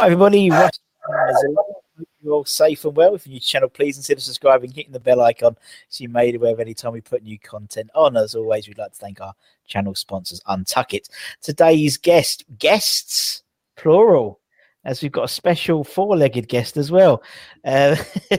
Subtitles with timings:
[0.00, 3.14] Hi everybody, you're all safe and well.
[3.14, 5.58] If you're new to the channel, please consider subscribing, hitting the bell icon
[5.90, 8.16] so you're made aware of any time we put new content on.
[8.16, 9.34] As always, we'd like to thank our
[9.66, 11.10] channel sponsors, Untuck It.
[11.42, 13.42] Today's guest, guests,
[13.76, 14.40] plural,
[14.86, 17.22] as we've got a special four-legged guest as well.
[17.62, 17.94] Uh,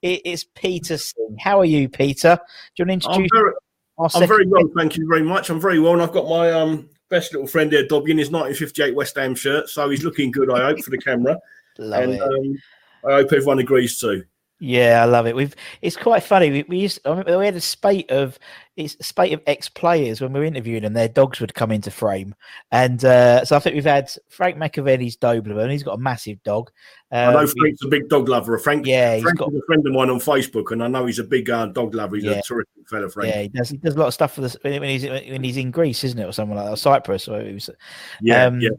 [0.00, 1.36] it is Peter Singh.
[1.38, 2.40] How are you, Peter?
[2.74, 3.52] Do you want to I'm introduce very,
[3.98, 5.50] I'm very well, thank you very much.
[5.50, 8.32] I'm very well, and I've got my um, best little friend here, Dobby, in his
[8.32, 11.38] 1958 West Ham shirt, so he's looking good, I hope, for the camera.
[11.78, 12.20] Love and it.
[12.20, 12.62] um,
[13.06, 14.24] I hope everyone agrees too.
[14.66, 15.36] Yeah, I love it.
[15.36, 16.50] We've it's quite funny.
[16.50, 18.38] We, we used I remember we had a spate of
[18.76, 20.94] it's a spate of ex players when we were interviewing them.
[20.94, 22.34] Their dogs would come into frame,
[22.72, 25.70] and uh, so I think we've had Frank McAvennie's Doberman.
[25.70, 26.70] He's got a massive dog.
[27.12, 28.54] I know Um, Frank's a big dog lover.
[28.54, 30.88] Of Frank, Yeah, he's Frank got- is a friend of mine on Facebook, and I
[30.88, 32.16] know he's a big uh, dog lover.
[32.16, 32.32] He's Yeah.
[32.38, 33.34] a terrific fella, Frank.
[33.34, 33.68] yeah, he does.
[33.68, 36.02] He does a lot of stuff for this when when he's when he's in Greece,
[36.04, 37.68] isn't it, or somewhere like that, or Cyprus, or was.
[38.22, 38.70] yeah, um, yeah.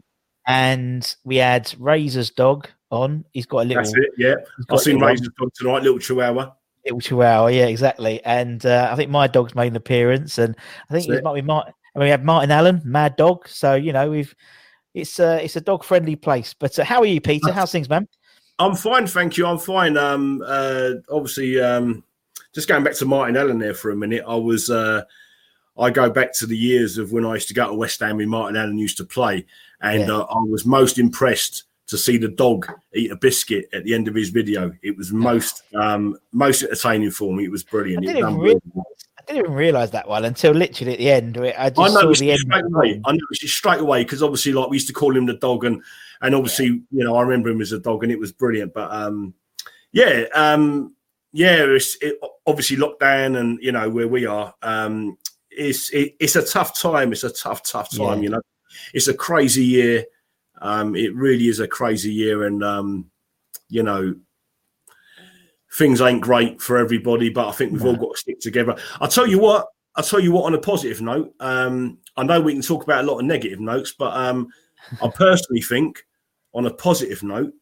[0.46, 3.24] And we had Razor's dog on.
[3.32, 3.82] He's got a little.
[3.82, 4.10] That's it.
[4.16, 4.34] Yeah,
[4.70, 6.52] I've seen Razor's dog tonight, little Chihuahua.
[6.84, 8.24] Little Chihuahua, yeah, exactly.
[8.24, 10.54] And uh, I think my dog's made an appearance, and
[10.88, 11.74] I think That's it might be Martin.
[11.94, 13.48] I mean, we have Martin Allen, Mad Dog.
[13.48, 14.34] So you know, we've
[14.94, 16.54] it's uh, it's a dog friendly place.
[16.54, 17.52] But uh, how are you, Peter?
[17.52, 18.06] How's things, man?
[18.58, 19.46] I'm fine, thank you.
[19.46, 19.96] I'm fine.
[19.96, 22.02] Um, uh, obviously, um,
[22.54, 24.24] just going back to Martin Allen there for a minute.
[24.26, 25.02] I was, uh,
[25.78, 28.16] I go back to the years of when I used to go to West Ham
[28.16, 29.44] when Martin Allen used to play,
[29.80, 30.16] and Yeah.
[30.16, 34.08] uh, I was most impressed to see the dog eat a biscuit at the end
[34.08, 34.72] of his video.
[34.82, 37.44] It was most, um, most entertaining for me.
[37.44, 38.04] It was brilliant.
[38.04, 38.60] It didn't, realize.
[39.18, 41.38] I didn't even realize that one until literally at the end.
[41.38, 42.40] I just I saw the end.
[42.40, 43.00] straight away.
[43.04, 45.64] I noticed it straight away because obviously, like we used to call him the dog,
[45.64, 45.80] and
[46.22, 48.74] and obviously, you know, I remember him as a dog, and it was brilliant.
[48.74, 49.34] But um,
[49.92, 50.94] yeah, um,
[51.32, 54.54] yeah, it's it, obviously lockdown, and you know where we are.
[54.62, 55.18] Um,
[55.56, 57.12] it's it, it's a tough time.
[57.12, 58.18] It's a tough, tough time.
[58.18, 58.22] Yeah.
[58.22, 58.42] You know,
[58.94, 60.04] it's a crazy year.
[60.60, 63.10] Um, it really is a crazy year, and um,
[63.68, 64.14] you know,
[65.72, 67.28] things ain't great for everybody.
[67.28, 68.76] But I think we've all got to stick together.
[69.00, 69.66] I'll tell you what.
[69.96, 70.44] I'll tell you what.
[70.44, 73.60] On a positive note, um, I know we can talk about a lot of negative
[73.60, 74.48] notes, but um,
[75.02, 76.04] I personally think,
[76.54, 77.52] on a positive note,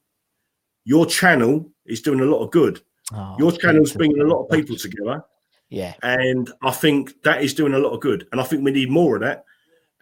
[0.84, 2.80] your channel is doing a lot of good.
[3.12, 5.24] Oh, Your channel's bringing a lot of people together,
[5.70, 8.26] Yeah, and I think that is doing a lot of good.
[8.32, 9.44] And I think we need more of that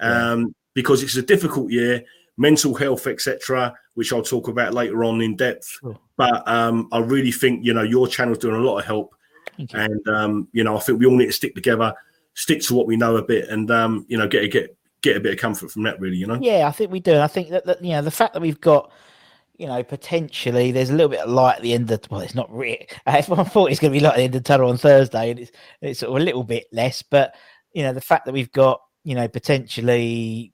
[0.01, 2.03] um, because it's a difficult year,
[2.37, 5.79] mental health, etc., which I'll talk about later on in depth.
[5.81, 5.99] Sure.
[6.17, 9.15] But um, I really think you know your channel's doing a lot of help,
[9.73, 11.95] and um, you know I think we all need to stick together,
[12.35, 15.17] stick to what we know a bit, and um, you know get a get get
[15.17, 16.01] a bit of comfort from that.
[16.01, 16.39] Really, you know.
[16.41, 17.13] Yeah, I think we do.
[17.13, 18.91] and I think that, that you know the fact that we've got,
[19.57, 22.35] you know, potentially there's a little bit of light at the end of well, it's
[22.35, 22.87] not really.
[23.07, 25.31] I thought it's going to be light at the end of the tunnel on Thursday,
[25.31, 27.03] and it's it's sort of a little bit less.
[27.03, 27.35] But
[27.73, 30.53] you know, the fact that we've got you know potentially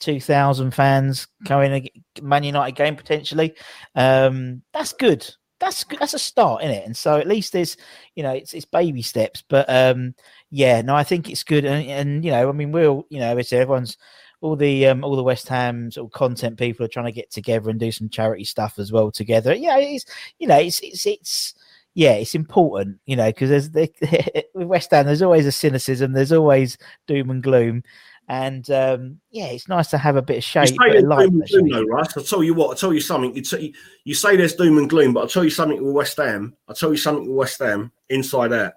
[0.00, 3.54] two thousand fans coming a Man United game potentially,
[3.94, 5.28] um, that's good.
[5.60, 5.98] That's good.
[5.98, 6.86] That's a start, isn't it?
[6.86, 7.76] And so at least there's,
[8.14, 9.42] you know, it's it's baby steps.
[9.48, 10.14] But um,
[10.50, 11.64] yeah, no, I think it's good.
[11.64, 13.96] And, and you know, I mean, we'll, you know, it's everyone's
[14.40, 17.30] all the um, all the West Ham sort of content people are trying to get
[17.30, 19.54] together and do some charity stuff as well together.
[19.54, 20.04] Yeah, it's
[20.38, 21.54] you know, it's it's it's
[21.94, 26.12] yeah, it's important, you know, because there's the, with West Ham, there's always a cynicism,
[26.12, 27.82] there's always doom and gloom,
[28.28, 30.70] and um, yeah, it's nice to have a bit of shade.
[30.70, 32.16] You say light, doom and gloom, though, Russ.
[32.16, 32.68] I'll tell you what.
[32.68, 33.34] I'll tell you something.
[33.34, 33.72] You, say,
[34.04, 36.54] you say there's doom and gloom, but I'll tell you something with West Ham.
[36.68, 38.74] I'll tell you something with West Ham, inside out,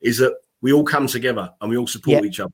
[0.00, 2.28] is that we all come together and we all support Yeah.
[2.28, 2.52] each other.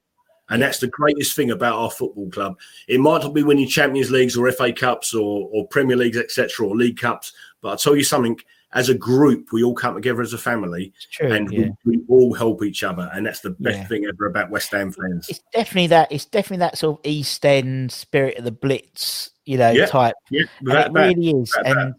[0.50, 2.58] And that's the greatest thing about our football club.
[2.87, 6.67] It might not be winning Champions Leagues or FA Cups or, or Premier Leagues, etc.,
[6.67, 7.32] or League Cups,
[7.62, 8.38] but I'll tell you something.
[8.76, 11.69] As a group, we all come together as a family, true, and yeah.
[11.85, 13.87] we, we all help each other, and that's the best Yeah.
[13.87, 15.29] thing ever about West Ham fans.
[15.29, 16.11] it's definitely that.
[16.11, 20.17] It's definitely that sort of East End spirit of the Blitz, you know, Yeah, type.
[20.29, 20.93] Yeah, And it that.
[20.93, 21.67] really is, that.
[21.69, 21.94] and,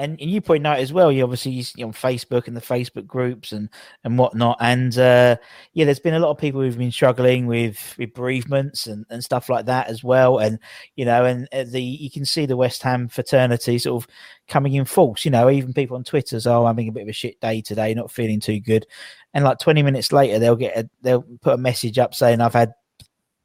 [0.00, 1.12] and and you point out as well.
[1.12, 3.68] You obviously you see on Facebook and the Facebook groups and
[4.02, 5.36] and whatnot, and uh,
[5.74, 9.22] yeah, there's been a lot of people who've been struggling with with bereavements and, and
[9.22, 10.38] stuff like that as well.
[10.38, 10.58] And
[10.96, 14.10] you know, and uh, the you can see the West Ham fraternity sort of
[14.48, 15.24] coming in force.
[15.24, 17.38] You know, even people on Twitter say, "Oh, I'm having a bit of a shit
[17.40, 18.86] day today, not feeling too good,"
[19.34, 22.54] and like 20 minutes later, they'll get a, they'll put a message up saying, "I've
[22.54, 22.72] had."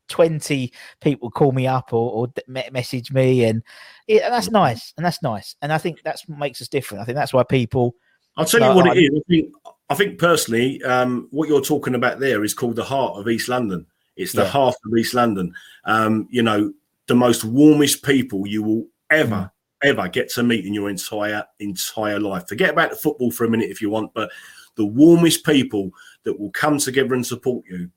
[0.07, 0.71] 20
[1.01, 2.33] people call me up or, or
[2.71, 3.63] message me and,
[4.07, 7.01] yeah, and that's nice and that's nice and i think that's what makes us different
[7.01, 7.95] i think that's why people
[8.37, 9.09] I'll tell you No, what I- it is.
[9.15, 9.53] I think,
[9.89, 13.47] I think personally, um, what you're talking about there is called the heart of East
[13.47, 13.85] London.
[14.17, 14.49] It's the Yeah.
[14.49, 15.53] heart of East London.
[15.85, 16.73] Um, you know,
[17.07, 19.51] the most warmest people you will ever, Mm.
[19.83, 22.45] ever get to meet in your entire entire life.
[22.49, 24.29] Forget about the football for a minute if you want, but
[24.75, 25.91] the warmest people
[26.23, 27.89] that will come together and support you.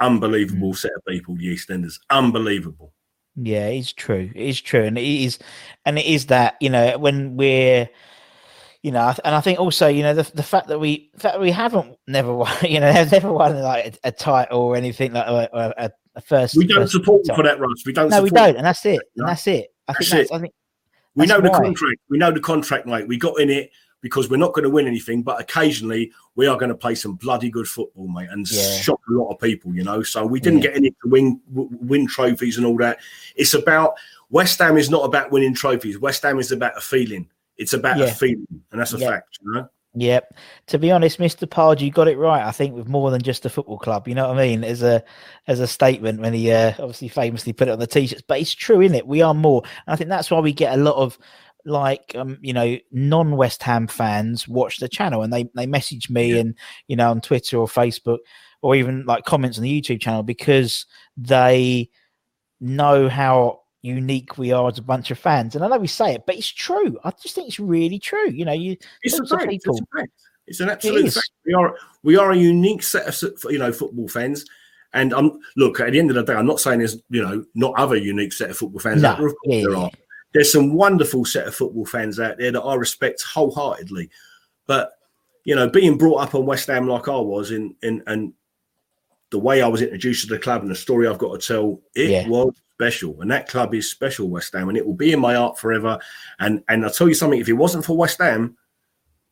[0.00, 0.06] Mm.
[0.06, 1.98] Unbelievable set of people, the EastEnders.
[2.10, 2.92] Unbelievable.
[3.36, 5.38] yeah it's true it is true and it is
[5.86, 7.88] and it is that you know when we're
[8.82, 11.40] you know, and I think also, you know, the, the fact that we fact that
[11.40, 15.28] we haven't never won, you know, never won like a, a title or anything like
[15.28, 16.56] or, or a, a first.
[16.56, 17.36] We don't first support title.
[17.36, 17.82] for that, Russ.
[17.84, 18.08] We don't.
[18.08, 19.00] No, we don't, and that's it.
[19.16, 19.24] No.
[19.24, 19.68] And that's it.
[19.86, 20.30] I That's think that's.
[20.30, 20.34] it.
[20.34, 20.54] I think
[21.14, 21.58] We know the why.
[21.60, 22.00] contract.
[22.08, 23.06] We know the contract, mate.
[23.06, 23.70] We got in it
[24.00, 27.14] because we're not going to win anything, but occasionally we are going to play some
[27.14, 28.78] bloody good football, mate, and Yeah.
[28.78, 29.74] shock a lot of people.
[29.74, 30.68] You know, so we didn't Yeah.
[30.68, 32.98] get any to win win trophies and all that.
[33.36, 33.94] It's about
[34.30, 35.98] West Ham is not about winning trophies.
[35.98, 37.28] West Ham is about a feeling.
[37.58, 38.06] It's about Yeah.
[38.06, 39.38] a feeling, and that's a fact.
[39.42, 39.68] You know.
[39.94, 40.34] Yep.
[40.68, 41.50] To be honest, Mr.
[41.50, 42.46] Pard, you got it right.
[42.46, 44.06] I think with more than just a football club.
[44.06, 44.62] You know what I mean?
[44.62, 45.02] As a
[45.48, 48.54] as a statement when he uh, obviously famously put it on the t-shirts, but it's
[48.54, 49.06] true, isn't it?
[49.08, 51.18] We are more, and I think that's why we get a lot of
[51.64, 56.08] like um you know non West Ham fans watch the channel and they they message
[56.10, 56.54] me and
[56.88, 58.18] you know on Twitter or Facebook
[58.62, 60.86] or even like comments on the YouTube channel because
[61.16, 61.90] they
[62.60, 65.54] know how unique we are as a bunch of fans.
[65.54, 66.98] And I know we say it, but it's true.
[67.04, 68.28] I just think it's really true.
[68.28, 69.52] You know, you It's a fact.
[69.52, 69.66] It's,
[70.46, 71.14] it's an absolute is.
[71.14, 71.30] fact.
[71.46, 74.44] We are we are a unique set of you know football fans.
[74.92, 77.44] And um, look, at the end of the day, I'm not saying there's you know
[77.54, 79.02] not other unique set of football fans.
[79.02, 79.26] No, there.
[79.26, 79.78] Of course yeah, there yeah.
[79.78, 79.90] are.
[80.32, 84.10] There's some wonderful set of football fans out there that I respect wholeheartedly.
[84.66, 84.92] But
[85.44, 88.32] you know, being brought up on West Ham like I was, in in and
[89.30, 91.80] the way I was introduced to the club and the story I've got to tell,
[91.94, 92.28] it Yeah.
[92.28, 93.20] was special.
[93.20, 95.98] And that club is special, West Ham, and it will be in my heart forever.
[96.40, 98.56] And and I'll tell you something: if it wasn't for West Ham,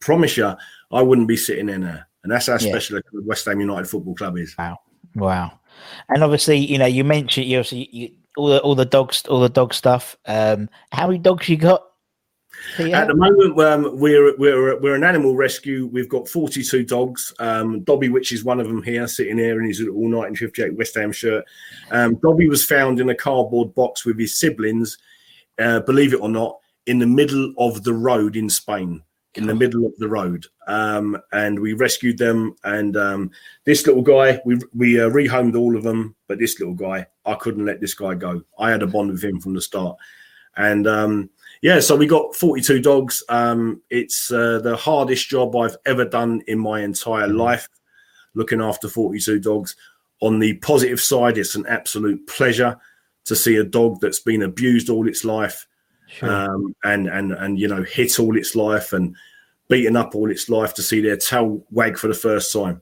[0.01, 0.55] promise you,
[0.93, 2.03] I wouldn't be sitting in there now.
[2.25, 2.71] And that's how Yeah.
[2.71, 4.55] special the West Ham United Football Club is.
[5.15, 5.61] Wow.
[6.09, 9.41] And obviously, you know, you mentioned you obviously you, all the all the dogs, all
[9.41, 10.17] the dog stuff.
[10.27, 11.85] Um, how many dogs you got?
[12.77, 12.95] Peter?
[12.95, 15.87] At the moment, um, we're we're we're an animal rescue.
[15.93, 17.33] We've got 42 dogs.
[17.39, 20.95] Um, Dobby, which is one of them here, sitting here in his little 1958 West
[20.97, 21.45] Ham shirt.
[21.91, 24.99] Um, Dobby was found in a cardboard box with his siblings.
[25.59, 29.03] Uh, believe it or not, in the middle of the road in Spain.
[29.39, 32.57] In the middle of the road, um, and we rescued them.
[32.65, 33.31] And um,
[33.65, 37.35] this little guy, we we uh, rehomed all of them, but this little guy, I
[37.35, 38.43] couldn't let this guy go.
[38.59, 39.97] I had a bond with him from the start,
[40.57, 41.31] and um,
[41.63, 43.23] yeah, so we got 42 dogs.
[43.29, 47.69] Um, it's uh, the hardest job I've ever done in my entire life,
[48.35, 49.75] looking after 42 dogs.
[50.21, 52.77] On the positive side, it's an absolute pleasure
[53.25, 55.67] to see a dog that's been abused all its life
[56.11, 56.31] Sure.
[56.31, 59.15] um, and and and you know hit all its life and
[59.69, 62.81] beaten up all its life to see their tail wag for the first time,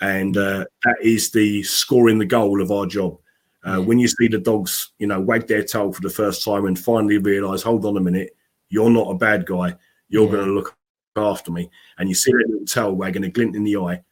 [0.00, 3.18] and uh, that is the scoring the goal of our job.
[3.64, 6.66] Uh, when you see the dogs, you know, wag their tail for the first time
[6.66, 8.36] and finally realise, hold on a minute,
[8.68, 9.74] you're not a bad guy.
[10.08, 10.32] You're Yeah.
[10.32, 10.76] going to look
[11.16, 14.02] after me, and you see that little tail wag and a glint in the eye.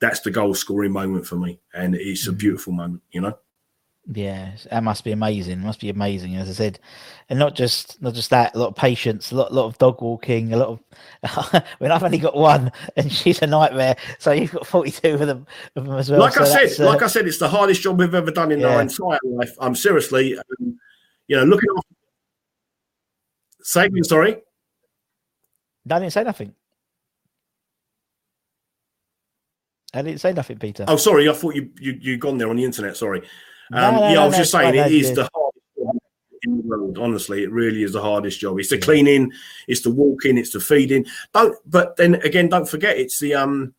[0.00, 3.38] That's the goal scoring moment for me, and it's a beautiful moment, you know.
[4.06, 5.60] Yeah, that must be amazing.
[5.60, 6.80] It Must be amazing, as I said,
[7.28, 8.54] and not just not just that.
[8.54, 10.80] A lot of patience, a lot, lot of dog walking, a lot of.
[11.54, 13.96] I mean, I've only got one, and she's a nightmare.
[14.18, 16.18] So you've got forty-two of them, of them as well.
[16.20, 18.50] like so I said, uh, like I said, it's the hardest job we've ever done
[18.52, 18.74] in Yeah.
[18.74, 19.54] our entire life.
[19.60, 20.78] I'm seriously, um,
[21.28, 21.94] you know, looking after.
[23.62, 24.38] Say again, sorry.
[25.90, 26.54] I didn't say nothing.
[29.92, 30.84] I didn't say nothing, Peter.
[30.88, 32.96] Oh, sorry, I thought you you you gone there on the internet.
[32.96, 33.22] Sorry.
[33.70, 35.96] No, Um, no, yeah, no, I was no, just saying it it's the hardest job
[36.42, 36.98] in the world.
[36.98, 38.58] Honestly, it really is the hardest job.
[38.58, 39.32] It's the cleaning,
[39.68, 41.06] it's the walking, it's the feeding.
[41.32, 41.56] Don't.
[41.66, 43.74] But then again, don't forget, it's the um,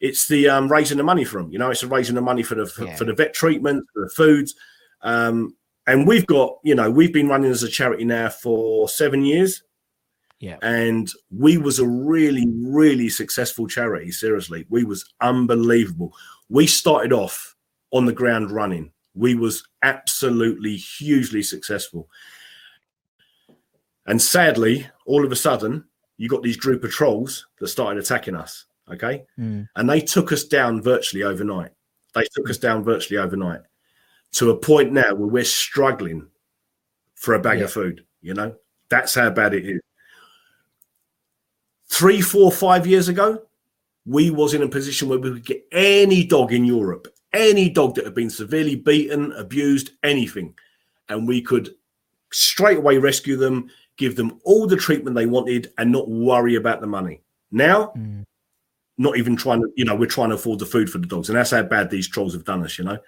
[0.00, 1.52] it's the um raising the money for them.
[1.52, 2.96] You know, it's the raising the money for the for, Yeah.
[2.96, 4.54] for the vet treatment, for the foods.
[5.02, 9.24] Um, and we've got, you know, we've been running as a charity now for seven
[9.24, 9.64] years
[10.38, 10.56] Yeah.
[10.62, 16.12] and we was a really really successful charity seriously we was unbelievable
[16.48, 17.56] we started off
[17.92, 22.08] on the ground running we was absolutely hugely successful.
[24.06, 25.84] And sadly all of a sudden
[26.16, 29.24] you got these group of trolls that started attacking us okay?
[29.38, 29.68] Mm.
[29.76, 31.70] and they took us down virtually overnight.
[32.14, 33.60] They took us down virtually overnight
[34.32, 36.26] to a point now where we're struggling
[37.14, 37.64] for a bag Yeah.
[37.64, 38.54] of food you know?
[38.88, 39.80] That's how bad it is.
[41.88, 43.42] Three, four, five years ago,
[44.06, 47.94] we was in a position where we could get any dog in Europe, any dog
[47.94, 50.54] that had been severely beaten, abused, anything,
[51.08, 51.74] and we could
[52.32, 56.80] straight away rescue them, give them all the treatment they wanted, and not worry about
[56.80, 57.22] the money.
[57.50, 58.24] Now, Mm.
[58.98, 61.28] not even trying to, you know, we're trying to afford the food for the dogs,
[61.28, 62.98] and that's how bad these trolls have done us, you know.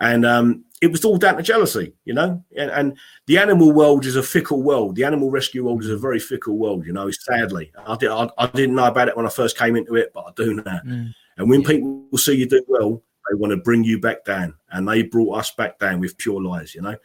[0.00, 2.44] And um, it was all down to jealousy, you know.
[2.56, 4.94] And, and the animal world is a fickle world.
[4.94, 7.10] The animal rescue world is a very fickle world, you know.
[7.10, 10.12] Sadly, I, did, I, I didn't know about it when I first came into it,
[10.14, 10.80] but I do now.
[10.86, 11.12] Mm.
[11.36, 14.86] And when people see you do well, they want to bring you back down, and
[14.88, 16.96] they brought us back down with pure lies, you know.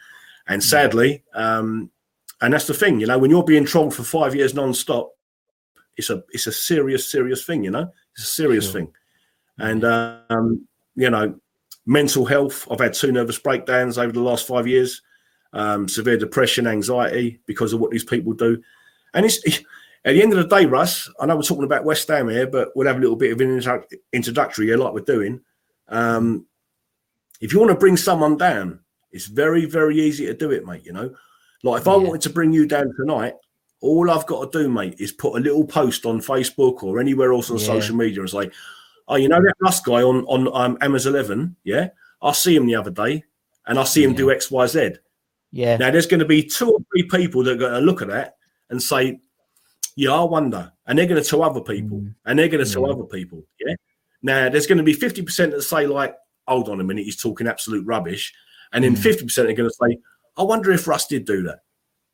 [0.48, 1.90] And sadly, um,
[2.42, 5.12] and that's the thing, you know, when you're being trolled for five years non-stop,
[5.96, 7.92] it's a it's a serious, serious thing, you know.
[8.16, 8.74] It's a serious Sure.
[8.74, 8.94] thing,
[9.60, 11.36] and um, you know,
[11.86, 12.68] mental health.
[12.70, 15.02] I've had two nervous breakdowns over the last five years,
[15.54, 18.62] um, severe depression, anxiety because of what these people do,
[19.14, 19.40] and it's.
[20.06, 22.46] At the end of the day, Russ, I know we're talking about West Ham here,
[22.46, 23.62] but we'll have a little bit of an
[24.12, 25.40] introductory here, like we're doing.
[25.90, 26.46] Um,
[27.42, 28.80] if you want to bring someone down,
[29.12, 30.86] it's very, very easy to do it, mate.
[30.86, 31.14] You know,
[31.64, 33.34] like if I wanted to bring you down tonight,
[33.82, 37.34] all I've got to do, mate, is put a little post on Facebook or anywhere
[37.34, 37.66] else on Yeah.
[37.66, 38.50] social media and say,
[39.08, 41.56] "Oh, you know that Russ guy on on um, Hammers Eleven?
[41.64, 41.90] Yeah,
[42.22, 43.24] I see him the other day,
[43.68, 44.92] and I see him do X, Y, Z.
[45.52, 45.78] Yeah.
[45.78, 48.08] Now there's going to be two or three people that are going to look at
[48.08, 48.38] that
[48.70, 49.20] and say,
[49.96, 52.16] "Yeah, I wonder," and they're going to tell other people, Mm.
[52.26, 53.46] and they're going to tell other people.
[53.60, 53.76] Yeah.
[54.24, 56.16] Now there's going to be fifty percent that say like,
[56.48, 58.34] "Hold on a minute, he's talking absolute rubbish,"
[58.72, 59.00] and then Mm.
[59.00, 60.00] fifty percent are going to say,
[60.38, 61.60] "I wonder if Russ did do that."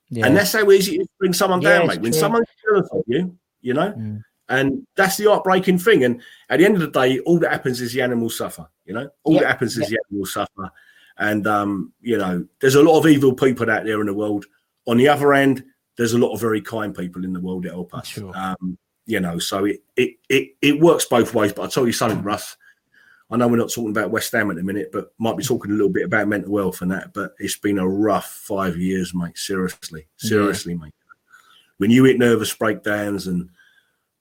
[0.09, 0.25] yeah.
[0.25, 2.01] And that's how easy it is to bring someone Yeah, down, mate.
[2.01, 4.23] When someone's jealous of you, you know, Mm.
[4.49, 6.03] and that's the heartbreaking thing.
[6.03, 8.67] And at the end of the day, all that happens is the animals suffer.
[8.85, 10.71] You know, all Yeah, that happens is the animals suffer.
[11.19, 14.45] And um, you know, there's a lot of evil people out there in the world.
[14.87, 15.63] On the other end,
[15.97, 18.07] there's a lot of very kind people in the world that help us.
[18.07, 18.31] Sure.
[18.35, 18.77] Um,
[19.09, 21.51] you know, so it, it it it works both ways.
[21.51, 22.55] But I'll tell you something, Russ.
[23.31, 25.71] I know we're not talking about West Ham at the minute, but might be talking
[25.71, 27.11] a little bit about mental health and that.
[27.13, 29.37] But it's been a rough five years, mate.
[29.37, 30.93] Seriously, seriously, mate.
[31.77, 33.49] When you hit nervous breakdowns and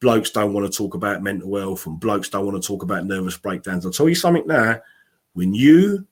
[0.00, 3.04] blokes don't want to talk about mental health and blokes don't want to talk about
[3.04, 4.80] nervous breakdowns, I'll tell you something now.
[5.34, 6.06] When you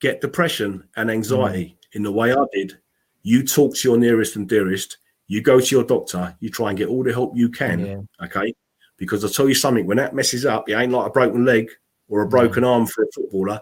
[0.00, 1.96] get depression and anxiety mm.
[1.96, 2.78] in the way I did,
[3.22, 4.96] you talk to your nearest and dearest,
[5.32, 7.78] you go to your doctor, you try and get all the help you can.
[7.80, 8.26] Yeah.
[8.26, 8.54] Okay.
[8.98, 11.70] Because I'll tell you something, when that messes up, it ain't like a broken leg
[12.08, 13.58] or a broken arm for a footballer.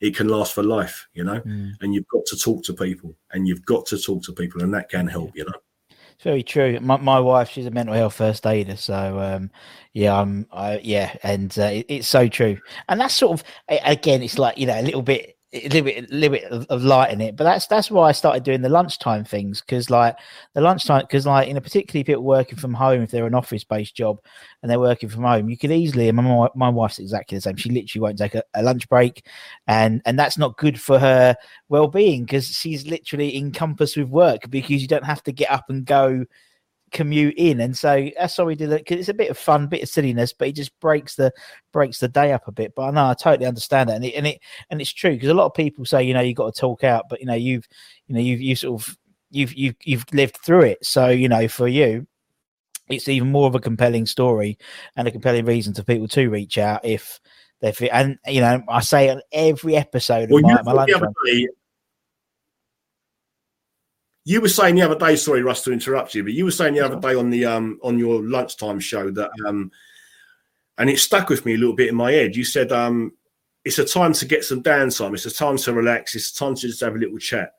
[0.00, 1.72] It can last for life, you know, Mm.
[1.80, 4.72] and you've got to talk to people and you've got to talk to people, and
[4.74, 5.58] that can help, you know.
[5.90, 6.78] It's very true.
[6.80, 9.50] My my wife, she's a mental health first aider, so um,
[9.92, 12.58] yeah, I'm, I yeah, and uh, it, it's so true.
[12.88, 16.10] And that's sort of again, it's like you know a little bit, a little bit,
[16.10, 17.36] a little bit of, of light in it.
[17.36, 20.16] But that's that's why I started doing the lunchtime things because like
[20.54, 23.64] the lunchtime, because like you know, particularly people working from home, if they're an office
[23.64, 24.18] based job
[24.62, 26.08] and they're working from home, you could easily.
[26.08, 27.56] And my my wife's exactly the same.
[27.56, 29.24] She literally won't take a, a lunch break,
[29.66, 31.34] and and that's not good for her
[31.68, 35.86] well-being because she's literally encompassed with work because you don't have to get up and
[35.86, 36.24] go
[36.90, 37.60] commute in.
[37.60, 39.88] And so that's why we did it because it's a bit of fun bit of
[39.88, 41.32] silliness but it just breaks the
[41.72, 42.74] breaks the day up a bit.
[42.74, 43.96] But i know i totally understand that.
[43.96, 44.40] And it and it
[44.70, 46.84] and it's true because a lot of people say you know you've got to talk
[46.84, 47.66] out but you know you've
[48.06, 48.98] you know you've you sort of
[49.30, 50.84] you've you've you've lived through it.
[50.84, 52.06] So you know for you
[52.88, 54.58] it's even more of a compelling story
[54.96, 57.20] and a compelling reason for people to reach out if
[57.60, 60.72] they feel and you know i say on every episode of Well, you, my, my
[60.72, 60.92] lunch
[61.24, 61.48] day,
[64.28, 66.74] you were saying the other day, sorry, Russ, to interrupt you, but you were saying
[66.74, 69.70] the other day on the um on your lunchtime show that um
[70.76, 72.36] and it stuck with me a little bit in my head.
[72.36, 73.12] You said um
[73.64, 76.54] it's a time to get some downtime, it's a time to relax, it's a time
[76.56, 77.52] to just have a little chat.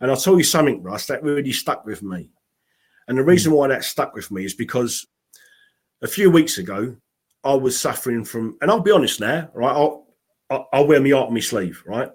[0.00, 2.30] And I'll tell you something, Russ, that really stuck with me.
[3.08, 5.06] And the reason why that stuck with me is because
[6.02, 6.94] a few weeks ago,
[7.42, 9.72] I was suffering from, and I'll be honest now, right?
[9.72, 10.06] I'll,
[10.50, 12.10] I'll, I'll wear my heart on my sleeve, right?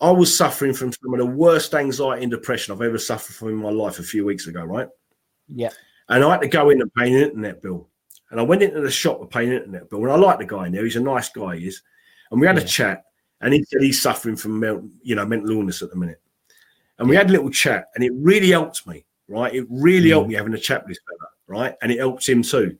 [0.00, 0.08] Yeah.
[0.08, 3.48] I was suffering from some of the worst anxiety and depression I've ever suffered from
[3.48, 4.88] in my life a few weeks ago, right?
[5.48, 5.70] Yeah.
[6.08, 7.88] And I had to go in and pay an internet bill.
[8.30, 10.02] And I went into the shop to pay an internet bill.
[10.02, 10.84] And I like the guy in there.
[10.84, 11.82] He's a nice guy, he is.
[12.30, 12.62] And we had Yeah.
[12.62, 13.04] a chat.
[13.40, 14.62] And he said he's suffering from
[15.02, 16.20] you know mental illness at the minute.
[16.98, 19.52] And we had a little chat, and it really helped me, right?
[19.52, 21.74] It really helped me having a chat with this fella, right?
[21.82, 22.76] And it helps him too.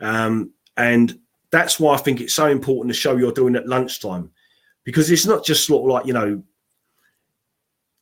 [0.00, 1.18] Um, and
[1.50, 4.30] that's why I think it's so important the show you're doing at lunchtime,
[4.84, 6.42] because it's not just sort of like you know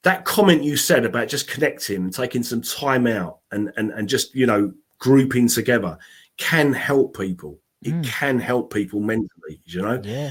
[0.02, 4.08] that comment you said about just connecting and taking some time out and and and
[4.08, 5.98] just you know grouping together
[6.36, 7.58] can help people.
[7.82, 8.04] It mm.
[8.04, 10.00] can help people mentally, you know.
[10.02, 10.30] Yeah.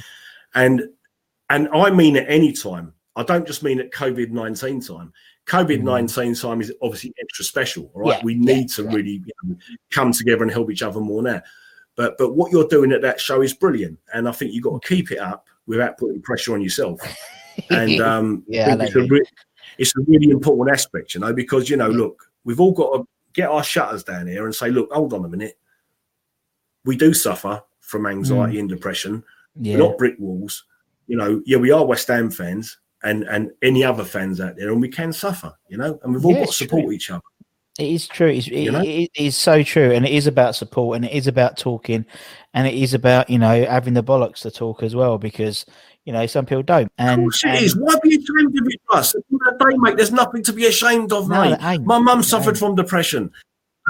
[0.56, 0.84] And
[1.50, 2.94] and I mean at any time.
[3.18, 5.12] I don't just mean at COVID nineteen time.
[5.46, 6.48] COVID nineteen mm-hmm.
[6.48, 7.92] time is obviously extra special.
[7.94, 9.58] All right, Yeah, we yeah, need to really you know,
[9.92, 11.42] come together and help each other more now.
[11.98, 14.82] But but what you're doing at that show is brilliant, and I think you've got
[14.82, 17.00] to keep it up without putting pressure on yourself.
[17.70, 19.26] And um, Yeah, think it's, a re-
[19.78, 23.08] it's a really important aspect, you know, because you know, look, we've all got to
[23.34, 25.58] get our shutters down here and say, look, hold on a minute,
[26.86, 29.24] we do suffer from anxiety and depression.
[29.60, 29.76] Yeah.
[29.76, 30.64] We're not brick walls,
[31.08, 31.42] you know.
[31.46, 34.88] Yeah, we are West Ham fans and and any other fans out there, and we
[34.90, 36.92] can suffer, you know, and we've all Yeah, got to support true.
[36.94, 37.22] each other.
[37.82, 38.28] It is true.
[38.28, 38.82] It's, it, You know?
[38.84, 42.06] it is so true, and it is about support, and it is about talking,
[42.54, 45.66] and it is about you know having the bollocks to talk as well, because
[46.06, 46.86] you know some people don't.
[46.86, 47.76] Of And, course it and- is.
[47.76, 49.16] Why be ashamed of it, Russ?
[49.16, 51.82] At the end of the day, mate, there's nothing to be ashamed of, No, mate.
[51.82, 53.32] My mum suffered from depression.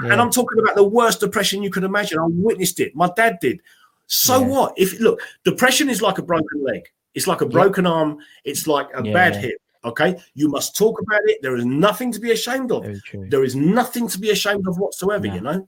[0.04, 0.14] Yeah.
[0.14, 2.18] And I'm talking about the worst depression you could imagine.
[2.18, 2.96] I witnessed it.
[2.96, 3.60] My dad did.
[4.08, 4.48] So Yeah.
[4.48, 4.74] what?
[4.78, 6.84] If look, depression is like a broken leg.
[7.14, 8.20] It's like a broken arm.
[8.46, 9.12] It's like a Yeah.
[9.14, 9.58] bad hip.
[9.84, 11.42] Okay, you must talk about it.
[11.42, 12.86] There is nothing to be ashamed of.
[13.30, 15.28] There is nothing to be ashamed of whatsoever.
[15.28, 15.34] No.
[15.34, 15.68] You know.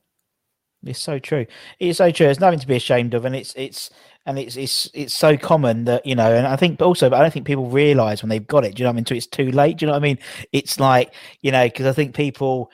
[0.85, 1.45] It's so true.
[1.79, 2.25] It's so true.
[2.25, 3.89] There's nothing to be ashamed of, and it's it's
[4.25, 6.33] and it's it's it's so common that you know.
[6.33, 8.75] And I think also, but I don't think people realise when they've got it.
[8.75, 8.99] Do you know what I mean?
[8.99, 9.77] Until it's too late.
[9.77, 10.19] Do you know what I mean?
[10.51, 12.69] It's like you know because I think people,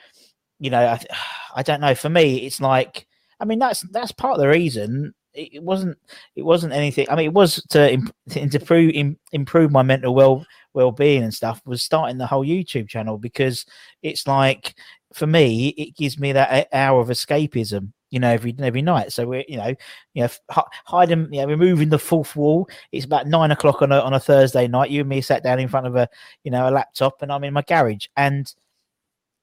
[0.58, 1.00] you know, I,
[1.56, 1.94] I don't know.
[1.94, 3.06] For me, it's like
[3.38, 5.14] I mean that's that's part of the reason.
[5.32, 5.96] It, wasn't
[6.34, 7.06] it wasn't anything.
[7.08, 11.22] I mean, it was to imp- to improve im- improve my mental well well being
[11.22, 11.60] and stuff.
[11.64, 13.66] Was starting the whole YouTube channel because
[14.02, 14.74] it's like
[15.12, 19.12] for me, it gives me that hour of escapism, you know, every every night.
[19.12, 19.74] So we're, you know,
[20.14, 20.28] you know,
[20.86, 22.68] hiding, you know, removing the fourth wall.
[22.92, 24.90] It's about nine o'clock on a on a Thursday night.
[24.90, 26.08] You and me sat down in front of a,
[26.44, 28.06] you know, a laptop, and I'm in my garage.
[28.16, 28.52] And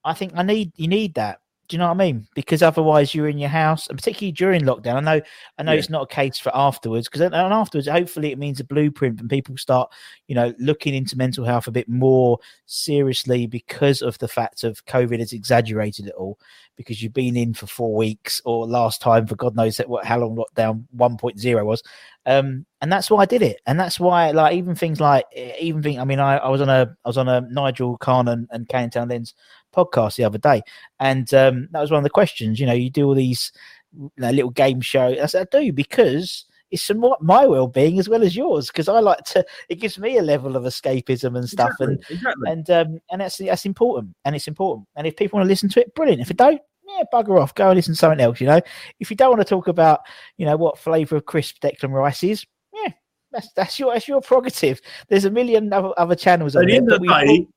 [0.03, 1.39] I think I need you need that.
[1.67, 2.25] Do you know what I mean?
[2.33, 4.95] Because otherwise, you're in your house, and particularly during lockdown.
[4.95, 5.21] I know,
[5.57, 5.79] I know, Yeah.
[5.79, 7.09] it's not a case for afterwards.
[7.09, 9.91] Because and afterwards, hopefully, it means a blueprint, and people start,
[10.27, 14.85] you know, looking into mental health a bit more seriously because of the fact of
[14.85, 16.39] COVID has exaggerated it all.
[16.77, 20.19] Because you've been in for four weeks, or last time for God knows what how
[20.19, 21.83] long lockdown 1.0 was,
[22.27, 25.25] um, and that's why I did it, and that's why like even things like
[25.59, 25.99] even thing.
[25.99, 28.67] I mean, I, I was on a I was on a Nigel Khan and, and
[28.67, 29.33] Kane Town Lens
[29.73, 30.61] podcast the other day,
[30.99, 32.59] and um, that was one of the questions.
[32.59, 33.53] You know, you do all these
[33.97, 35.07] you know, little game show.
[35.07, 38.99] I said I do because it's somewhat my well-being as well as yours because I
[38.99, 39.45] like to.
[39.69, 42.51] It gives me a level of escapism and stuff, and Exactly, exactly.
[42.51, 44.85] and um, and that's that's important, and it's important.
[44.97, 46.21] And if people want to listen to it, brilliant.
[46.21, 46.61] If they don't,
[46.97, 48.41] yeah, bugger off, go and listen to something else.
[48.41, 48.61] You know,
[48.99, 50.01] if you don't want to talk about,
[50.37, 52.91] you know, what flavour of crisp Declan Rice is, yeah,
[53.31, 54.81] that's that's your that's your prerogative.
[55.07, 56.55] There's a million other, other channels.
[56.55, 57.47] at the end of the day,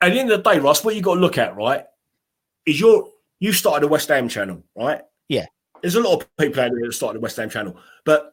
[0.00, 1.84] at the end of the day, Ross, what you got to look at, right,
[2.66, 3.08] is your
[3.40, 5.02] you started a West Ham channel, right?
[5.28, 5.46] Yeah.
[5.82, 8.32] There's a lot of people out there that started a West Ham channel, but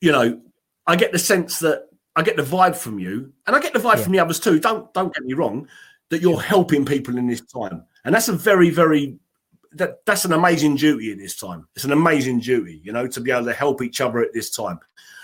[0.00, 0.40] you know,
[0.86, 3.78] I get the sense that I get the vibe from you, and I get the
[3.78, 4.02] vibe Yeah.
[4.02, 4.58] from the others too.
[4.58, 5.68] Don't don't get me wrong,
[6.10, 9.16] that you're helping people in this time, and that's a very very
[9.72, 11.66] that that's an amazing duty at this time.
[11.74, 14.50] It's an amazing duty, you know, to be able to help each other at this
[14.50, 14.78] time,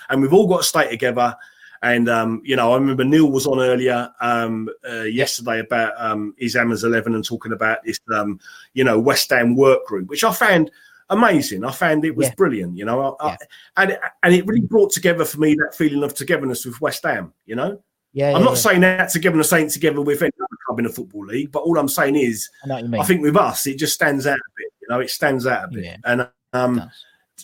[0.08, 1.36] and we've all got to stay together.
[1.82, 6.34] And um, you know, I remember Neil was on earlier um, uh, yesterday about um,
[6.38, 8.40] his Hammers Eleven and talking about this, um,
[8.72, 10.70] you know, West Ham work group, which I found
[11.10, 11.64] amazing.
[11.64, 12.34] I found it was Yeah.
[12.36, 12.76] brilliant.
[12.78, 13.36] You know, I, Yeah.
[13.76, 17.02] I, and and it really brought together for me that feeling of togetherness with West
[17.04, 17.32] Ham.
[17.44, 20.32] You know, yeah, I'm yeah, not saying that togetherness ain't together with any
[20.76, 23.00] club in a football league, but all I'm saying is, I know what you mean.
[23.00, 24.72] I think with us, it just stands out a bit.
[24.82, 25.96] You know, it stands out a bit, Yeah.
[26.04, 26.90] and um,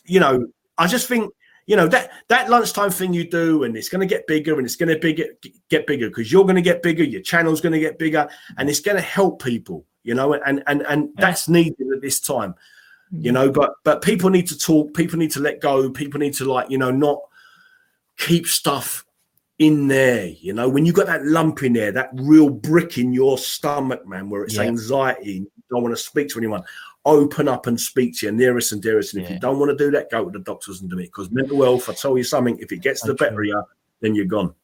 [0.05, 0.47] you know,
[0.79, 1.33] I just think
[1.66, 4.64] you know that that lunchtime thing you do, and it's going to get bigger, and
[4.64, 5.25] it's going to bigger
[5.68, 8.68] get bigger because you're going to get bigger, your channel's going to get bigger, and
[8.68, 9.85] it's going to help people.
[10.05, 12.55] You know, and and and that's needed at this time.
[13.14, 14.95] You know, but but people need to talk.
[14.95, 15.90] People need to let go.
[15.90, 17.21] People need to like you know not
[18.16, 19.05] keep stuff
[19.62, 20.27] in there.
[20.27, 24.07] You know, when you got that lump in there, that real brick in your stomach,
[24.07, 24.62] man, where it's Yeah.
[24.62, 26.62] anxiety, you don't want to speak to anyone.
[27.05, 29.12] open up and speak to your nearest and dearest.
[29.12, 29.35] And if Yeah.
[29.35, 31.07] you don't want to do that, go to the doctors and do it.
[31.07, 33.61] Because mental health, I tell you something, if it gets the better of you,
[34.01, 34.55] then you're gone.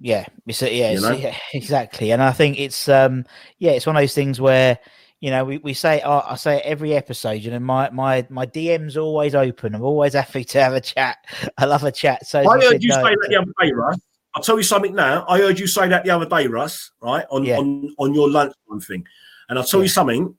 [0.00, 1.12] yeah, it's a, yeah, You know?
[1.12, 2.10] yeah, exactly.
[2.10, 3.24] And I think it's um
[3.58, 4.80] yeah, it's one of those things where
[5.20, 8.26] you know we, we say oh, I say it every episode, you know, my my
[8.30, 9.76] my DM's always open.
[9.76, 11.18] I'm always happy to have a chat.
[11.56, 12.26] I love a chat.
[12.26, 13.96] So I you heard you no, say that the other day, Russ.
[14.36, 15.24] I'll tell you something now.
[15.26, 17.24] I heard you say that the other day, Russ, right?
[17.30, 17.56] On Yeah.
[17.56, 19.06] on, on your lunchtime thing.
[19.48, 19.84] And I'll tell Yeah.
[19.84, 20.36] you something,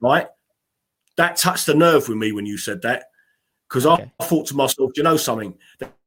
[0.00, 0.28] right?
[1.16, 3.06] That touched the nerve with me when you said that.
[3.68, 4.04] Because Okay.
[4.04, 5.58] I, I thought to myself, you know something?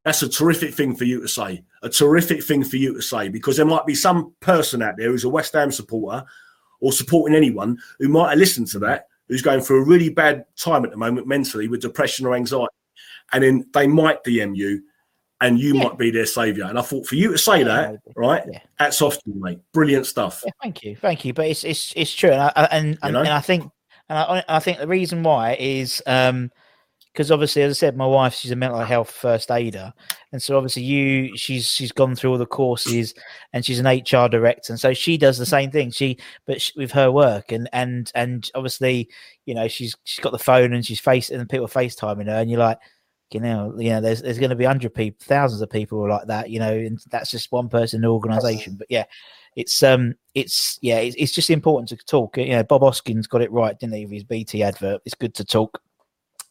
[0.05, 1.65] That's a terrific thing for you to say.
[1.81, 3.27] A terrific thing for you to say.
[3.27, 6.23] Because there might be some person out there who's a West Ham supporter
[6.79, 10.45] or supporting anyone who might have listened to that, who's going through a really bad
[10.55, 12.73] time at the moment mentally with depression or anxiety.
[13.33, 14.83] And then they might DM you
[15.43, 15.83] and you Yeah.
[15.83, 16.63] might be their savior.
[16.65, 17.99] And I thought for you to say Yeah, that, maybe.
[18.15, 18.43] right?
[18.51, 18.59] Yeah.
[18.79, 19.59] Hats off to you, mate.
[19.73, 20.41] Brilliant stuff.
[20.45, 21.33] Yeah, thank you, thank you.
[21.33, 23.63] But it's it's it's true, and I, and and, and I think
[24.09, 26.51] and I, I think the reason why is um
[27.11, 29.93] because obviously, as I said, my wife she's a mental health first aider,
[30.31, 33.13] and so obviously you she's she's gone through all the courses,
[33.53, 35.91] and she's an HR director, and so she does the same thing.
[35.91, 39.09] She but sh with her work, and and and obviously,
[39.45, 42.49] you know, she's she's got the phone and she's face and people FaceTiming her, and
[42.49, 42.79] you're like.
[43.33, 46.27] You know, you know, there's there's going to be hundred people, thousands of people like
[46.27, 46.49] that.
[46.49, 48.75] You know, and that's just one person in the organisation.
[48.75, 49.05] But yeah,
[49.55, 53.41] it's um it's yeah it's, it's just important to talk you know bob hoskins got
[53.41, 55.81] it right didn't he with his bt advert it's good to talk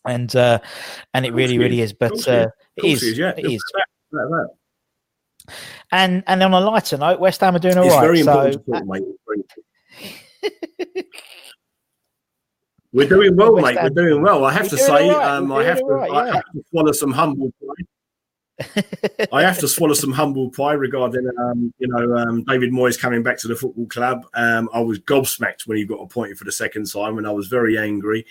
[0.06, 0.58] and uh
[1.14, 1.92] and it really really is.
[1.92, 3.32] but uh it is yeah.
[3.36, 3.62] it is
[5.90, 8.50] and and on a lighter note west ham are doing all It's right very so
[8.50, 9.02] to talk, mate.
[12.92, 13.64] It's very important.
[13.64, 13.82] We're doing well, mate.
[13.82, 14.44] We're doing well.
[14.44, 15.36] I have We're to say, right.
[15.36, 19.28] um, I have to, right, I have to swallow some humble pie.
[19.32, 23.22] I have to swallow some humble pie regarding, um, you know, um, David Moyes coming
[23.22, 24.26] back to the football club.
[24.34, 27.48] Um, I was gobsmacked when he got appointed for the second time, and I was
[27.48, 28.26] very angry.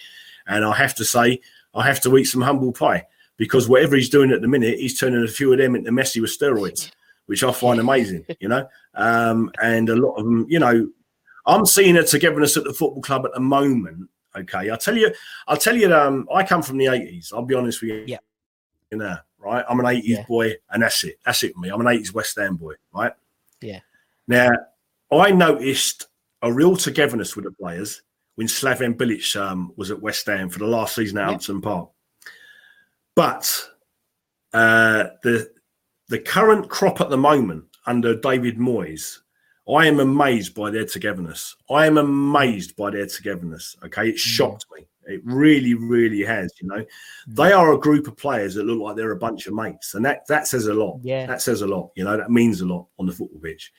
[0.47, 1.41] And I have to say,
[1.73, 4.99] I have to eat some humble pie because whatever he's doing at the minute, he's
[4.99, 6.91] turning a few of them into Messi with steroids,
[7.25, 8.25] which I find amazing.
[8.39, 10.87] You know, um, and a lot of them, you know,
[11.47, 14.09] I'm seeing a togetherness at the football club at the moment.
[14.35, 15.11] Okay, I'll tell you,
[15.47, 15.93] I'll tell you.
[15.93, 17.33] Um, I come from the '80s.
[17.33, 18.03] I'll be honest with you.
[18.07, 18.17] Yeah.
[18.91, 19.65] You know, right?
[19.69, 20.25] I'm an '80s Yeah.
[20.27, 21.17] boy, and that's it.
[21.25, 21.69] That's it for me.
[21.69, 23.13] I'm an '80s West Ham boy, right?
[23.61, 23.79] Yeah.
[24.27, 24.51] Now,
[25.11, 26.07] I noticed
[26.41, 28.01] a real togetherness with the players
[28.35, 31.35] when Slaven Bilic um, was at West Ham for the last season at Yeah.
[31.35, 31.89] Upton Park.
[33.15, 33.67] But
[34.53, 35.51] uh, the
[36.07, 39.19] the current crop at the moment under David Moyes,
[39.69, 41.55] I am amazed by their togetherness.
[41.69, 43.75] I am amazed by their togetherness.
[43.85, 44.87] Okay, it shocked me.
[45.07, 46.51] It really, really has.
[46.61, 46.85] You know,
[47.27, 50.03] they are a group of players that look like they're a bunch of mates, and
[50.05, 50.99] that that says a lot.
[51.03, 51.25] Yeah.
[51.27, 51.91] that says a lot.
[51.95, 53.71] You know, that means a lot on the football pitch,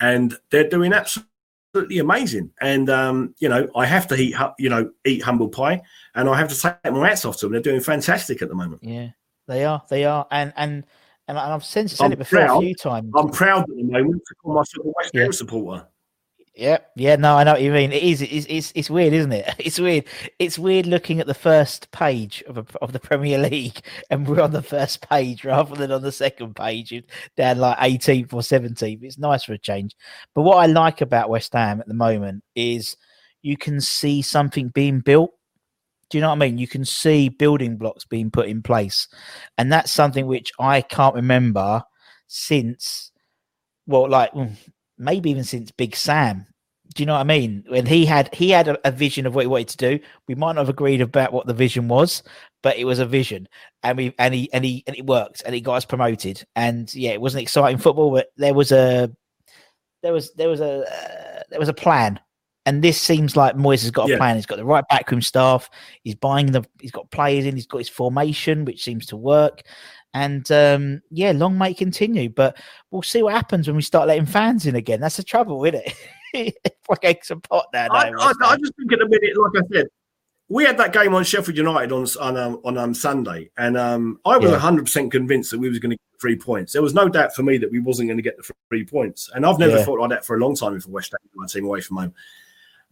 [0.00, 2.50] and they're doing absolutely amazing.
[2.60, 5.82] And um, you know, I have to eat, you know, eat humble pie,
[6.14, 7.52] and I have to take my hats off to them.
[7.52, 8.82] They're doing fantastic at the moment.
[8.82, 9.08] yeah
[9.48, 10.84] they are they are and and
[11.38, 14.22] and i've said, said I'm it before a few times I'm proud at the moment
[14.26, 15.30] to call myself a West Ham Yeah.
[15.30, 15.86] supporter.
[16.52, 17.90] Yeah, yeah, no, I know what you mean.
[17.92, 19.54] It is, it's, it's, it's weird, isn't it?
[19.58, 20.04] It's weird.
[20.38, 24.42] It's weird looking at the first page of a, of the Premier League, and we're
[24.42, 26.92] on the first page rather than on the second page,
[27.36, 29.02] down like 18th or 17th.
[29.02, 29.94] It's nice for a change.
[30.34, 32.96] But what I like about West Ham at the moment is
[33.42, 35.30] you can see something being built.
[36.10, 36.58] Do you know what I mean?
[36.58, 39.08] You can see building blocks being put in place,
[39.56, 41.82] and that's something which I can't remember
[42.26, 43.12] since,
[43.86, 44.56] well, like mm,
[44.98, 46.46] maybe even since Big Sam.
[46.94, 47.62] Do you know what I mean?
[47.68, 50.34] When he had he had a, a vision of what he wanted to do, we
[50.34, 52.24] might not have agreed about what the vision was,
[52.62, 53.48] but it was a vision,
[53.84, 56.44] and we and he and he and it worked, and it got us promoted.
[56.56, 59.10] And yeah, it wasn't exciting football, but there was a
[60.02, 62.18] there was there was a uh, there was a plan.
[62.70, 64.16] And this seems like Moyes has got a Yeah.
[64.18, 64.36] plan.
[64.36, 65.68] He's got the right backroom staff.
[66.04, 66.64] He's buying the.
[66.80, 67.56] He's got players in.
[67.56, 69.62] He's got his formation, which seems to work.
[70.14, 72.28] And um, yeah, long may continue.
[72.28, 72.56] But
[72.92, 75.00] we'll see what happens when we start letting fans in again.
[75.00, 75.82] That's the trouble, isn't
[76.32, 76.54] it?
[76.88, 77.88] like eggs and pot now.
[77.90, 79.86] I, I, I just think at the minute, like I said,
[80.48, 84.20] we had that game on Sheffield United on on um, on um, Sunday, and um,
[84.24, 84.58] I was Yeah.
[84.58, 86.72] hundred percent convinced that we was going to get three points.
[86.72, 89.28] There was no doubt for me that we wasn't going to get the three points,
[89.34, 89.84] and I've never Yeah.
[89.84, 92.14] thought like that for a long time for West Ham, my team away from home.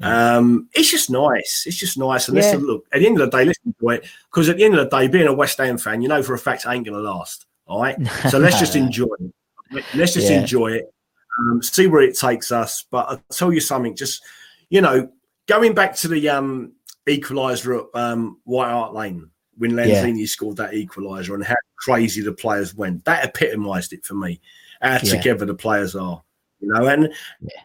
[0.01, 1.65] Um, it's just nice.
[1.67, 2.29] It's just nice.
[2.29, 2.43] And Yeah.
[2.43, 4.77] listen, look, at the end of the day, listen to it because at the end
[4.77, 6.85] of the day, being a West Ham fan, you know for a fact it ain't
[6.87, 7.47] going to last.
[7.67, 7.97] All right,
[8.29, 9.85] so let's just enjoy it.
[9.95, 10.41] Let's just Yeah.
[10.41, 10.93] enjoy it.
[11.41, 12.85] Um, see where it takes us.
[12.91, 13.95] But I'll tell you something.
[13.97, 14.23] Just
[14.71, 15.11] you know,
[15.47, 16.73] going back to the um,
[17.07, 20.27] equaliser at um, White Hart Lane when Yeah.
[20.27, 23.05] Scored that equaliser and how crazy the players went.
[23.05, 24.41] That epitomised it for me.
[24.81, 26.23] How together the players are,
[26.61, 27.61] you know, and Yeah.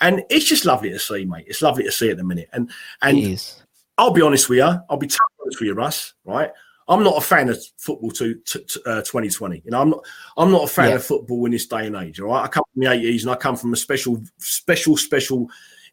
[0.00, 1.44] And it's just lovely to see, mate.
[1.48, 2.48] It's lovely to see at the minute.
[2.52, 2.70] And
[3.02, 3.40] and.
[3.98, 4.64] I'll be honest with you.
[4.90, 6.12] I'll be totally honest with you, Russ.
[6.26, 6.50] Right?
[6.86, 9.62] I'm not a fan of football to, to, to uh, 2020.
[9.64, 10.04] You know, I'm not.
[10.36, 10.96] I'm not a fan Yeah.
[10.96, 12.20] of football in this day and age.
[12.20, 15.48] All right, I come from the 80s, and I come from a special, special, special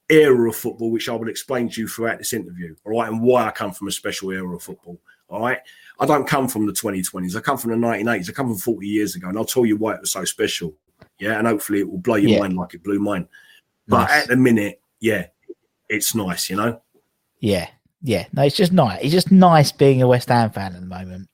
[0.10, 2.76] era of football, which I will explain to you throughout this interview.
[2.86, 5.00] All right, and why I come from a special era of football.
[5.30, 5.60] All right,
[6.02, 7.38] I don't come from the 2020s.
[7.38, 8.30] I come from the 1980s.
[8.30, 10.76] I come from 40 years ago, and I'll tell you why it was so special.
[11.20, 12.40] Yeah, and hopefully it will blow your Yeah.
[12.40, 13.30] mind like it blew mine.
[13.88, 14.24] But Nice.
[14.24, 15.28] at the minute, yeah,
[15.90, 16.50] it's nice.
[16.50, 16.82] You know.
[17.40, 17.68] Yeah,
[18.02, 18.26] yeah.
[18.34, 19.00] No, it's just nice.
[19.04, 21.28] It's just nice being a West Ham fan at the moment.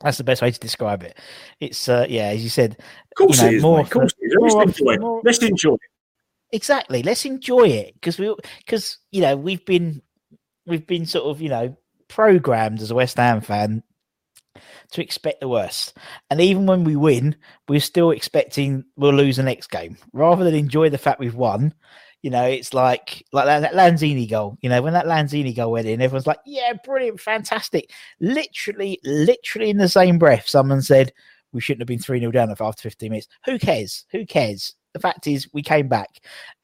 [0.00, 1.16] That's the best way to describe it.
[1.60, 3.62] It's uh, yeah, as you said, Of course You know, it is.
[3.62, 3.80] more.
[3.80, 4.34] Of course it is.
[4.38, 5.00] Let's enjoy it.
[5.00, 5.80] more- Let's enjoy it.
[6.52, 7.02] exactly.
[7.02, 10.02] Let's enjoy it because we because you know we've been
[10.66, 11.76] we've been sort of you know
[12.08, 13.82] programmed as a West Ham fan
[14.92, 15.96] to expect the worst,
[16.30, 17.36] and even when we win,
[17.68, 21.74] we're still expecting we'll lose the next game rather than enjoy the fact we've won.
[22.22, 24.56] You know, it's like like that, that Lanzini goal.
[24.62, 27.90] You know, when that Lanzini goal went in, everyone's like, "Yeah, brilliant, fantastic."
[28.20, 31.12] Literally, literally in the same breath, someone said
[31.52, 33.28] we shouldn't have been three 0 down after 15 minutes.
[33.44, 34.06] Who cares?
[34.10, 34.74] Who cares?
[34.94, 36.08] The fact is, we came back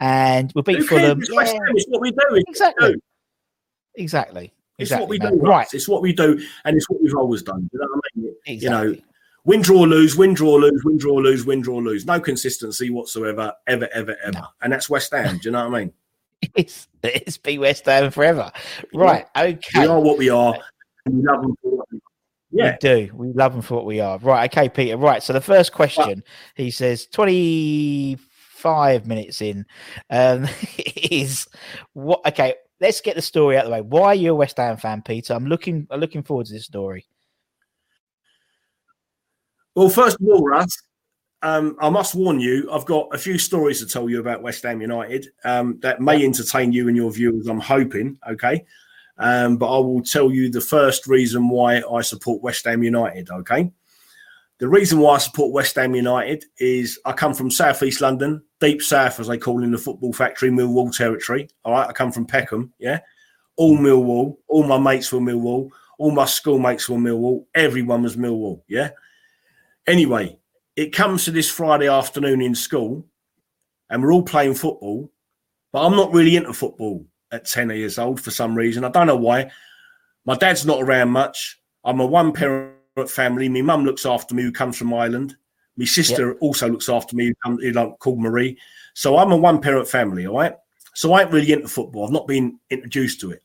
[0.00, 1.20] and we beat Who Fulham.
[1.20, 1.28] cares?
[1.30, 2.16] Yeah, It's what we do.
[2.16, 2.94] It's what we exactly,
[3.96, 5.02] exactly, It's exactly.
[5.02, 5.38] what we man.
[5.38, 5.46] do.
[5.46, 5.68] Right.
[5.72, 7.68] It's what we do, and it's what we've always done.
[7.72, 8.34] You know what I mean?
[8.46, 8.88] exactly.
[8.88, 9.00] You know,
[9.44, 12.06] win, draw, lose, win, draw, lose, win, draw, lose, win, draw, lose.
[12.06, 14.32] No consistency whatsoever, ever, ever, ever.
[14.32, 14.46] No.
[14.62, 15.38] And that's West Ham.
[15.38, 15.92] do you know what I mean?
[16.54, 18.50] it's it's be West Ham forever.
[18.94, 19.80] Right, okay.
[19.80, 20.56] We are what we are.
[21.06, 22.00] And we love them for what we are.
[22.52, 22.72] Yeah.
[22.72, 23.10] We do.
[23.14, 24.18] We love them for what we are.
[24.18, 24.50] Right.
[24.50, 24.96] Okay, Peter.
[24.96, 25.22] Right.
[25.22, 26.24] So the first question,
[26.56, 29.66] he says, 25 minutes in,
[30.10, 31.46] um, is
[31.92, 32.20] what?
[32.26, 33.80] Okay, let's get the story out of the way.
[33.82, 35.34] Why are you a West Ham fan, Peter?
[35.34, 35.86] I'm looking.
[35.90, 37.06] I'm looking forward to this story.
[39.74, 40.76] Well, first of all, Russ,
[41.42, 44.62] um, I must warn you, I've got a few stories to tell you about West
[44.64, 48.18] Ham United um, that may entertain you and your viewers, I'm hoping.
[48.28, 48.64] Okay.
[49.16, 53.30] Um, but I will tell you the first reason why I support West Ham United.
[53.30, 53.70] Okay.
[54.60, 58.82] The reason why I support West Ham United is I come from Southeast London, deep
[58.82, 61.48] south, as they call it in the football factory, Millwall territory.
[61.64, 61.88] All right.
[61.88, 62.70] I come from Peckham.
[62.78, 63.00] Yeah.
[63.56, 64.36] All Millwall.
[64.48, 65.70] All my mates were Millwall.
[65.98, 67.46] All my schoolmates were Millwall.
[67.54, 68.60] Everyone was Millwall.
[68.68, 68.90] Yeah.
[69.86, 70.38] Anyway,
[70.76, 73.06] it comes to this Friday afternoon in school,
[73.88, 75.10] and we're all playing football,
[75.72, 78.84] but I'm not really into football at 10 years old for some reason.
[78.84, 79.50] I don't know why.
[80.26, 81.60] My dad's not around much.
[81.82, 82.69] I'm a one parent
[83.08, 83.48] family.
[83.48, 85.36] My mum looks after me, who comes from Ireland.
[85.76, 88.58] My sister also looks after me, who like, called Marie.
[88.94, 90.54] So I'm a one parent family, all right?
[90.94, 92.04] So I ain't really into football.
[92.04, 93.42] I've not been introduced to it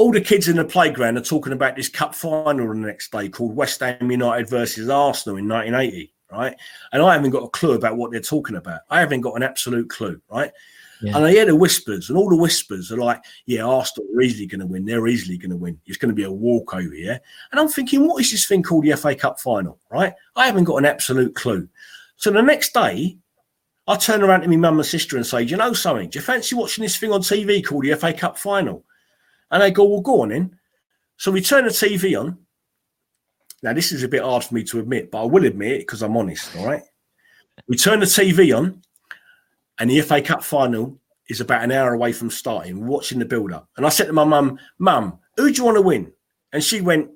[0.00, 3.12] all the kids in the playground are talking about this cup final on the next
[3.12, 6.56] day called West Ham United versus Arsenal in 1980, right?
[6.90, 8.80] And I haven't got a clue about what they're talking about.
[8.88, 10.52] I haven't got an absolute clue, right?
[11.02, 11.16] Yeah.
[11.16, 14.46] And I hear the whispers, and all the whispers are like, yeah, Arsenal are easily
[14.46, 14.84] going to win.
[14.84, 15.80] They're easily going to win.
[15.86, 17.18] It's going to be a walkover, yeah?
[17.50, 20.12] And I'm thinking, what is this thing called the FA Cup final, right?
[20.36, 21.68] I haven't got an absolute clue.
[22.16, 23.16] So the next day,
[23.86, 26.10] I turn around to my mum and sister and say, do you know something?
[26.10, 28.84] Do you fancy watching this thing on TV called the FA Cup final?
[29.50, 30.56] And they go, well, go on in.
[31.16, 32.38] So we turn the TV on.
[33.62, 35.78] Now, this is a bit hard for me to admit, but I will admit it
[35.80, 36.82] because I'm honest, all right?
[37.68, 38.80] We turn the TV on,
[39.80, 42.86] and the FA Cup final is about an hour away from starting.
[42.86, 43.68] Watching the build up.
[43.76, 46.12] And I said to my mum, Mum, who do you want to win?
[46.52, 47.10] And she went,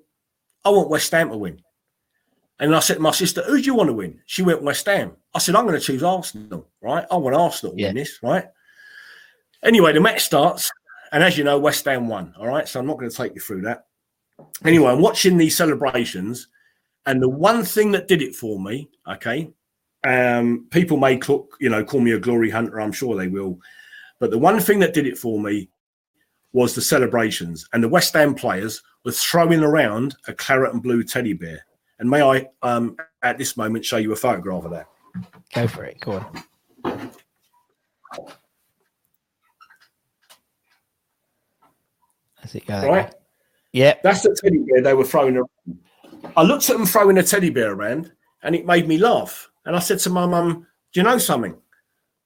[0.64, 1.61] I want West Ham to win.
[2.61, 4.20] And I said to my sister, who do you want to win?
[4.27, 5.12] She went West Ham.
[5.35, 7.05] I said, I'm going to choose Arsenal, right?
[7.11, 7.88] I want Arsenal to Yeah.
[7.88, 8.46] win this, right?
[9.62, 10.70] Anyway, the match starts.
[11.12, 12.35] And as you know, West Ham won.
[12.38, 12.66] All right.
[12.68, 13.87] So I'm not going to take you through that.
[14.64, 16.48] Anyway, I'm watching these celebrations.
[17.07, 19.50] And the one thing that did it for me, okay,
[20.05, 22.81] um, people may cl- you know call me a glory hunter.
[22.81, 23.59] I'm sure they will.
[24.21, 25.69] But the one thing that did it for me
[26.53, 27.69] was the celebrations.
[27.73, 31.67] And the West Ham players were throwing around a claret and blue teddy bear.
[31.99, 34.87] And may I, um, at this moment, show you a photograph of that?
[35.53, 36.01] Go for it.
[36.01, 36.45] Go on.
[42.37, 42.88] How's it going?
[42.88, 43.14] Right?
[43.73, 43.95] Yeah.
[44.03, 45.49] That's the teddy bear they were throwing around.
[46.37, 48.12] I looked at them throwing a teddy bear around
[48.43, 49.51] and it made me laugh.
[49.66, 51.57] And I said to my mum, Do you know something?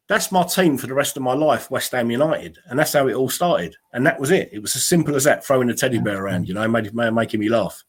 [0.09, 2.59] That's my team for the rest of my life, West Ham United.
[2.67, 3.77] And that's how it all started.
[3.93, 4.49] And that was it.
[4.53, 7.11] It was as simple as that, throwing a teddy bear around, you know, made, made,
[7.13, 7.85] making me laugh.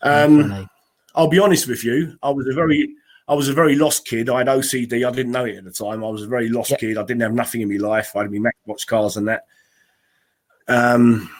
[0.00, 0.68] Um,
[1.14, 2.18] I'll be honest with you.
[2.22, 2.88] I was a very,
[3.28, 4.30] I was a very lost kid.
[4.30, 5.06] I had OCD.
[5.06, 6.02] I didn't know it at the time.
[6.02, 6.80] I was a very lost Yep.
[6.80, 6.98] kid.
[6.98, 8.16] I didn't have nothing in my life.
[8.16, 9.44] I had my Matchbox cars and that.
[10.68, 11.30] Um,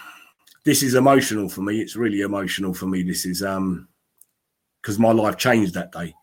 [0.65, 1.81] this is emotional for me.
[1.81, 3.03] It's really emotional for me.
[3.03, 3.89] This is um,
[4.81, 6.15] because my life changed that day.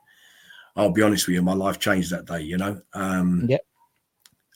[0.75, 1.41] I'll be honest with you.
[1.41, 2.41] My life changed that day.
[2.41, 2.81] You know.
[2.93, 3.61] Um, Yep.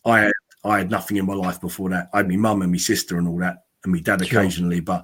[0.05, 2.09] I had I had nothing in my life before that.
[2.13, 4.39] I had my mum and my sister and all that, and my dad Sure.
[4.39, 4.79] occasionally.
[4.79, 5.03] But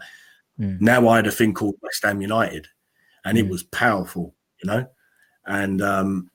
[0.60, 0.82] Mm.
[0.82, 2.68] now I had a thing called West Ham United,
[3.26, 3.50] and it Mm.
[3.50, 4.88] was powerful, you know.
[5.46, 6.30] And um,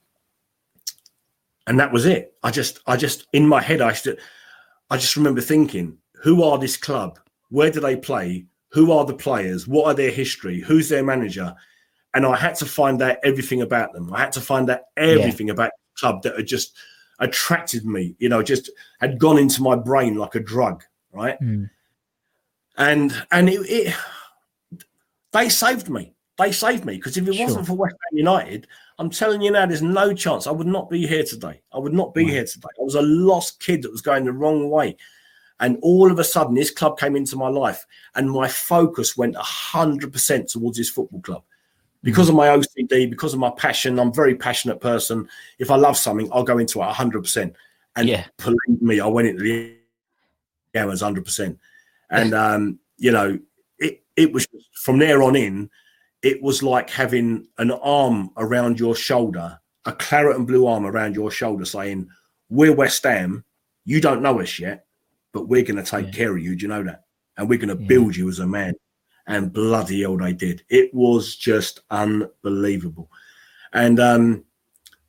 [1.66, 2.34] and that was it.
[2.42, 4.16] I just, I just in my head, I still,
[4.90, 7.18] I just remember thinking, who are this club?
[7.50, 8.46] Where do they play?
[8.70, 9.66] Who are the players?
[9.66, 10.60] What are their history?
[10.60, 11.54] Who's their manager?
[12.16, 14.11] And I had to find out everything about them.
[14.11, 16.74] I had to find out everything about the club that had just
[17.18, 21.38] attracted me, you know, just had gone into my brain like a drug, right?
[21.42, 21.68] Mm.
[22.79, 23.94] And and it, it
[25.33, 26.14] they saved me.
[26.38, 27.44] They saved me because if it Sure.
[27.48, 28.66] wasn't for West Ham United,
[28.98, 31.61] I'm telling you now, there's no chance I would not be here today.
[31.70, 32.33] I would not be Right.
[32.33, 32.68] here today.
[32.81, 34.96] I was a lost kid that was going the wrong way.
[35.61, 39.37] And all of a sudden, this club came into my life, and my focus went
[39.37, 41.42] 100% towards this football club.
[42.02, 45.28] Because of my OCD, because of my passion, I'm a very passionate person.
[45.59, 47.54] If I love something, I'll go into it 100%.
[47.96, 48.24] And Yeah.
[48.37, 49.74] believe me, I went into the
[50.74, 51.59] Irons 100%.
[52.11, 53.38] And, um, you know,
[53.78, 55.70] it, it was from there on in,
[56.22, 61.14] it was like having an arm around your shoulder, a claret and blue arm around
[61.14, 62.09] your shoulder saying,
[62.48, 63.44] We're West Ham.
[63.85, 64.87] You don't know us yet,
[65.32, 66.12] but we're going to take Yeah.
[66.12, 66.56] care of you.
[66.56, 67.04] Do you know that?
[67.37, 67.88] And we're going to Yeah.
[67.88, 68.74] build you as a man.
[69.26, 70.62] And bloody hell, they did.
[70.68, 73.10] It was just unbelievable.
[73.72, 74.44] And um,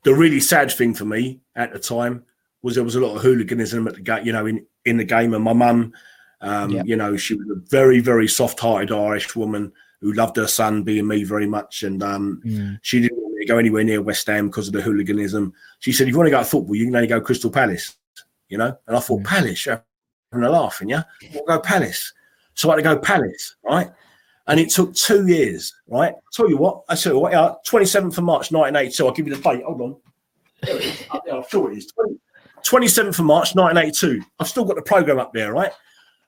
[0.03, 2.23] the really sad thing for me at the time
[2.61, 5.03] was there was a lot of hooliganism at the game, you know, in, in the
[5.03, 5.33] game.
[5.33, 5.93] And my mum,
[6.41, 6.85] um, Yep.
[6.87, 11.07] you know, she was a very, very soft-hearted Irish woman who loved her son, being
[11.07, 12.79] me very much, and um, Mm.
[12.83, 15.51] she didn't want me to go anywhere near West Ham because of the hooliganism.
[15.79, 17.95] She said, "If you want to go to football, you can only go Crystal Palace."
[18.49, 19.25] You know, and I thought Mm.
[19.25, 19.83] Palace, you're
[20.31, 21.03] having a laughing, yeah.
[21.33, 22.13] We'll go Palace.
[22.53, 23.89] So I had to go Palace, right?
[24.47, 26.13] And it took two years, right?
[26.13, 29.05] I tell you what, I tell you what, yeah, 27th of March 1982.
[29.05, 29.63] I'll give you the date.
[29.63, 29.95] Hold on.
[30.63, 31.05] There it is.
[31.11, 31.91] I'm sure it is.
[32.63, 34.23] 27th of March 1982.
[34.39, 35.71] I've still got the program up there, right?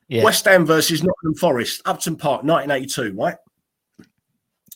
[0.09, 0.23] Yeah.
[0.23, 3.35] West Ham versus Nottingham Forest, Upton Park, 1982, right?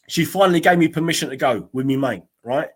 [0.08, 2.70] She finally gave me permission to go with me mate, right?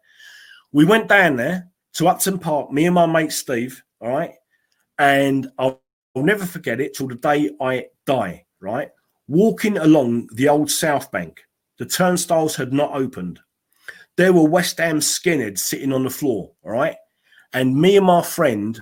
[0.71, 4.33] We went down there to Upton Park, me and my mate Steve, all right?
[4.97, 5.81] And I'll,
[6.15, 8.89] I'll never forget it till the day I die, right?
[9.27, 11.41] Walking along the old South Bank,
[11.77, 13.39] the turnstiles had not opened.
[14.15, 16.95] There were West Ham skinheads sitting on the floor, all right?
[17.53, 18.81] And me and my friend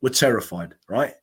[0.00, 1.14] were terrified, right?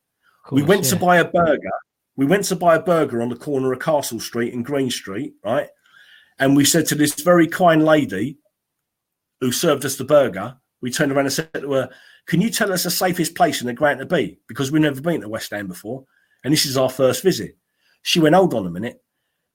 [0.46, 1.72] Of we course, went to buy a burger.
[2.18, 5.34] We went to buy a burger on the corner of Castle Street and Green Street,
[5.44, 5.70] right?
[6.40, 8.38] And we said to this very kind lady
[9.42, 11.90] who served us the burger, we turned around and said to her,
[12.28, 14.40] Can you tell us the safest place in the Grant to be?
[14.48, 16.06] Because we've never been to West Ham before.
[16.44, 17.58] And this is our first visit.
[18.06, 19.02] She went, Hold on a minute.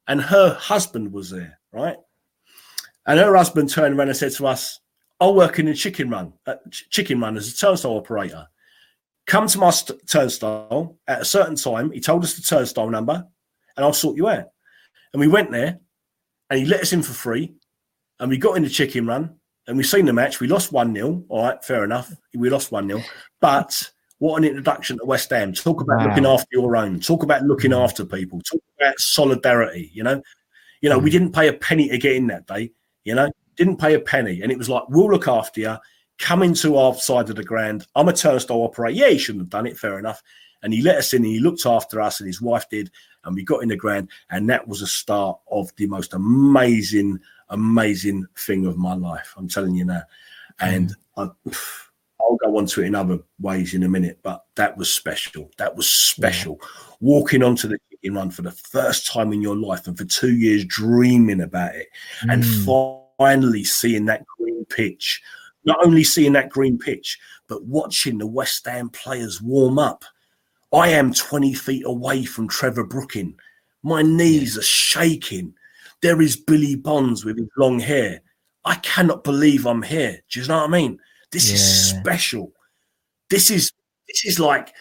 [0.09, 1.97] And her husband was there, right?
[3.07, 4.81] And her husband turned around and said to us,
[5.21, 8.47] I work in a chicken run, uh, ch- chicken run as a turnstile operator
[9.31, 11.93] come to my st- turnstile at a certain time.
[11.93, 13.25] He told us the turnstile number,
[13.77, 14.47] and I'll sort you out.
[15.13, 15.79] And we went there,
[16.51, 17.55] and he let us in for free.
[18.19, 19.37] And we got in the chicken run,
[19.69, 20.41] and we seen the match.
[20.41, 21.25] We lost 1 0.
[21.29, 22.13] All right, fair enough.
[22.35, 23.03] We lost 1 0.
[23.41, 25.52] But what an introduction to West Ham.
[25.52, 26.06] Talk about Wow.
[26.09, 27.00] looking after your own.
[27.00, 27.83] Talk about looking Mm.
[27.85, 28.40] after people.
[28.42, 29.90] Talk about solidarity.
[29.92, 30.22] You know,
[30.80, 31.12] you know, we Mm.
[31.12, 32.70] didn't pay a penny to get in that day.
[33.04, 35.76] You know, didn't pay a penny, and it was like we'll look after you.
[36.18, 37.87] Come into our side of the ground.
[37.96, 38.98] I'm a turnstile operator.
[38.98, 39.78] Yeah, he shouldn't have done it.
[39.78, 40.22] Fair enough.
[40.62, 42.90] And he let us in, and he looked after us, and his wife did,
[43.24, 47.18] and we got in the ground, and that was a start of the most amazing,
[47.48, 49.33] amazing thing of my life.
[49.38, 50.02] I'm telling you now,
[50.61, 51.30] and I,
[52.20, 55.50] I'll go on to it in other ways in a minute, but that was special.
[55.59, 56.61] That was special.
[57.00, 60.37] Walking onto the chicken run for the first time in your life and for two
[60.37, 61.88] years dreaming about it
[62.22, 63.06] and Mm.
[63.18, 65.20] finally seeing that green pitch.
[65.64, 70.04] Not only seeing that green pitch, but watching the West Ham players warm up.
[70.72, 73.35] I am 20 feet away from Trevor Brooking.
[73.83, 75.54] My knees are shaking.
[76.00, 78.22] There is Billy Bonds with his long hair.
[78.64, 80.22] I cannot believe I'm here.
[80.30, 80.98] Do you know what I mean?
[81.33, 82.53] This is special.
[83.29, 83.73] This is
[84.09, 84.73] this is like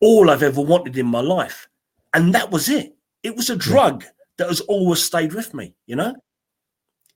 [0.00, 1.68] all I've ever wanted in my life.
[2.12, 2.94] And that was it.
[3.22, 4.04] It was a drug
[4.36, 6.14] that has always stayed with me, you know?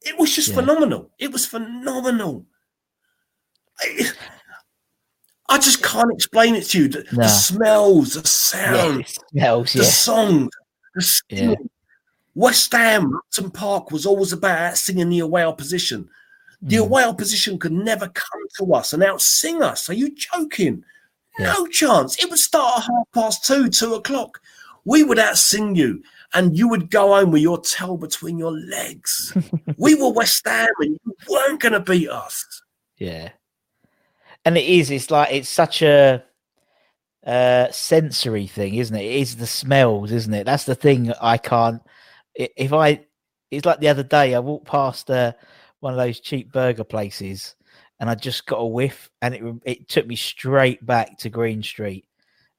[0.02, 0.54] It was just Yeah.
[0.56, 1.10] phenomenal.
[1.18, 2.46] It was phenomenal.
[3.80, 4.10] I,
[5.50, 6.88] I just can't explain it to you.
[6.88, 7.22] The, No.
[7.24, 9.02] the smells, the Yeah,
[9.32, 9.84] smells, the yeah.
[9.90, 10.50] song,
[10.94, 11.54] the Yeah.
[12.34, 16.08] West Ham, Upton Park was always about singing the away opposition.
[16.60, 16.80] The Mm.
[16.80, 19.88] away opposition could never come to us and outsing us.
[19.88, 20.84] Are you joking?
[21.38, 21.52] Yeah.
[21.52, 22.16] No chance.
[22.22, 24.40] It would start at half past two, two o'clock.
[24.84, 26.02] We would outsing you,
[26.34, 29.32] and you would go home with your tail between your legs.
[29.76, 32.62] we were West Ham, and you weren't going to beat us.
[32.96, 33.30] Yeah.
[34.44, 36.24] And it is, it's like, it's such a,
[37.26, 39.04] uh sensory thing, isn't it?
[39.04, 40.44] It is the smells, isn't it?
[40.44, 41.82] That's the thing I can't.
[42.34, 43.04] If I,
[43.50, 45.32] it's like the other day I walked past uh,
[45.80, 47.54] one of those cheap burger places,
[48.00, 51.62] and I just got a whiff, and it it took me straight back to Green
[51.62, 52.04] Street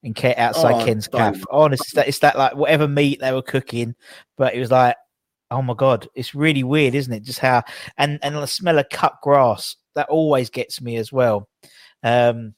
[0.04, 1.08] and outside Oh, Ken's.
[1.08, 1.44] Cafe.
[1.52, 3.96] Honestly, it's that, it's that like whatever meat they were cooking,
[4.38, 4.96] but it was like,
[5.52, 7.24] oh my god, it's really weird, isn't it?
[7.24, 7.64] Just how
[7.98, 11.50] and and the smell of cut grass that always gets me as well.
[12.04, 12.54] Um,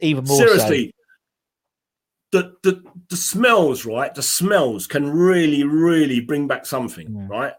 [0.00, 0.46] even more so.
[0.46, 0.92] Seriously,
[2.32, 4.12] the, the the smells, right?
[4.14, 7.28] The smells can really, really bring back something, Mm.
[7.28, 7.52] right?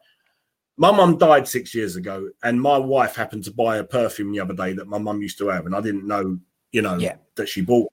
[0.77, 4.39] My mum died six years ago, and my wife happened to buy a perfume the
[4.39, 6.39] other day that my mum used to have, and I didn't know,
[6.71, 7.17] you know, Yeah.
[7.35, 7.91] that she bought.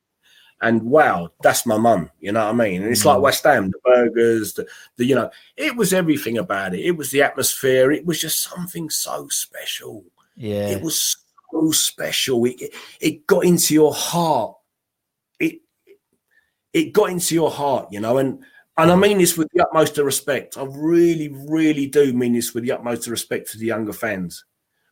[0.63, 2.11] And wow, that's my mum.
[2.21, 2.83] You know what I mean?
[2.83, 3.23] And it's like Mm.
[3.23, 4.67] West Ham, the burgers, the,
[4.97, 6.81] the you know, it was everything about it.
[6.81, 7.93] It was the atmosphere.
[7.93, 10.05] It was just something so special.
[10.37, 11.17] Yeah, It was
[11.51, 12.45] so special.
[12.45, 14.55] It, it got into your heart.
[15.39, 15.61] It
[16.73, 18.45] it got into your heart, you know, and
[18.83, 20.57] and I mean this with the utmost of respect.
[20.59, 24.45] I really, really do mean this with the utmost of respect to the younger fans.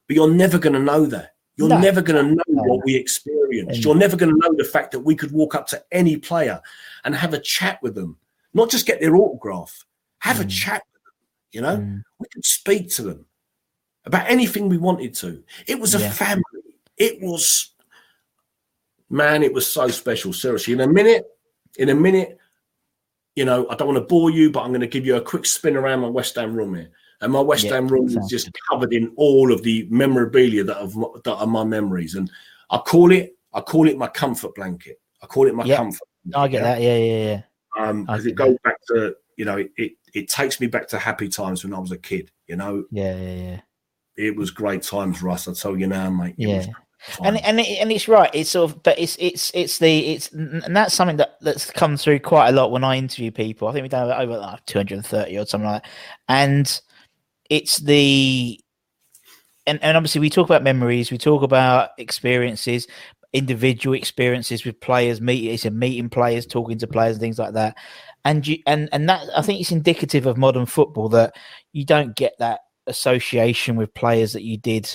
[0.06, 1.34] But you're never going to know that.
[1.56, 1.80] You're No.
[1.80, 2.62] never going to know No.
[2.62, 3.74] what we experienced.
[3.76, 6.16] And- You're never going to know the fact that we could walk up to any
[6.16, 6.60] player
[7.04, 8.16] and have a chat with them,
[8.54, 9.84] not just get their autograph,
[10.20, 10.50] have a Mm.
[10.50, 11.12] chat with them.
[11.52, 12.02] You know, Mm.
[12.18, 13.26] we could speak to them
[14.04, 15.42] about anything we wanted to.
[15.66, 16.12] It was a Yeah.
[16.12, 16.42] family.
[16.96, 17.72] It was,
[19.10, 20.32] man, it was so special.
[20.32, 21.26] Seriously, in a minute,
[21.76, 22.38] in a minute,
[23.38, 25.20] you know, I don't want to bore you, but I'm going to give you a
[25.20, 26.90] quick spin around my West Ham room here.
[27.20, 30.76] And my West Yeah, Ham room is just covered in all of the memorabilia that,
[30.76, 32.16] have, that are my memories.
[32.16, 32.28] And
[32.70, 35.00] I call it, I call it my comfort blanket.
[35.22, 35.76] I call it my Yeah.
[35.76, 36.08] comfort.
[36.34, 36.80] I get that.
[36.80, 37.42] Yeah, yeah, yeah.
[37.80, 40.98] Um, because it goes back to, you know, it, it, it takes me back to
[40.98, 42.32] happy times when I was a kid.
[42.48, 43.60] You know, Yeah, yeah, yeah.
[44.16, 45.46] it was great times, Russ.
[45.46, 46.34] I tell you now, mate.
[46.38, 46.72] It was Yeah.
[47.22, 48.30] And and it, and it's right.
[48.34, 51.96] It's sort of, but it's it's it's the it's and that's something that that's come
[51.96, 53.68] through quite a lot when I interview people.
[53.68, 55.90] I think we've done over like two hundred and thirty or something like that,
[56.28, 56.80] and
[57.48, 58.60] it's the
[59.66, 62.86] and and obviously we talk about memories, we talk about experiences,
[63.32, 67.54] individual experiences with players, meet it's a meeting players, talking to players, and things like
[67.54, 67.76] that.
[68.24, 71.34] And you and and that I think it's indicative of modern football that
[71.72, 74.90] you don't get that association with players that you did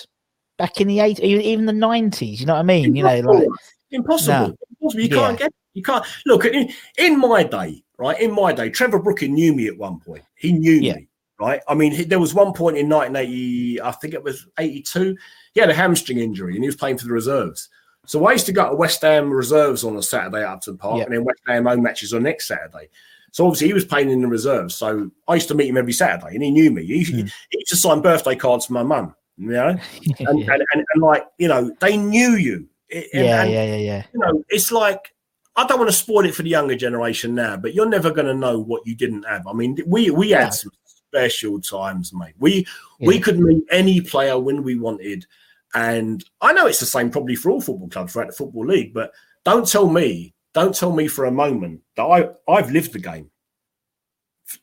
[0.58, 2.40] back in the 80s, even the 90s.
[2.40, 2.96] You know what I mean?
[2.96, 3.48] You know, like,
[3.92, 4.34] impossible.
[4.50, 4.56] No.
[4.82, 5.02] impossible.
[5.04, 5.28] You Yeah.
[5.28, 5.54] can't get.
[5.74, 8.20] You can't look in, in my day, right?
[8.22, 10.24] In my day, Trevor Brooking knew me at one point.
[10.36, 10.96] He knew Yeah.
[10.98, 11.08] me,
[11.40, 11.62] right?
[11.68, 15.18] I mean, he, there was one point in 1980, I think it was 82.
[15.56, 17.70] He had a hamstring injury and he was playing for the reserves.
[18.06, 20.98] So I used to go to West Ham reserves on a Saturday at Upton Park,
[20.98, 21.06] Yeah.
[21.06, 22.90] and then West Ham home matches on next Saturday.
[23.32, 24.76] So obviously he was playing in the reserves.
[24.76, 26.86] So I used to meet him every Saturday, and he knew me.
[26.86, 27.28] He, hmm.
[27.50, 31.02] he used to sign birthday cards for my mum, you know, yeah, and, and, and
[31.02, 32.68] like you know, they knew you.
[32.90, 34.04] It- yeah, yeah, yeah, yeah.
[34.14, 35.14] you know, it's like
[35.56, 38.28] I don't want to spoil it for the younger generation now, but you're never going
[38.28, 39.46] to know what you didn't have.
[39.48, 40.50] I mean, we we had No.
[40.52, 42.36] some special times, mate.
[42.40, 42.66] We
[43.00, 45.26] we could meet any player when we wanted,
[45.74, 48.94] and I know it's the same probably for all football clubs throughout the football league.
[48.94, 49.12] But
[49.44, 53.30] don't tell me, don't tell me for a moment that I I've lived the game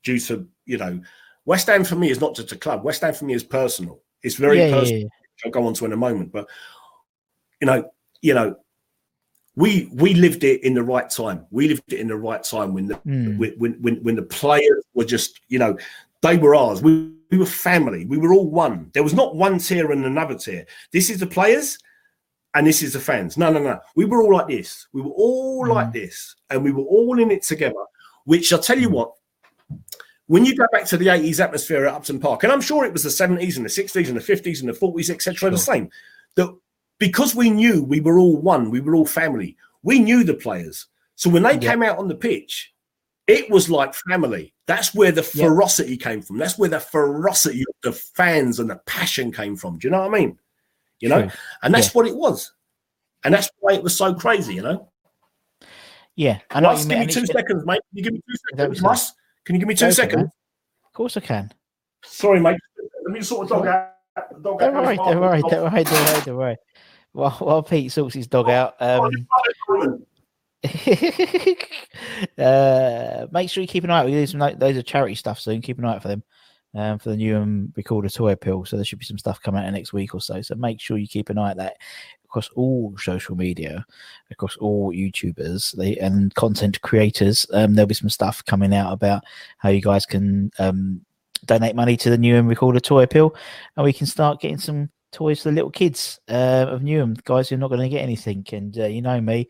[0.02, 1.00] due to you know
[1.44, 2.84] West Ham for me is not just a club.
[2.84, 4.00] West Ham for me is personal.
[4.22, 5.00] It's very yeah, yeah, personal.
[5.02, 5.08] yeah.
[5.44, 6.32] I'll go on to in a moment.
[6.32, 6.48] But
[7.60, 7.90] you know,
[8.22, 8.56] you know,
[9.56, 11.46] we we lived it in the right time.
[11.50, 13.38] We lived it in the right time when the Mm.
[13.58, 15.76] when, when when the players were just you know
[16.22, 16.82] they were ours.
[16.82, 18.04] We we were family.
[18.06, 18.90] We were all one.
[18.92, 20.66] There was not one tier and another tier.
[20.92, 21.78] This is the players.
[22.52, 23.38] And this is the fans.
[23.38, 23.78] No, no, no.
[23.94, 24.88] We were all like this.
[24.92, 25.72] We were all Mm.
[25.74, 27.84] like this, and we were all in it together.
[28.24, 29.12] Which I'll tell you what,
[30.30, 32.92] when you go back to the 80s atmosphere at Upton Park, and I'm sure it
[32.92, 35.90] was the 70s and the 60s and the 50s and the 40s, etc., the same,
[36.36, 36.56] that
[36.98, 40.86] because we knew we were all one, we were all family, we knew the players.
[41.16, 41.72] So when they Yeah.
[41.72, 42.72] came out on the pitch,
[43.26, 44.54] it was like family.
[44.66, 45.46] That's where the Yeah.
[45.46, 46.38] ferocity came from.
[46.38, 49.78] That's where the ferocity of the fans and the passion came from.
[49.78, 50.38] Do you know what I mean?
[51.00, 51.30] You know, True.
[51.64, 51.92] and that's Yeah.
[51.92, 52.52] what it was.
[53.24, 54.92] And that's why it was so crazy, you know.
[56.14, 57.80] Yeah, I know what Russ, you give me two seconds, mate.
[57.90, 59.12] Can you give me two seconds, Russ?
[59.50, 60.30] Can you give me two Go seconds?
[60.86, 61.52] Of course I can.
[62.04, 62.56] Sorry, mate.
[63.04, 63.90] Let me sort of dog out.
[64.40, 66.56] Dog Don't out worry, don't worry, don't worry, don't worry, don't worry.
[67.10, 69.10] While, while Pete sorts his dog out, um,
[72.38, 74.06] uh, make sure you keep an eye out.
[74.06, 75.62] We do some those are charity stuff soon.
[75.62, 76.22] Keep an eye out for them.
[76.72, 78.64] Um, for the new um, recorder toy pill.
[78.64, 80.42] So there should be some stuff coming out next week or so.
[80.42, 81.78] So make sure you keep an eye at that
[82.30, 83.84] across all social media,
[84.30, 87.44] across all YouTubers they, and content creators.
[87.52, 89.24] Um, there'll be some stuff coming out about
[89.58, 91.04] how you guys can um,
[91.44, 93.34] donate money to the Newham Recorder Toy Appeal,
[93.76, 97.48] and we can start getting some toys for the little kids uh, of Newham, guys
[97.48, 98.46] who are not going to get anything.
[98.52, 99.48] And uh, you know me,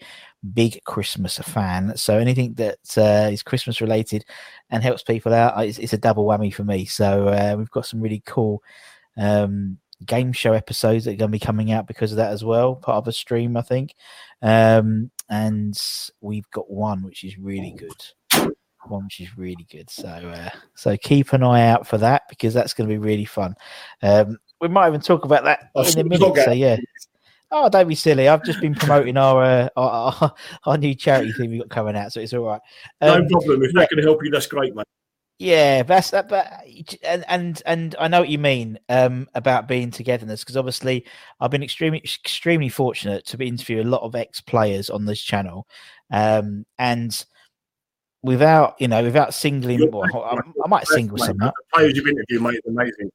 [0.55, 1.95] big Christmas fan.
[1.99, 4.25] So anything that uh, is Christmas related
[4.71, 6.87] and helps people out, uh, it's, it's a double whammy for me.
[6.87, 8.63] So uh, we've got some really cool
[9.19, 9.77] um,
[10.07, 12.75] game show episodes that are going to be coming out because of that as well.
[12.77, 13.95] Part of a stream, I think.
[14.43, 15.79] Um, and
[16.21, 18.51] we've got one which is really good.
[18.87, 19.91] One which is really good.
[19.91, 23.27] So, uh, so keep an eye out for that because that's going to be really
[23.27, 23.55] fun.
[24.03, 26.35] Um, we might even talk about that Oh, in a minute.
[26.45, 26.77] So yeah.
[27.53, 28.29] Oh, don't be silly!
[28.29, 30.35] I've just been promoting our uh, our, our,
[30.67, 32.61] our new charity thing we've got coming out, so it's all right.
[33.01, 33.63] no Um, problem.
[33.65, 33.81] If yeah.
[33.81, 34.87] that can help you, that's great, mate.
[35.41, 36.29] Yeah, that's that.
[36.29, 36.53] But
[37.03, 41.07] and and and I know what you mean um, about being togetherness because obviously
[41.41, 45.67] I've been extremely extremely fortunate to interview a lot of ex players on this channel,
[46.11, 47.25] um, and
[48.23, 51.25] without you know without singling, well, I, I might single mate.
[51.25, 51.55] some out.
[51.57, 53.11] The players you've interviewed, mate, amazing.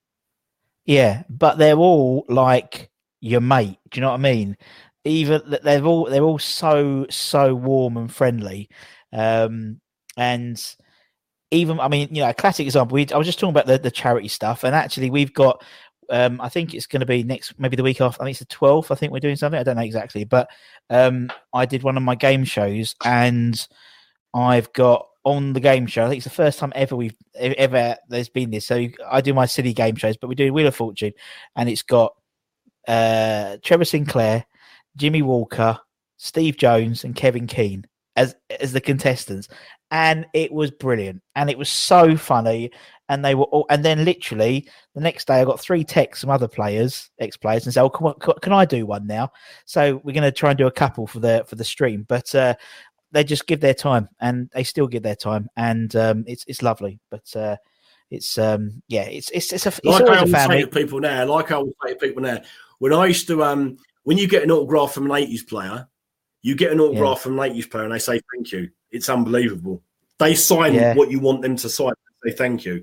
[0.85, 2.89] Yeah, but they're all like
[3.21, 3.77] your mate.
[3.91, 4.57] Do you know what I mean?
[5.03, 8.67] Even th- they're all they're all so so warm and friendly,
[9.13, 9.79] um,
[10.17, 10.59] and
[11.55, 12.95] even I mean, you know, a classic example.
[12.95, 15.63] We, I was just talking about the, the charity stuff, and actually, we've got.
[16.07, 18.21] Um, I think it's going to be next, maybe the week after.
[18.21, 18.91] I think it's the twelfth.
[18.91, 19.59] I think we're doing something.
[19.59, 20.47] I don't know exactly, but
[20.91, 23.67] um, I did one of my game shows, and
[24.31, 26.05] I've got on the game show.
[26.05, 28.67] I think it's the first time ever we've ever there's been this.
[28.67, 31.13] So I do my silly game shows, but we do Wheel of Fortune,
[31.55, 32.13] and it's got
[32.87, 34.45] uh, Trevor Sinclair,
[34.95, 35.79] Jimmy Walker,
[36.17, 37.85] Steve Jones, and Kevin Keen
[38.15, 39.47] as as the contestants,
[39.91, 42.71] and it was brilliant, and it was so funny,
[43.09, 46.31] and they were all, and then literally the next day I got three texts from
[46.31, 49.31] other players, ex players, and said, "Oh, on, can I do one now?"
[49.65, 52.33] So we're going to try and do a couple for the for the stream, but.
[52.35, 52.55] uh
[53.11, 56.61] they just give their time and they still give their time and um it's it's
[56.61, 57.55] lovely but uh
[58.11, 60.99] it's um yeah it's it's it's a it's like I always say family to people
[60.99, 62.41] now, like I always say to people now,
[62.79, 65.87] when I used to, um, when you get an autograph from an 80s player,
[66.41, 68.69] you get an autograph from an 80s player and they say thank you.
[68.95, 69.81] It's unbelievable.
[70.19, 70.93] They sign Yeah.
[70.95, 71.93] what you want them to sign.
[72.23, 72.81] They say thank you.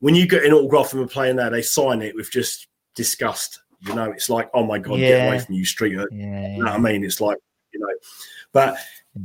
[0.00, 3.60] When you get an autograph from a player now, they sign it with just disgust.
[3.86, 5.92] You know, it's like, oh my god, get away from you, street.
[5.92, 7.04] You yeah, know what I mean?
[7.04, 7.36] It's like,
[7.72, 7.86] you know,
[8.52, 8.76] but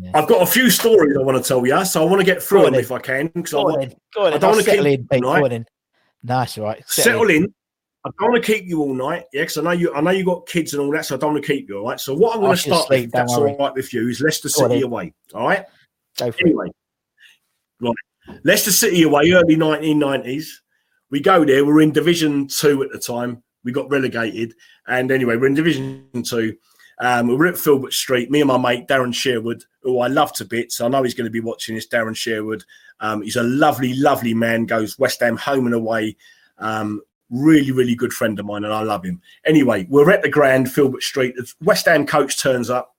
[0.02, 0.12] yeah.
[0.14, 2.42] I've got a few stories I want to tell you, so I want to get
[2.44, 2.82] through Go them then.
[2.82, 5.08] if I can because I want then go on I don't wanna settle keep- in
[5.08, 5.24] Pete.
[5.24, 5.64] right?
[6.24, 7.54] nice all right settle in.
[8.06, 9.92] I don't want to keep you all night, yeah, because I know you.
[9.96, 11.80] I know you got kids and all that, so I don't want to keep you.
[11.80, 12.00] All right.
[12.00, 13.52] So what I'm going to start with, sleep, if that's worry.
[13.54, 15.12] all right with you, is Leicester City away.
[15.34, 15.66] All right.
[16.18, 16.68] Go for it Anyway,
[17.82, 17.96] right.
[18.44, 20.48] Leicester City away, early 1990s.
[21.12, 21.66] We go there.
[21.66, 23.44] We're in Division Two at the time.
[23.64, 24.54] We got relegated,
[24.88, 26.58] and anyway, we're in Division Two.
[27.00, 28.32] Um, we we're at Filbert Street.
[28.32, 30.82] Me and my mate Darren Sherwood, who I love to bits.
[30.82, 31.88] I know he's going to be watching this.
[31.88, 32.64] Darren Sherwood.
[33.00, 34.66] Um, he's a lovely, lovely man.
[34.66, 36.16] Goes West Ham home and away.
[36.58, 39.22] Um, really, really good friend of mine, and I love him.
[39.46, 41.36] Anyway, we're at the Grand Filbert Street.
[41.36, 42.96] The West Ham coach turns up.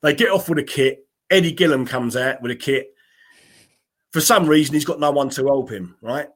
[0.00, 1.06] They get off with a kit.
[1.32, 2.94] Eddie Gillam comes out with a kit.
[4.10, 6.28] For some reason, he's got no one to help him, right?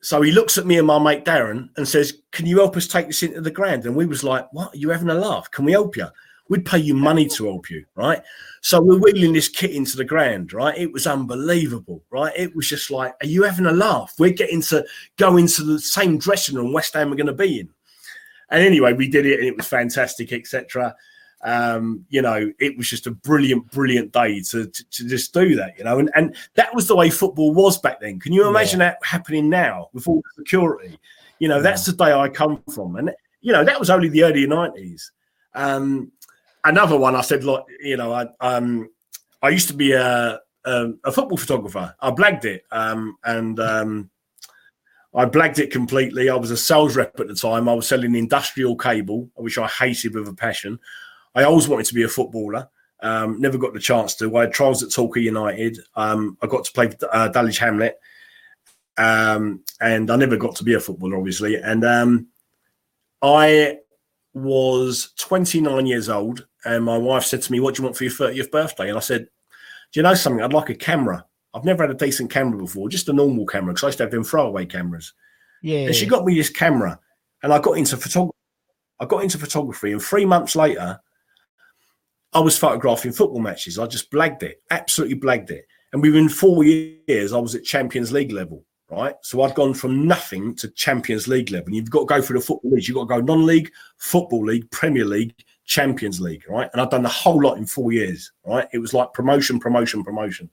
[0.00, 2.88] So he looks at me and my mate Darren and says, "Can you help us
[2.88, 4.72] take this into the ground?" And we was like, "What?
[4.72, 5.50] Are you having a laugh?
[5.50, 6.06] Can we help you?
[6.48, 8.22] We'd pay you money to help you, right?"
[8.62, 10.76] So we're wheeling this kit into the ground, right?
[10.78, 12.32] It was unbelievable, right?
[12.34, 14.14] It was just like, "Are you having a laugh?
[14.18, 14.84] We're getting to
[15.18, 17.68] go into the same dressing room West Ham are going to be in."
[18.48, 20.96] And anyway, we did it, and it was fantastic, etc
[21.42, 25.56] um, you know, it was just a brilliant, brilliant day to, to, to just do
[25.56, 28.20] that, you know, and, and that was the way football was back then.
[28.20, 30.98] Can you imagine that happening now with all the security?
[31.40, 32.96] You know, that's the day I come from.
[32.96, 35.10] And, you know, that was only the early 90s.
[35.54, 36.12] Um,
[36.64, 38.88] another one, I said, like, you know, I, um,
[39.42, 41.92] I used to be a, a, a football photographer.
[42.00, 42.62] I blagged it.
[42.70, 44.10] Um, and, um,
[45.14, 46.30] I blagged it completely.
[46.30, 47.68] I was a sales rep at the time.
[47.68, 50.78] I was selling industrial cable, which I hated with a passion.
[51.34, 52.68] I always wanted to be a footballer.
[53.00, 54.36] Um, never got the chance to.
[54.36, 55.78] I had trials at Torquay United.
[55.96, 57.98] Um, I got to play uh, Dulwich Hamlet,
[58.96, 61.56] um, and I never got to be a footballer, obviously.
[61.56, 62.28] And um,
[63.20, 63.78] I
[64.34, 68.04] was 29 years old, and my wife said to me, "What do you want for
[68.04, 69.26] your 30th birthday?" And I said,
[69.92, 70.42] "Do you know something?
[70.42, 71.24] I'd like a camera.
[71.54, 74.04] I've never had a decent camera before, just a normal camera, because I used to
[74.04, 75.12] have them throwaway cameras."
[75.62, 77.00] yeah And she got me this camera,
[77.42, 78.36] and I got into photography.
[79.00, 81.00] I got into photography, and three months later,
[82.32, 83.78] I was photographing football matches.
[83.78, 85.66] I just blagged it, absolutely blagged it.
[85.92, 89.14] And within four years, I was at Champions League level, right?
[89.20, 91.66] So I'd gone from nothing to Champions League level.
[91.66, 92.88] And you've got to go through the football leagues.
[92.88, 95.34] You've got to go non-league, football league, Premier League,
[95.66, 96.70] Champions League, right?
[96.72, 98.66] And I've done the whole lot in four years, right?
[98.72, 100.50] It was like promotion, promotion, promotion.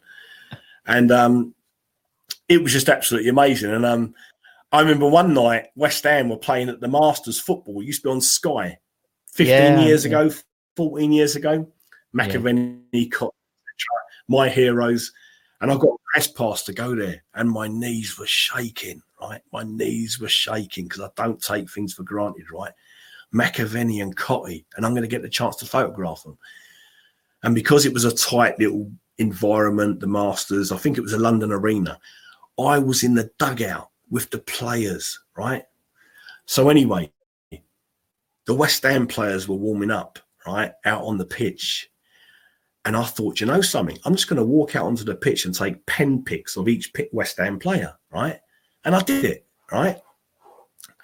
[0.85, 1.55] And um,
[2.49, 3.71] it was just absolutely amazing.
[3.71, 4.13] And um,
[4.73, 7.79] I remember one night West Ham were playing at the Masters football.
[7.79, 8.77] It used to be on Sky
[9.33, 10.09] 15 Yeah, years yeah.
[10.09, 10.35] ago,
[10.79, 11.67] 14 years ago.
[13.09, 13.33] Cott,
[13.73, 13.85] etc.
[14.29, 15.11] my heroes.
[15.59, 19.41] And I got a press pass to go there, and my knees were shaking, right?
[19.51, 22.71] My knees were shaking because I don't take things for granted, right?
[23.33, 26.37] McAvennie and Cottee, and I'm going to get the chance to photograph them.
[27.43, 31.19] And because it was a tight little environment, the Masters, I think it was a
[31.19, 31.99] London arena,
[32.57, 35.63] I was in the dugout with the players, right?
[36.45, 37.11] So, anyway,
[38.45, 40.19] the West Ham players were warming up,
[40.51, 41.89] right, out on the pitch.
[42.85, 43.97] And I thought, you know something?
[44.05, 46.91] I'm just going to walk out onto the pitch and take pen pics of each
[47.11, 48.39] West Ham player, right?
[48.85, 49.97] And I did it, right?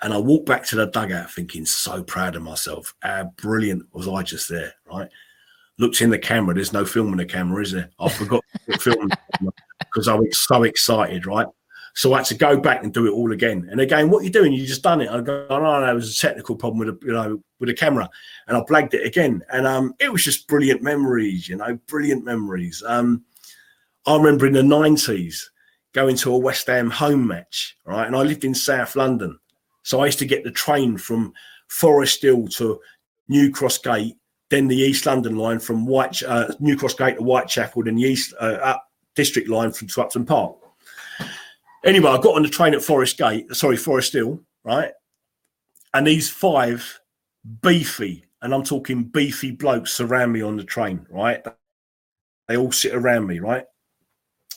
[0.01, 2.95] And I walked back to the dugout thinking, so proud of myself.
[3.01, 5.09] How brilliant was I just there, right?
[5.77, 6.55] Looked in the camera.
[6.55, 7.89] There's no film in the camera, is there?
[7.99, 9.09] I forgot to film
[9.79, 11.47] because I was so excited, right?
[11.95, 13.69] So I had to go back and do it all again.
[13.71, 14.51] And again, what are you doing?
[14.51, 15.09] You just done it.
[15.09, 17.69] I go, oh, no, no, it was a technical problem with the, you know, with
[17.69, 18.09] the camera.
[18.47, 19.41] And I blagged it again.
[19.49, 22.83] And um, it was just brilliant memories, you know, brilliant memories.
[22.85, 23.23] Um,
[24.05, 25.37] I remember in the 90s
[25.93, 28.05] going to a West Ham home match, right?
[28.05, 29.39] And I lived in South London.
[29.83, 31.31] So I used to get the train from
[31.69, 32.77] Forest Hill to
[33.29, 34.17] New Cross Gate,
[34.49, 38.03] then the East London line from White uh, New Cross Gate to Whitechapel, then the
[38.03, 38.75] East uh,
[39.15, 40.57] District line from to Upton Park.
[41.85, 44.91] Anyway, I got on the train at Forest Gate, sorry, Forest Hill, right?
[45.93, 46.99] And these five
[47.61, 51.45] beefy, and I'm talking beefy blokes surround me on the train, right?
[52.47, 53.65] They all sit around me, right?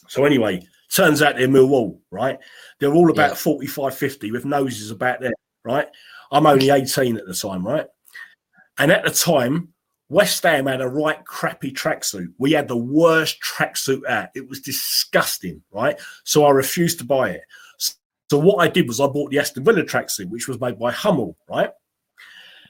[0.09, 2.39] So anyway, turns out they're Millwall, right?
[2.81, 3.37] They're all about Yeah.
[3.37, 5.87] 45, 50 with noses about there, right?
[6.33, 7.87] I'm only 18 at the time, right?
[8.79, 9.75] And at the time,
[10.09, 12.33] West Ham had a right crappy tracksuit.
[12.39, 14.29] We had the worst tracksuit out.
[14.35, 16.01] It was disgusting, right?
[16.25, 17.43] So I refused to buy it.
[18.31, 20.93] So what I did was I bought the Aston Villa tracksuit, which was made by
[20.93, 21.71] Hummel, right?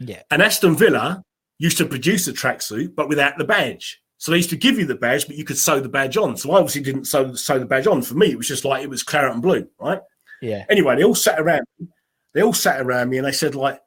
[0.01, 0.23] Yeah.
[0.31, 1.23] And Aston Villa
[1.59, 4.01] used to produce a tracksuit, but without the badge.
[4.19, 6.37] So they used to give you the badge, but you could sew the badge on.
[6.37, 8.03] So I obviously didn't sew, sew the badge on.
[8.03, 10.01] For me, it was just like it was claret and blue, right?
[10.43, 10.65] Yeah.
[10.69, 11.89] Anyway, they all sat around me.
[12.35, 13.81] They all sat around me and they said, like,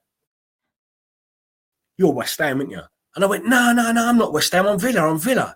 [1.97, 2.81] you're West Ham, aren't you?
[3.15, 4.67] And I went, no, no, no, I'm not West Ham.
[4.67, 5.01] I'm Villa.
[5.01, 5.55] I'm Villa.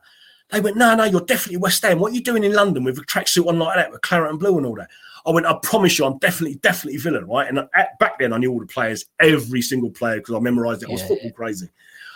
[0.51, 1.99] They went, no, no, you're definitely West Ham.
[1.99, 4.39] What are you doing in London with a tracksuit on like that, with claret and
[4.39, 4.89] blue and all that?
[5.25, 7.47] I went, I promise you, I'm definitely, definitely Villa, right?
[7.47, 10.83] And at, back then, I knew all the players, every single player, because I memorised
[10.83, 10.89] it.
[10.89, 11.07] I was Yeah.
[11.07, 11.69] football crazy.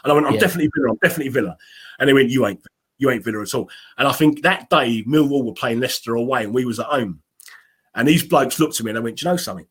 [0.04, 0.40] And I went, I'm Yeah.
[0.42, 0.92] definitely Villa.
[0.92, 1.58] I'm definitely Villa.
[1.98, 2.62] And they went, you ain't,
[3.00, 3.70] you ain't Villa at all.
[3.98, 7.22] And I think that day, Millwall were playing Leicester away, and we was at home.
[7.96, 9.66] And these blokes looked at me and they went, Do you know something?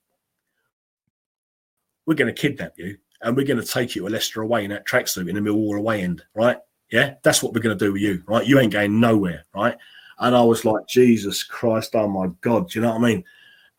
[2.06, 4.70] We're going to kidnap you and we're going to take you to Leicester away in
[4.70, 6.58] that tracksuit in the Millwall away end, right?
[6.90, 8.46] Yeah, that's what we're going to do with you, right?
[8.46, 9.76] You ain't going nowhere, right?
[10.18, 13.24] And I was like, Jesus Christ, oh my God, do you know what I mean?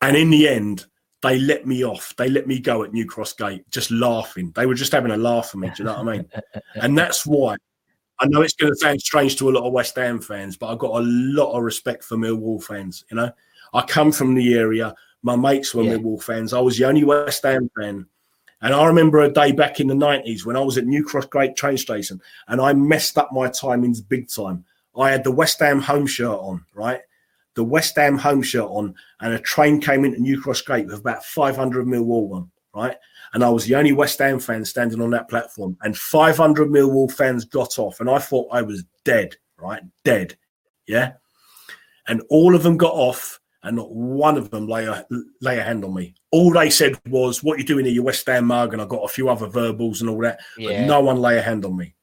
[0.00, 0.86] And in the end,
[1.22, 2.14] they let me off.
[2.16, 4.52] They let me go at New Cross Gate, just laughing.
[4.54, 6.30] They were just having a laugh at me, do you know what I mean?
[6.76, 7.56] And that's why
[8.20, 10.68] I know it's going to sound strange to a lot of West Ham fans, but
[10.68, 13.04] I've got a lot of respect for Millwall fans.
[13.10, 13.30] You know,
[13.74, 14.94] I come from the area.
[15.22, 15.94] My mates were Yeah.
[15.96, 16.52] Millwall fans.
[16.52, 18.06] I was the only West Ham fan.
[18.62, 21.26] And I remember a day back in the 90s when I was at New Cross
[21.26, 24.64] Gate train station and I messed up my timings big time.
[24.96, 27.00] I had the West Ham home shirt on, right?
[27.54, 31.00] The West Ham home shirt on, and a train came into New Cross Gate with
[31.00, 32.96] about 500 Millwall one, right?
[33.32, 37.10] And I was the only West Ham fan standing on that platform, and 500 Millwall
[37.10, 39.82] fans got off, and I thought I was dead, right?
[40.04, 40.36] Dead,
[40.86, 41.14] yeah.
[42.08, 45.06] And all of them got off, and not one of them lay a
[45.40, 46.14] lay a hand on me.
[46.30, 49.04] All they said was, "What you doing here, you West Ham mug?" And I got
[49.04, 51.94] a few other verbals and all that, but no one lay a hand on me.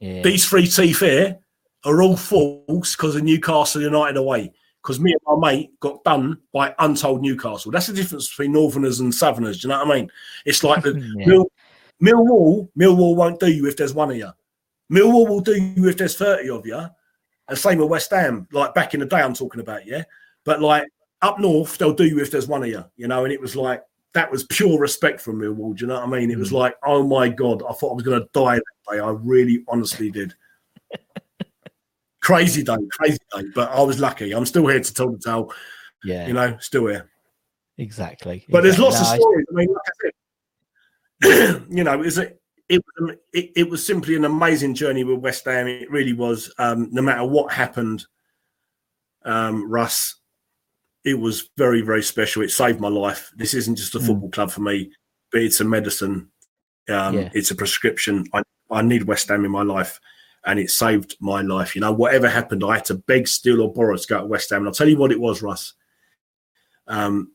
[0.00, 0.22] Yeah.
[0.22, 1.38] These three teeth here
[1.84, 4.52] are all false because of Newcastle United away.
[4.82, 7.70] Because me and my mate got done by untold Newcastle.
[7.70, 9.60] That's the difference between Northerners and Southerners.
[9.60, 10.10] Do you know what I mean?
[10.44, 11.26] It's like the Yeah.
[11.26, 11.52] Mill,
[12.02, 12.68] Millwall.
[12.76, 14.30] Millwall won't do you if there's one of you.
[14.92, 16.84] Millwall will do you if there's thirty of you.
[17.48, 18.48] And same with West Ham.
[18.50, 20.02] Like back in the day, I'm talking about, yeah.
[20.44, 20.88] But like
[21.22, 22.84] up north, they'll do you if there's one of you.
[22.96, 23.24] You know.
[23.24, 23.82] And it was like
[24.14, 25.74] that was pure respect from Millwall.
[25.76, 26.30] Do you know what I mean?
[26.30, 28.98] It was like, oh my god, I thought I was going to die that day.
[29.00, 30.34] I really, honestly did.
[32.20, 33.42] crazy day, crazy day.
[33.54, 34.32] But I was lucky.
[34.32, 35.52] I'm still here to tell the tale.
[36.04, 36.26] yeah.
[36.26, 37.08] You know, still here.
[37.78, 38.44] exactly.
[38.48, 39.46] But there's lots No, of stories.
[39.50, 39.82] I mean, like
[41.24, 42.38] I said, you know, is it?
[42.68, 45.66] It, was- it it was simply an amazing journey with West Ham.
[45.68, 46.52] It really was.
[46.58, 48.06] Um, no matter what happened,
[49.24, 50.16] um, Russ,
[51.04, 52.42] it was very very special.
[52.42, 53.30] It saved my life.
[53.36, 54.06] This isn't just a Mm.
[54.06, 54.92] football club for me,
[55.30, 56.28] but it's a medicine.
[56.88, 57.30] Um, Yeah.
[57.34, 58.26] It's a prescription.
[58.32, 60.00] I, I need West Ham in my life,
[60.44, 61.74] and it saved my life.
[61.74, 64.50] You know, whatever happened, I had to beg, steal, or borrow to go to West
[64.50, 64.58] Ham.
[64.62, 65.74] And I'll tell you what it was, Russ.
[66.86, 67.32] Um,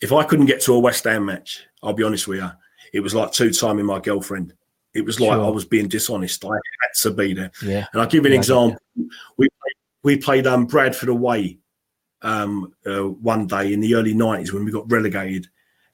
[0.00, 2.50] if I couldn't get to a West Ham match, I'll be honest with you,
[2.92, 4.52] it was like two timing my girlfriend.
[4.94, 5.44] It was like Sure.
[5.44, 6.44] I was being dishonest.
[6.44, 7.50] I had to be there.
[7.62, 7.86] Yeah.
[7.92, 8.78] And I'll give you an Yeah, example.
[9.36, 11.58] We played, we played um, Bradford away
[12.26, 15.46] um, uh, one day in the early 90s when we got relegated.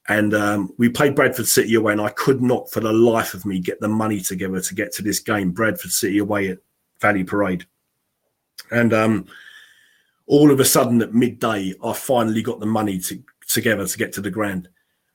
[0.08, 3.44] And um, we played Bradford City away, and I could not, for the life of
[3.46, 5.52] me, get the money together to get to this game.
[5.52, 6.58] Bradford City away at
[7.00, 7.66] Valley Parade.
[8.70, 9.26] And um,
[10.26, 14.12] all of a sudden at midday, I finally got the money to, together to get
[14.14, 14.68] to the ground.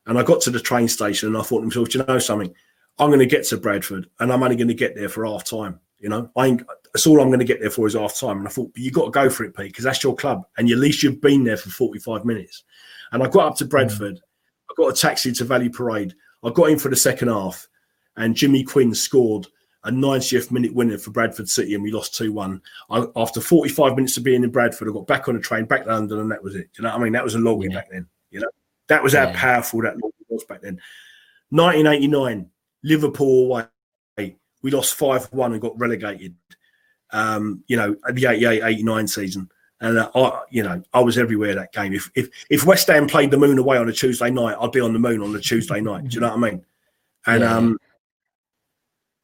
[0.05, 2.20] And I got to the train station and I thought to myself, "Do you know
[2.20, 2.53] something?
[2.99, 5.43] I'm going to get to Bradford and I'm only going to get there for half
[5.43, 5.80] time.
[5.99, 6.61] You know, I ain't,
[6.97, 8.39] that's all I'm going to get there for is half time.
[8.39, 10.47] And I thought, but you got to go for it, Pete, because that's your club.
[10.57, 12.63] And at least you've been there for 45 minutes.
[13.11, 13.69] And I got up to mm.
[13.69, 14.19] Bradford.
[14.67, 16.15] I got a taxi to Valley Parade.
[16.43, 17.67] I got in for the second half
[18.15, 19.45] and Jimmy Quinn scored
[19.83, 22.59] a 90th minute winner for Bradford City and we lost 2 1.
[23.15, 25.91] After 45 minutes of being in Bradford, I got back on the train, back to
[25.91, 26.73] London, and that was it.
[26.73, 27.13] Do you know what I mean?
[27.13, 27.75] That was a login Yeah.
[27.75, 28.07] back then.
[28.31, 28.49] You know,
[28.87, 30.81] that was how powerful that login was back then.
[31.51, 32.49] 1989,
[32.83, 33.67] Liverpool away.
[34.63, 36.35] We lost 5 1 and got relegated.
[37.11, 39.49] Um, you know, the 88 89 season.
[39.79, 41.93] And uh, I, you know, I was everywhere that game.
[41.93, 44.81] If if if West Ham played the Moon away on a Tuesday night, I'd be
[44.81, 46.07] on the Moon on the Tuesday night.
[46.07, 46.65] Do you know what I mean?
[47.27, 47.55] And Yeah.
[47.55, 47.77] um,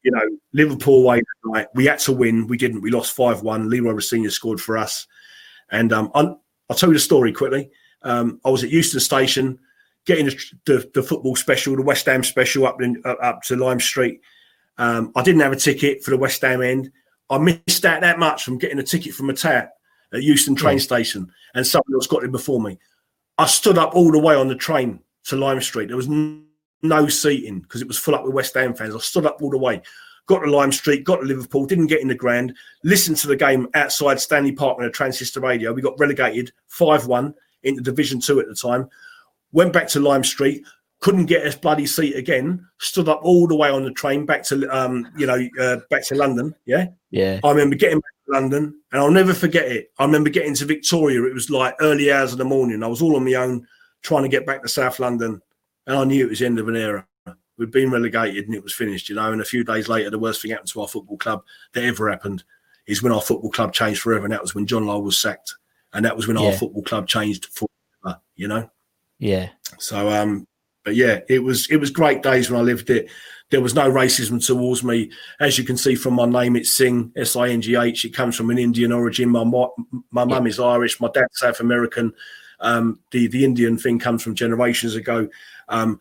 [0.04, 0.20] you know,
[0.52, 2.46] Liverpool away that night, we had to win.
[2.46, 2.82] We didn't.
[2.82, 3.68] We lost five one.
[3.70, 5.06] Leroy Rosenior scored for us.
[5.70, 7.70] And um, I'll, I'll tell you the story quickly.
[8.02, 9.58] Um, I was at Euston Station,
[10.04, 13.56] getting the, the, the football special, the West Ham special, up in, uh, up to
[13.56, 14.20] Lime Street.
[14.76, 16.92] Um, I didn't have a ticket for the West Ham end.
[17.30, 19.72] I missed out that much from getting a ticket from a tap
[20.12, 22.78] at Euston train station, and someone else got it before me.
[23.38, 25.88] I stood up all the way on the train to Lime Street.
[25.88, 26.08] There was
[26.82, 28.94] no seating because it was full up with West Ham fans.
[28.94, 29.82] I stood up all the way,
[30.26, 32.54] got to Lime Street, got to Liverpool, didn't get in the grand,
[32.84, 35.72] listened to the game outside Stanley Park on a transistor radio.
[35.72, 38.88] We got relegated 5 1 into Division 2 at the time.
[39.52, 40.64] Went back to Lime Street,
[41.00, 44.42] couldn't get a bloody seat again, stood up all the way on the train back
[44.44, 46.54] to, um, you know, uh, back to London.
[46.64, 46.86] Yeah.
[47.10, 47.40] Yeah.
[47.44, 49.92] I remember getting back to London and I'll never forget it.
[49.98, 51.22] I remember getting to Victoria.
[51.24, 52.82] It was like early hours of the morning.
[52.82, 53.66] I was all on my own
[54.02, 55.42] trying to get back to South London
[55.86, 57.06] and I knew it was the end of an era.
[57.56, 59.30] We'd been relegated and it was finished, you know.
[59.30, 62.10] And a few days later, the worst thing happened to our football club that ever
[62.10, 62.42] happened
[62.86, 64.24] is when our football club changed forever.
[64.24, 65.54] And that was when John Lyall was sacked.
[65.92, 68.68] And that was when our football club changed forever, you know.
[69.18, 69.50] Yeah.
[69.78, 70.46] So um
[70.84, 73.08] but yeah, it was it was great days when I lived it.
[73.50, 75.10] There was no racism towards me.
[75.40, 78.04] As you can see from my name, it's Singh, S I N G H.
[78.04, 79.30] It comes from an Indian origin.
[79.30, 79.44] My
[80.10, 81.00] my mum is Irish.
[81.00, 82.12] My dad's South American.
[82.60, 85.28] Um, the the Indian thing comes from generations ago.
[85.68, 85.98] Um,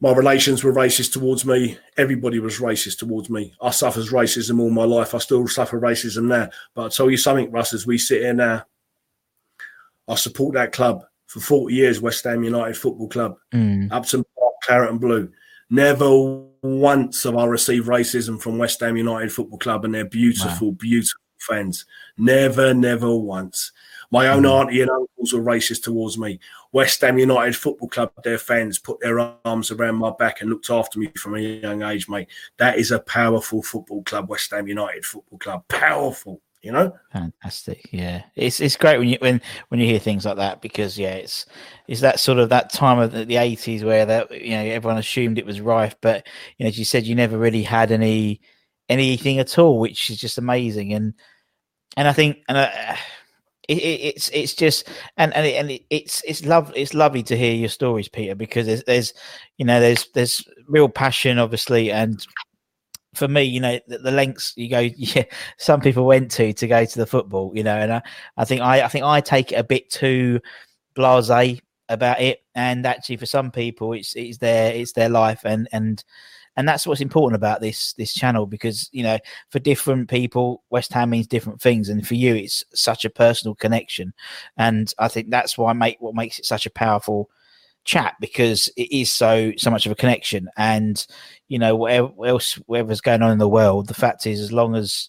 [0.00, 1.78] my relations were racist towards me.
[1.96, 3.54] Everybody was racist towards me.
[3.62, 5.14] I suffered racism all my life.
[5.14, 6.50] I still suffer racism now.
[6.74, 8.66] But I'll tell you something, Russ, as we sit here now,
[10.06, 13.36] I support that club for 40 years, West Ham United Football Club.
[13.52, 13.90] Mm.
[13.90, 15.30] Upton Park, Claret and Blue.
[15.68, 16.08] Never
[16.62, 21.20] once have I received racism from West Ham United Football Club and their beautiful, beautiful
[21.38, 21.84] fans.
[22.16, 23.72] Never, never once.
[24.10, 26.38] My own auntie and uncles were racist towards me.
[26.72, 30.70] West Ham United Football Club, their fans put their arms around my back and looked
[30.70, 32.28] after me from a young age, mate.
[32.58, 35.68] That is a powerful football club, West Ham United Football Club.
[35.68, 36.92] Powerful, you know?
[37.12, 37.88] Fantastic.
[37.92, 38.24] Yeah.
[38.34, 41.46] It's it's great when you when when you hear things like that because yeah, it's
[41.86, 44.98] it's that sort of that time of the, the 80s where that you know everyone
[44.98, 46.26] assumed it was rife but
[46.58, 48.40] you know as you said you never really had any
[48.88, 51.14] anything at all which is just amazing and
[51.96, 52.96] and I think and uh,
[53.68, 57.22] it, it, it's it's just and and, it, and it, it's it's love it's lovely
[57.24, 59.14] to hear your stories Peter because there's there's
[59.56, 62.26] you know there's there's real passion obviously and
[63.16, 65.24] for me, you know, the, the lengths you go, yeah,
[65.58, 68.02] some people went to to go to the football, you know, and I,
[68.36, 70.40] I think I, I think I take it a bit too
[70.94, 75.68] blasé about it, and actually for some people, it's it's their it's their life, and
[75.72, 76.04] and
[76.56, 79.18] and that's what's important about this this channel because you know
[79.50, 83.54] for different people, West Ham means different things, and for you, it's such a personal
[83.54, 84.12] connection,
[84.56, 87.30] and I think that's why make what makes it such a powerful
[87.86, 91.06] chat because it is so so much of a connection and
[91.48, 94.74] you know whatever else whatever's going on in the world the fact is as long
[94.74, 95.08] as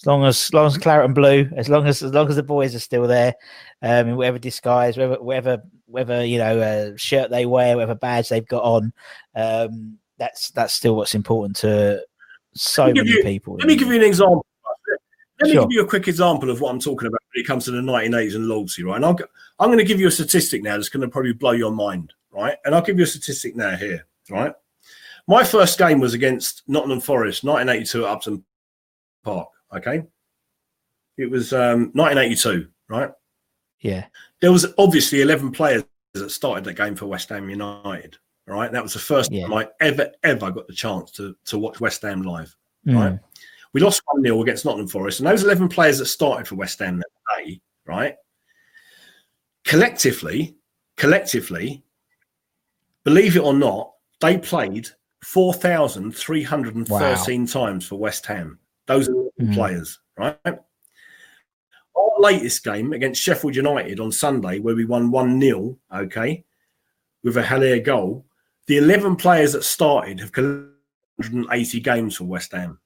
[0.00, 2.36] as long as, as long as claret and blue as long as as long as
[2.36, 3.34] the boys are still there
[3.82, 8.28] um in whatever disguise whatever whatever whatever you know uh, shirt they wear whatever badge
[8.28, 8.92] they've got on
[9.34, 12.00] um that's that's still what's important to
[12.54, 14.46] so Let me give many you- people Let me give you an example.
[15.42, 15.62] Let me Sure.
[15.66, 17.80] give you a quick example of what I'm talking about when it comes to the
[17.80, 18.96] 1980s and loyalty, right?
[18.96, 19.18] And I'll,
[19.58, 22.12] I'm going to give you a statistic now that's going to probably blow your mind,
[22.30, 22.56] right?
[22.64, 24.54] And I'll give you a statistic now here, right?
[25.28, 28.44] My first game was against Nottingham Forest, 1982 at Upton
[29.24, 30.02] Park, okay?
[31.16, 33.10] It was um, 1982, right?
[33.80, 34.04] yeah
[34.40, 35.82] There was obviously 11 players
[36.14, 38.16] that started that game for West Ham United.
[38.44, 39.44] Right, that was the first Yeah.
[39.46, 42.54] time I ever ever got the chance to to watch West Ham live.
[42.86, 42.94] Mm.
[42.96, 43.18] Right,
[43.72, 46.78] we lost one 0 against Nottingham Forest, and those eleven players that started for West
[46.80, 48.16] Ham that day, right,
[49.64, 50.56] collectively,
[50.96, 51.82] collectively,
[53.04, 54.88] believe it or not, they played
[55.24, 58.58] four thousand three hundred and thirteen times for West Ham.
[58.86, 59.54] Those are Mhm.
[59.54, 60.36] players, right?
[60.44, 66.44] Our latest game against Sheffield United on Sunday, where we won 1 0, okay,
[67.22, 68.26] with a Haller goal,
[68.66, 70.72] the 11 players that started have collected
[71.16, 72.78] 180 games for West Ham.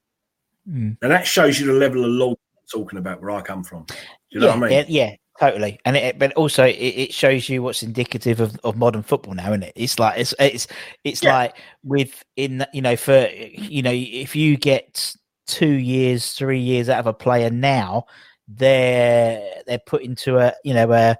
[0.68, 0.96] Mm.
[1.02, 2.36] And that shows you the level of law I'm
[2.70, 3.84] talking about where I come from.
[3.84, 3.94] Do
[4.30, 4.84] you know yeah, what I mean?
[4.88, 5.78] yeah, totally.
[5.84, 9.48] And it, but also it, it shows you what's indicative of, of modern football now,
[9.50, 9.72] isn't it?
[9.76, 10.66] It's like it's it's
[11.04, 11.34] it's Yeah.
[11.34, 15.14] like with in you know for you know if you get
[15.46, 18.06] two years, three years out of a player now,
[18.48, 21.16] they're they're put into a you know a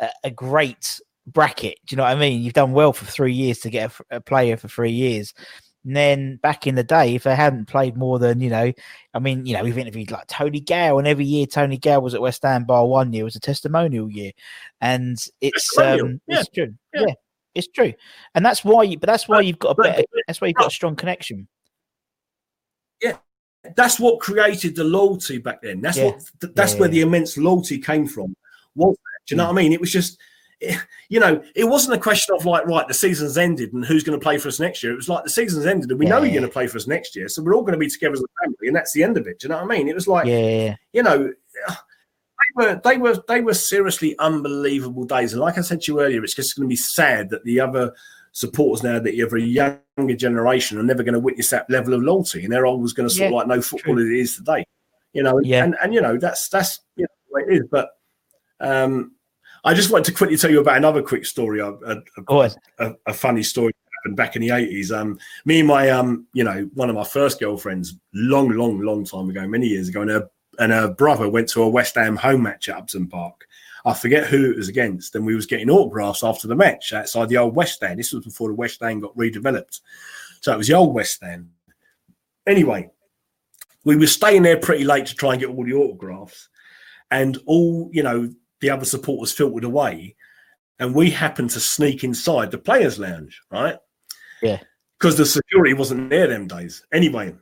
[0.00, 1.78] a, a great bracket.
[1.86, 2.40] Do you know what I mean?
[2.40, 5.34] You've done well for three years to get a player for three years.
[5.86, 8.72] And then back in the day, if they hadn't played more than you know,
[9.14, 12.12] I mean, you know, we've interviewed like Tony Gale, and every year Tony Gale was
[12.12, 14.32] at West Ham bar one year was a testimonial year,
[14.80, 17.02] and it's um, yeah, it's true, yeah.
[17.06, 17.14] yeah.
[17.54, 17.92] it's true,
[18.34, 20.66] and that's why you but that's why you've got a better, that's why you've got
[20.66, 21.46] a strong connection.
[23.00, 23.18] Yeah.
[23.76, 25.80] That's what created the loyalty back then.
[25.80, 26.10] That's Yeah.
[26.40, 28.34] what that's where the immense loyalty came from.
[28.74, 29.26] Was that?
[29.26, 29.72] Do you know what I mean?
[29.72, 30.18] It was just
[31.08, 34.18] you know, it wasn't a question of like, right, the season's ended and who's going
[34.18, 34.92] to play for us next year.
[34.92, 36.86] It was like the season's ended and we know you're going to play for us
[36.86, 39.02] next year, so we're all going to be together as a family, and that's the
[39.02, 39.38] end of it.
[39.40, 39.88] Do you know what I mean?
[39.88, 40.76] It was like, Yeah, yeah, yeah.
[40.92, 41.32] you know,
[41.68, 45.32] they were they were they were seriously unbelievable days.
[45.32, 47.60] And like I said to you earlier, it's just going to be sad that the
[47.60, 47.92] other
[48.32, 51.94] supporters now that you have a younger generation are never going to witness that level
[51.94, 54.36] of loyalty, and they're always going to sort of like no football as it is
[54.36, 54.64] today.
[55.12, 55.64] You know, and, Yeah.
[55.64, 57.68] and and you know that's that's you know, the way it is.
[57.70, 57.90] But
[58.60, 59.15] um,
[59.66, 62.02] I just wanted to quickly tell you about another quick story, a, a,
[62.78, 64.92] a, a funny story that happened back in the eighties.
[64.92, 69.04] Um, me and my um, you know, one of my first girlfriends, long, long, long
[69.04, 72.14] time ago, many years ago, and her and her brother went to a West Ham
[72.14, 73.48] home match at Upton Park.
[73.84, 77.28] I forget who it was against, and we was getting autographs after the match outside
[77.28, 77.98] the old West Stand.
[77.98, 79.80] This was before the West Stand got redeveloped,
[80.42, 81.50] so it was the old West Stand.
[82.46, 82.88] Anyway,
[83.82, 86.50] we were staying there pretty late to try and get all the autographs,
[87.10, 90.16] and all you know, the other supporters filtered away,
[90.78, 93.76] and we happened to sneak inside the players' lounge, right?
[94.42, 94.60] Yeah.
[94.98, 96.84] because the security wasn't there them days.
[96.92, 97.34] Anyway,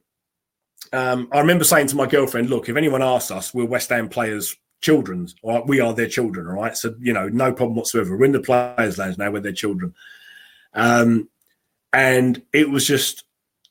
[0.92, 4.08] um, I remember saying to my girlfriend, "Look, if anyone asks us, we're West Ham
[4.08, 6.76] players' children, or we are their children, all right?
[6.76, 8.16] So you know, no problem whatsoever.
[8.16, 9.30] We're in the players' lounge now.
[9.30, 9.94] We're their children."
[10.74, 11.28] Um,
[11.92, 13.24] and it was just,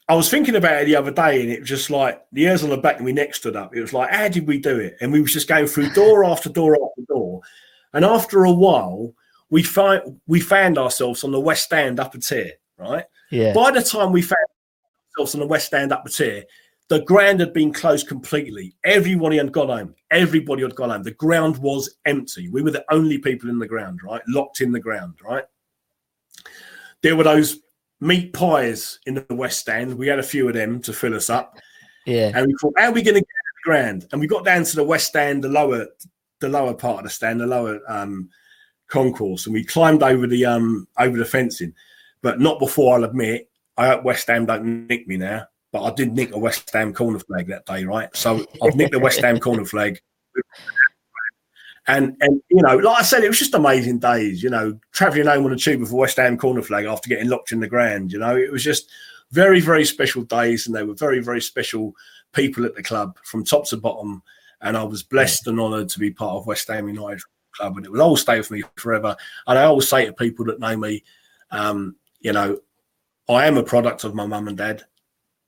[0.09, 2.63] I was thinking about it the other day, and it was just like the hairs
[2.63, 3.75] on the back of my neck stood up.
[3.75, 4.97] It was like, how did we do it?
[4.99, 7.41] And we was just going through door after door after door,
[7.93, 9.13] and after a while,
[9.49, 13.05] we find we found ourselves on the West Stand upper tier, right?
[13.31, 14.45] Yeah, By the time we found
[15.11, 16.43] ourselves on the West Stand upper tier,
[16.89, 18.75] the ground had been closed completely.
[18.83, 19.95] Everybody had gone home.
[20.11, 21.03] Everybody had gone home.
[21.03, 22.49] The ground was empty.
[22.49, 24.21] We were the only people in the ground, right?
[24.27, 25.45] Locked in the ground, right?
[27.01, 27.59] There were those
[28.03, 29.97] meat pies in the West End.
[29.97, 31.57] We had a few of them to fill us up.
[32.05, 33.27] yeah, And we thought, how are we going to get
[33.63, 34.07] ground?
[34.11, 35.87] And we got down to the West End, the lower,
[36.41, 38.29] the lower part of the stand, the lower um,
[38.87, 41.73] concourse, and we climbed over the um over the fencing,
[42.21, 43.49] but not before I'll admit.
[43.77, 46.93] I hope West Ham don't nick me now, but I did nick a West Ham
[46.93, 48.09] corner flag that day, right?
[48.15, 49.99] So I've nicked the West Ham corner flag.
[51.87, 54.41] And and you know, like I said, it was just amazing days.
[54.41, 57.29] You know, travelling home on a tube with a West Ham corner flag after getting
[57.29, 58.11] locked in the ground.
[58.11, 58.89] You know, it was just
[59.31, 61.93] very very special days, and they were very very special
[62.33, 64.23] people at the club from top to bottom.
[64.61, 67.21] And I was blessed and honoured to be part of West Ham United
[67.51, 69.15] Club, and it will always stay with me forever.
[69.45, 71.03] And I always say to people that know me,
[71.51, 72.59] um, you know,
[73.27, 74.83] I am a product of my mum and dad,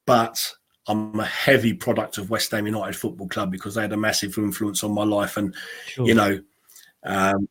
[0.06, 0.54] but
[0.88, 4.38] I'm a heavy product of West Ham United Football Club because they had a massive
[4.38, 5.38] influence on my life.
[5.38, 5.56] And
[5.88, 6.06] sure.
[6.08, 6.40] you know,
[7.04, 7.50] um,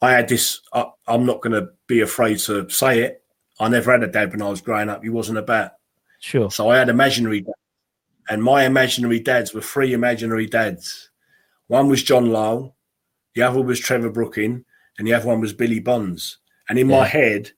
[0.00, 0.60] I had this.
[0.72, 3.22] I, I'm not going to be afraid to say it.
[3.58, 5.02] I never had a dad when I was growing up.
[5.02, 5.72] He wasn't about.
[6.20, 6.50] sure.
[6.50, 7.54] So I had imaginary dads,
[8.30, 11.10] and my imaginary dads were three imaginary dads.
[11.66, 12.72] One was John Lyall,
[13.34, 14.64] the other was Trevor Brooking,
[14.98, 16.38] and the other one was Billy Bonds.
[16.68, 17.00] And in Yeah.
[17.00, 17.52] my head,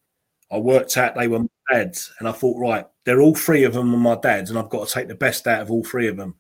[0.50, 3.74] I worked out they were my dads, and I thought, right, they're all three of
[3.74, 6.09] them are my dads, and I've got to take the best out of all three
[6.09, 6.34] of them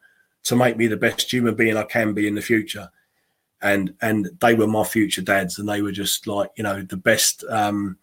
[0.44, 2.90] to make me the best human being I can be in the future.
[3.60, 6.96] And and they were my future dads, and they were just like you know the
[6.96, 7.96] best um,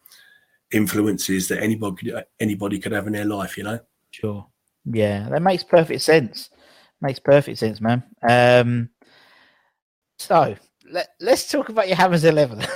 [0.72, 3.58] influences that anybody could, anybody could have in their life.
[3.58, 3.80] You know.
[4.12, 4.48] Sure.
[4.86, 6.50] Yeah, that makes perfect sense.
[7.02, 8.04] Makes perfect sense, man.
[8.28, 8.90] Um,
[10.18, 10.56] so
[10.90, 12.66] let, let's talk about your Hammers 11.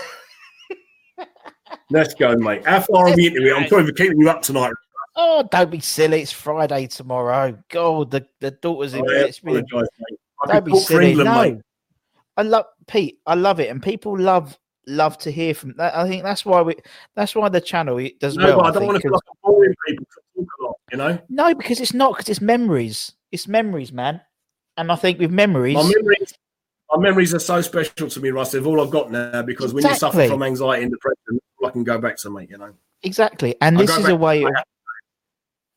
[1.89, 2.65] Let's go, mate.
[2.65, 3.53] How far are we into it?
[3.55, 4.73] I'm sorry for keeping you up tonight.
[5.15, 6.21] Oh, don't be silly.
[6.21, 7.57] It's Friday tomorrow.
[7.69, 9.29] God, the, the daughter's in I bed.
[9.29, 10.19] It's been a- apologise, mate.
[10.41, 11.09] I Don't be silly.
[11.11, 11.41] England, no.
[11.43, 11.61] mate.
[12.35, 13.19] I love Pete.
[13.25, 14.57] I love it, and people love
[14.87, 15.75] love to hear from.
[15.77, 15.95] that.
[15.95, 16.75] I think that's why we.
[17.15, 18.57] That's why the channel it does No, well.
[18.57, 20.97] but I I don't want to feel like boring people to talk a lot, you
[20.97, 21.19] know?
[21.29, 22.13] no, because it's not.
[22.13, 23.13] Because it's memories.
[23.31, 24.19] It's memories, man.
[24.77, 26.33] And I think with memories, My memories,
[26.91, 28.51] my memories are so special to me, Russ.
[28.51, 31.83] They're all I've got now because when you suffer from anxiety and depression, I can
[31.83, 32.73] go back to, me, you know?
[33.03, 33.55] exactly.
[33.61, 34.51] And I this is a way of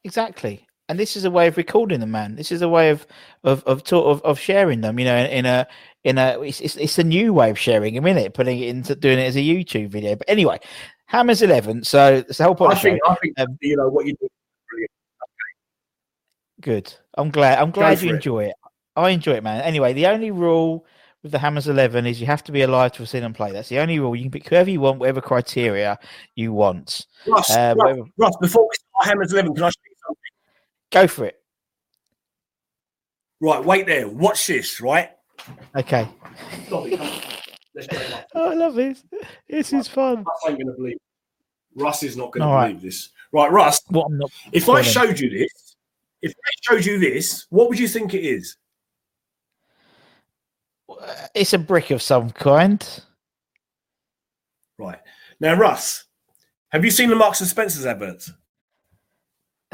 [0.06, 0.66] exactly.
[0.88, 2.36] And this is a way of recording them, man.
[2.36, 3.06] This is a way of
[3.42, 4.98] of of sort of, of sharing them.
[5.00, 5.66] You know, in, in a
[6.04, 8.34] in a it's, it's it's a new way of sharing them, isn't it?
[8.34, 10.14] Putting it into doing it as a YouTube video.
[10.14, 10.58] But anyway,
[11.06, 11.82] Hammers Eleven.
[11.82, 12.90] So it's the whole point I of the show.
[12.92, 14.28] think, I think Um, you know, what you do.
[16.60, 16.92] Good.
[17.14, 17.58] I'm glad.
[17.58, 18.14] I'm glad you it.
[18.14, 18.54] enjoy it.
[18.94, 19.60] I enjoy it, man.
[19.62, 20.86] Anyway, the only rule
[21.22, 23.52] with the Hammers Eleven is you have to be alive to have seen them play.
[23.52, 24.14] That's the only rule.
[24.16, 25.98] You can pick whoever you want, whatever criteria
[26.34, 27.06] you want.
[27.26, 29.95] Russ, Uh, whatever- Russ, before we start Hammers 11, can I show you something?
[30.92, 31.36] Go for it.
[33.40, 34.08] Right, wait there.
[34.08, 35.10] Watch this, right?
[35.76, 36.08] Okay.
[36.66, 36.98] Stop it.
[36.98, 37.20] come on.
[37.74, 37.98] Let's go.
[37.98, 38.24] Russ.
[38.34, 39.04] Oh, I love this.
[39.48, 40.24] This is fun.
[40.24, 40.96] Russ ain't going to believe.
[41.74, 42.68] Russ is not going to All right.
[42.68, 43.10] believe this.
[43.32, 44.30] Right, Russ, What I'm not.
[44.52, 45.76] if I showed you this,
[46.22, 48.56] if I showed you this, what would you think it is?
[50.88, 53.02] Uh, it's a brick of some kind.
[54.78, 55.00] Right.
[55.40, 56.04] Now, Russ,
[56.70, 58.30] have you seen the Marks and Spencer's adverts?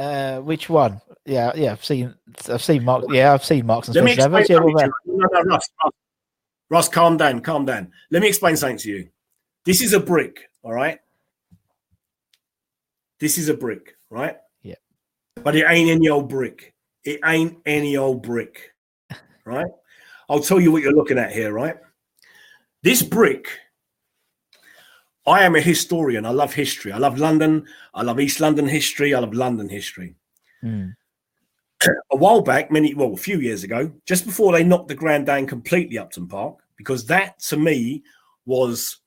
[0.02, 1.00] Uh, which one?
[1.24, 1.72] Yeah, yeah.
[1.72, 2.14] I've seen.
[2.48, 3.04] I've seen Mark.
[3.10, 4.32] Yeah, I've seen Marks and Let me explain.
[4.32, 5.16] Yeah, something to you.
[5.16, 5.58] No, no.
[6.70, 7.92] Russ, calm down, calm down.
[8.10, 9.08] Let me explain something to you.
[9.64, 10.98] This is a brick, all right?
[13.20, 14.38] This is a brick, right?
[14.62, 14.74] Yeah.
[15.36, 16.74] But it ain't any old brick.
[17.04, 18.72] It ain't any old brick,
[19.44, 19.70] right?
[20.28, 21.76] I'll tell you what you're looking at here, right?
[22.82, 23.46] This brick,
[25.26, 26.26] I am a historian.
[26.26, 26.90] I love history.
[26.92, 27.66] I love London.
[27.94, 29.14] I love East London history.
[29.14, 30.16] I love London history
[30.64, 30.94] Mm.
[32.12, 35.26] a while back, many well, a few years ago, just before they knocked the Grand
[35.26, 38.02] down completely, Upton Park, because that to me
[38.46, 38.98] was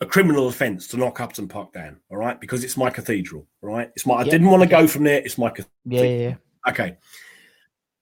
[0.00, 2.00] a criminal offence to knock Upton Park down.
[2.10, 3.46] All right, because it's my cathedral.
[3.62, 4.14] Right, it's my.
[4.16, 5.18] I didn't want to go from there.
[5.20, 5.50] It's my.
[5.50, 6.34] cath- Yeah, yeah, yeah.
[6.70, 6.96] Okay,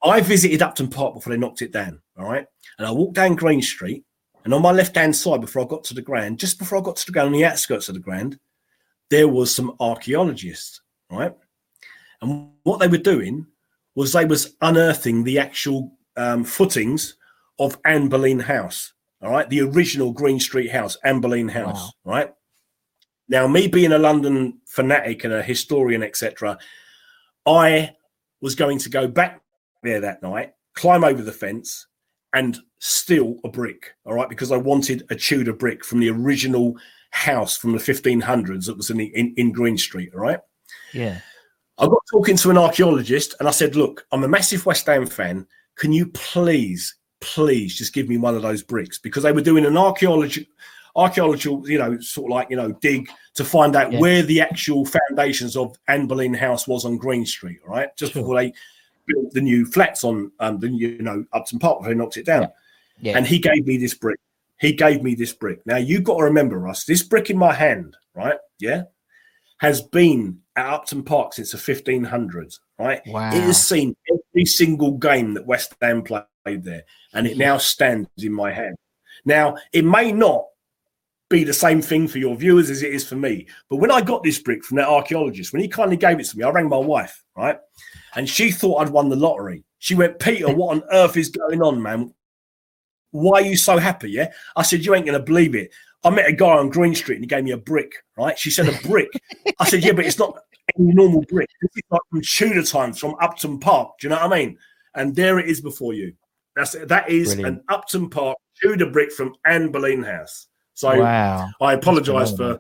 [0.03, 2.01] I visited Upton Park before they knocked it down.
[2.19, 2.47] All right,
[2.79, 4.05] and I walked down Green Street,
[4.45, 6.83] and on my left hand side, before I got to the ground, just before I
[6.83, 8.39] got to the ground, on the outskirts of the ground,
[9.11, 10.81] there was some archaeologists.
[11.11, 11.35] Right.
[12.21, 13.47] And what they were doing
[13.95, 17.17] was they was unearthing the actual um, footings
[17.59, 18.93] of Anne Boleyn House.
[19.21, 21.93] All right, the original Green Street house, Anne Boleyn House.
[22.05, 22.33] Right.
[23.29, 26.59] Now, me being a London fanatic and a historian, etc.,
[27.47, 27.95] I
[28.41, 29.41] was going to go back
[29.83, 31.87] there that night, climb over the fence,
[32.35, 33.93] and steal a brick.
[34.05, 36.77] All right, because I wanted a Tudor brick from the original
[37.11, 40.11] house from the 1500s that was in the, in, in Green Street.
[40.15, 40.41] All right.
[40.93, 41.21] Yeah.
[41.79, 45.07] I got talking to an archaeologist and I said, Look, I'm a massive West Ham
[45.07, 45.47] fan.
[45.77, 48.99] Can you please, please just give me one of those bricks?
[48.99, 50.49] Because they were doing an archaeology,
[50.97, 54.01] archaeological, you know, sort of like, you know, dig to find out Yeah.
[54.01, 57.95] where the actual foundations of Anne Boleyn House was on Green Street, all right?
[57.97, 58.23] Just Sure.
[58.23, 58.53] before they
[59.07, 62.27] built the new flats on um, the, you know, Upton Park, before they knocked it
[62.27, 62.49] down.
[63.01, 63.17] Yeah.
[63.17, 64.19] And he gave me this brick.
[64.61, 65.61] He gave me this brick.
[65.67, 68.39] Now you've got to remember, Russ, this brick in my hand, right?
[68.61, 68.85] Yeah,
[69.59, 73.01] has been at Upton Park since the 1500s, right?
[73.07, 73.29] Wow.
[73.29, 78.09] It has seen every single game that West Ham played there, and it now stands
[78.19, 78.77] in my hand.
[79.25, 80.47] Now, it may not
[81.33, 84.03] be the same thing for your viewers as it is for me, but when I
[84.03, 86.69] got this brick from that archaeologist, when he kindly gave it to me, I rang
[86.69, 87.59] my wife, right?
[88.15, 89.65] And she thought I'd won the lottery.
[89.79, 92.15] She went, Peter, what on earth is going on, man?
[93.11, 94.11] Why are you so happy?
[94.11, 94.31] Yeah.
[94.55, 95.73] I said, You ain't going to believe it.
[96.05, 98.39] I met a guy on Green Street and he gave me a brick, right?
[98.39, 99.09] She said, A brick.
[99.59, 100.39] I said, Yeah, but it's not
[100.79, 101.49] any normal brick.
[101.61, 103.99] This is like from Tudor times from Upton Park.
[103.99, 104.59] Do you know what I mean?
[104.95, 106.15] And there it is before you.
[106.57, 107.59] That's that is Brilliant.
[107.59, 110.47] an Upton Park Tudor brick from Anne Boleyn House.
[110.75, 111.49] So wow.
[111.61, 112.59] I apologise for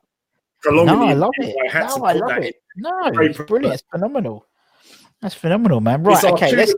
[0.61, 1.57] prolonging No, the I love it.
[1.65, 2.45] I had to No, I love it.
[2.77, 2.83] in.
[2.83, 3.75] No, it's brilliant.
[3.75, 4.47] It's phenomenal.
[5.21, 6.03] That's phenomenal, man.
[6.03, 6.17] Right.
[6.17, 6.55] It's Okay.
[6.57, 6.75] Let's.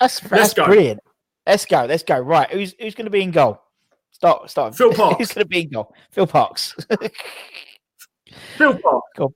[0.00, 0.66] That's that's go.
[0.66, 1.00] brilliant.
[1.46, 1.84] Let's go.
[1.84, 2.18] Let's go.
[2.20, 2.50] Right.
[2.50, 3.60] Who's who's going to be in goal?
[4.10, 4.50] Start.
[4.50, 4.74] Start.
[4.74, 5.18] Phil Parkes.
[5.18, 5.94] who's going to be in goal?
[6.10, 6.74] Phil Parkes.
[8.56, 9.08] Phil Parkes.
[9.16, 9.32] God,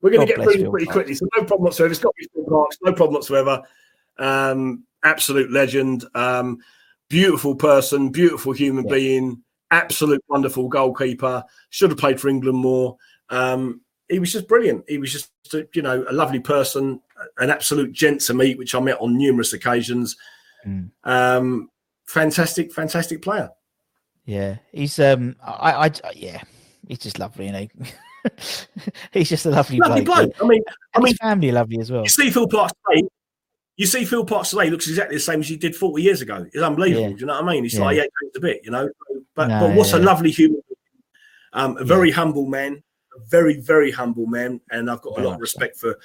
[0.00, 1.90] We're going to get through pretty quickly, so no problem whatsoever.
[1.92, 3.62] It's got to be Phil Parkes, no problem whatsoever.
[4.18, 6.58] Um, absolute legend, um,
[7.08, 8.94] beautiful person, beautiful human Yeah.
[8.94, 11.44] being, absolute wonderful goalkeeper.
[11.70, 12.96] Should have played for England more.
[13.30, 14.84] Um, he was just brilliant.
[14.88, 17.00] He was just, a, you know, a lovely person,
[17.38, 20.16] an absolute gent to meet, which I met on numerous occasions.
[20.66, 20.90] Mm.
[21.04, 21.70] Um,
[22.06, 23.50] fantastic, fantastic player.
[24.24, 26.42] Yeah, he's um, I, I, yeah,
[26.86, 27.66] he's just lovely, you know.
[29.12, 30.36] he's just a lovely, Lovely bloke.
[30.36, 30.42] bloke.
[30.42, 30.62] I mean,
[30.94, 32.02] I mean, family lovely as well.
[32.02, 33.08] you see Phil Parkes today.
[33.78, 36.44] You see Phil Parkes today looks exactly the same as he did 40 years ago.
[36.52, 37.02] It's unbelievable.
[37.10, 37.14] Yeah.
[37.14, 37.64] Do you know what I mean?
[37.64, 37.80] It's Yeah.
[37.84, 38.90] like he ain't changed a bit, you know.
[39.36, 40.04] But No, but what's a yeah.
[40.04, 41.02] lovely human, being.
[41.52, 42.82] um, a very humble man,
[43.16, 45.96] a very very humble man, and I've got a lot of respect for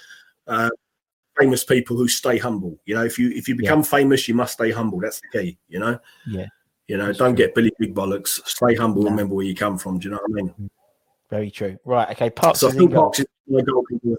[0.48, 0.70] uh,
[1.40, 2.78] famous people who stay humble.
[2.86, 5.00] You know, if you if you become famous, you must stay humble.
[5.00, 5.58] That's the key.
[5.68, 6.00] You know.
[6.28, 6.46] Yeah.
[6.88, 7.38] You know, That's don't true.
[7.38, 8.46] get Billy Big Bollocks.
[8.48, 9.02] Stay humble.
[9.04, 9.10] No.
[9.10, 9.98] Remember where you come from.
[10.00, 10.70] Do you know what I mean?
[11.30, 11.78] Very true.
[11.86, 12.10] Right.
[12.12, 12.30] Okay.
[12.30, 12.60] Parkes.
[12.60, 13.02] So is Phil in goal.
[13.04, 14.16] Parkes is my goalkeeper.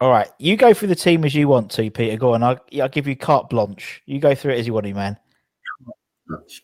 [0.00, 0.28] All right.
[0.38, 2.16] You go through the team as you want to, Peter.
[2.16, 2.42] Go on.
[2.42, 4.02] I'll, I'll give you carte blanche.
[4.06, 5.18] You go through it as you want to, man.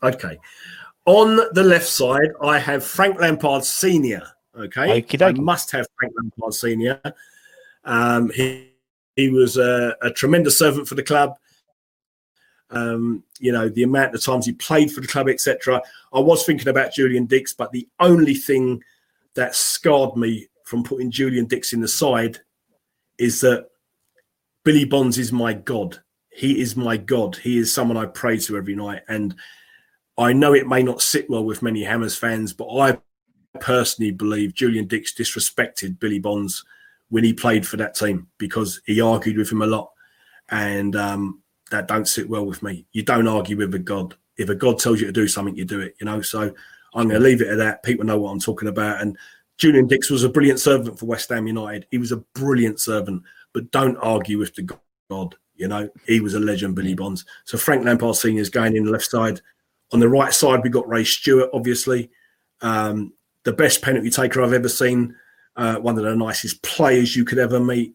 [0.02, 0.38] Okay.
[1.04, 4.26] On the left side, I have Frank Lampard Senior.
[4.58, 7.00] Okay, Okie I must have Frank Lampard Senior.
[7.84, 8.72] Um, he
[9.14, 11.36] he was a, a tremendous servant for the club.
[12.70, 15.80] Um, you know the amount of times he played for the club, etc.
[16.12, 18.82] I was thinking about Julian Dicks, but the only thing
[19.34, 22.40] that scarred me from putting Julian Dicks in the side
[23.18, 23.68] is that
[24.64, 25.98] Billy Bonds is my god.
[26.30, 27.36] He is my god.
[27.36, 29.34] He is someone I pray to every night, and
[30.18, 32.98] I know it may not sit well with many Hammers fans, but I
[33.60, 36.64] personally believe Julian Dicks disrespected Billy Bonds
[37.08, 39.92] when he played for that team because he argued with him a lot,
[40.50, 42.86] and um, that don't sit well with me.
[42.92, 44.14] You don't argue with a god.
[44.36, 45.94] If a god tells you to do something, you do it.
[46.00, 46.20] You know.
[46.20, 46.52] So
[46.94, 47.82] I'm going to leave it at that.
[47.82, 49.16] People know what I'm talking about, and
[49.58, 51.86] Julian Dicks was a brilliant servant for West Ham United.
[51.90, 54.68] He was a brilliant servant, but don't argue with the
[55.10, 55.34] god.
[55.54, 57.24] You know, he was a legend, Billy Bonds.
[57.44, 59.40] So Frank Lampard Senior is going in the left side.
[59.92, 62.10] On the right side, we got Ray Stewart, obviously,
[62.60, 63.12] um,
[63.44, 65.14] the best penalty taker I've ever seen.
[65.56, 67.94] Uh, one of the nicest players you could ever meet.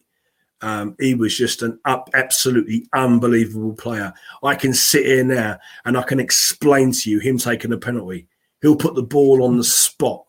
[0.62, 4.14] Um, he was just an up, absolutely unbelievable player.
[4.44, 8.28] I can sit here now and I can explain to you him taking a penalty.
[8.62, 10.24] He'll put the ball on the spot.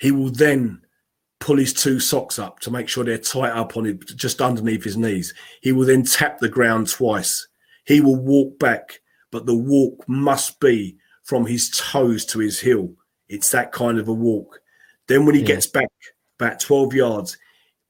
[0.00, 0.82] He will then
[1.40, 4.84] pull his two socks up to make sure they're tight up on it, just underneath
[4.84, 5.32] his knees.
[5.62, 7.46] He will then tap the ground twice.
[7.84, 12.92] He will walk back, but the walk must be from his toes to his heel.
[13.28, 14.60] It's that kind of a walk.
[15.06, 15.48] Then when he Yeah.
[15.48, 15.88] gets back
[16.38, 17.38] about 12 yards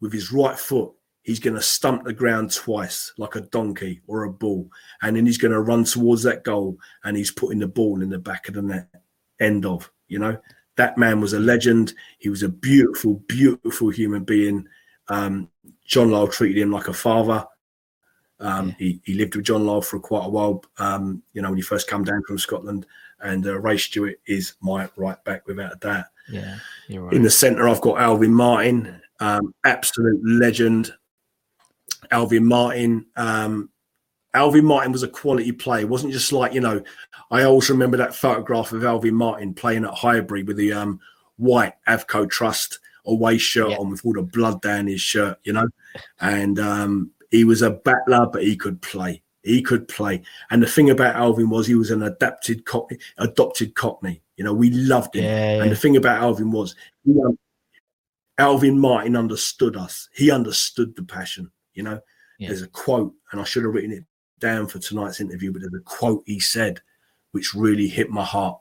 [0.00, 0.92] with his right foot,
[1.22, 4.70] he's going to stump the ground twice like a donkey or a bull.
[5.02, 8.10] And then he's going to run towards that goal and he's putting the ball in
[8.10, 8.88] the back of the net.
[9.40, 10.38] End of, you know.
[10.80, 11.92] That man was a legend.
[12.16, 14.66] He was a beautiful, beautiful human being.
[15.08, 15.50] Um,
[15.84, 17.44] John Lyall treated him like a father.
[18.38, 21.58] Um, he, he lived with John Lyall for quite a while, um, you know, when
[21.58, 22.86] he first come down from Scotland.
[23.20, 26.06] And uh, Ray Stewart is my right back without a doubt.
[26.32, 26.56] Yeah.
[26.88, 27.12] Right.
[27.12, 30.94] In the centre, I've got Alvin Martin, um, absolute legend.
[32.10, 33.04] Alvin Martin.
[34.34, 35.80] Alvin Martin was a quality player.
[35.82, 36.82] It wasn't just like, you know,
[37.30, 41.00] I always remember that photograph of Alvin Martin playing at Highbury with the um,
[41.36, 43.76] white Avco Trust away shirt Yeah.
[43.78, 45.68] on with all the blood down his shirt, you know.
[46.20, 49.22] And um, he was a battler, but he could play.
[49.42, 50.22] He could play.
[50.50, 54.22] And the thing about Alvin was he was an adapted cockney, adopted cockney.
[54.36, 55.24] You know, we loved him.
[55.24, 57.38] Yeah, And the thing about Alvin was he, um,
[58.38, 60.08] Alvin Martin understood us.
[60.14, 61.50] He understood the passion.
[61.74, 62.00] You know,
[62.38, 62.48] Yeah.
[62.48, 64.04] there's a quote, and I should have written it
[64.40, 66.80] down for tonight's interview, but there's a quote he said
[67.32, 68.58] which really hit my heart.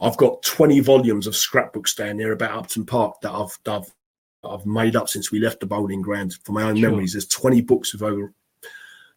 [0.00, 3.94] I've got 20 volumes of scrapbooks down there about Upton Park that I've, that I've
[4.42, 6.88] I've made up since we left the Boleyn ground for my own Sure.
[6.88, 7.12] memories.
[7.12, 8.32] There's 20 books with over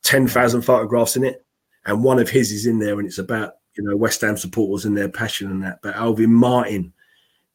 [0.03, 1.45] 10,000 photographs in it,
[1.85, 4.83] and one of his is in there, and it's about you know West Ham supporters
[4.85, 5.79] and their passion and that.
[5.81, 6.91] But Alvin Martin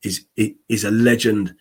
[0.02, 1.55] is is a legend.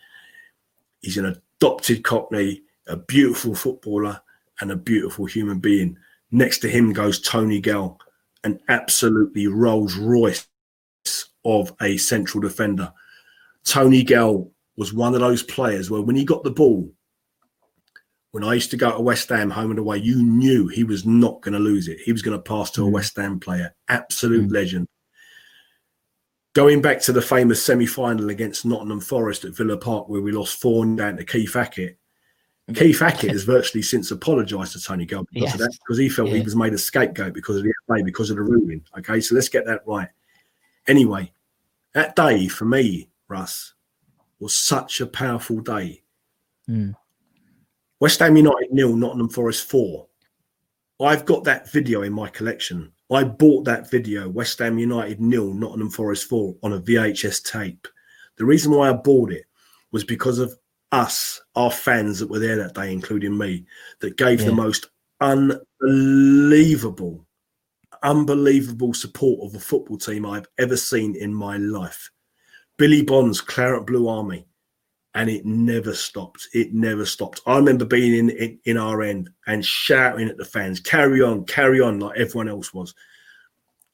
[1.02, 4.20] He's an adopted Cockney, a beautiful footballer,
[4.60, 5.98] and a beautiful human being.
[6.30, 7.98] Next to him goes Tony Gale,
[8.44, 10.46] an absolutely Rolls Royce
[11.44, 12.92] of a central defender.
[13.64, 16.92] Tony Gale was one of those players where when he got the ball,
[18.30, 21.06] when I used to go to West Ham home and away, you knew he was
[21.06, 21.98] not going to lose it.
[22.04, 22.92] He was going to pass to a mm.
[22.92, 23.74] West Ham player.
[23.88, 24.52] Absolute mm.
[24.52, 24.86] legend.
[26.54, 30.32] Going back to the famous semi final against Nottingham Forest at Villa Park, where we
[30.32, 31.97] lost 4 down to Keith Hackett.
[32.74, 36.28] Keith Hackett has virtually since apologised to Tony Gale because of that, because he felt
[36.28, 38.84] he was made a scapegoat because of the FA, because of the ruling.
[38.98, 40.08] Okay, so let's get that right.
[40.86, 41.32] Anyway,
[41.94, 43.74] that day for me, Russ,
[44.40, 46.02] was such a powerful day.
[46.68, 46.94] Mm.
[48.00, 50.06] West Ham United nil, Nottingham Forest four.
[51.00, 52.92] I've got that video in my collection.
[53.10, 57.88] I bought that video, West Ham United nil, Nottingham Forest four, on a VHS tape.
[58.36, 59.46] The reason why I bought it
[59.90, 60.56] was because of
[60.92, 63.66] us, our fans that were there that day, including me,
[64.00, 64.86] that gave the most
[65.20, 67.26] unbelievable,
[68.02, 72.10] unbelievable support of a football team I've ever seen in my life.
[72.76, 74.46] Billy Bonds, Claret Blue Army,
[75.14, 76.48] and it never stopped.
[76.54, 77.40] It never stopped.
[77.46, 81.44] I remember being in, in in our end and shouting at the fans, "Carry on,
[81.44, 82.94] carry on!" like everyone else was.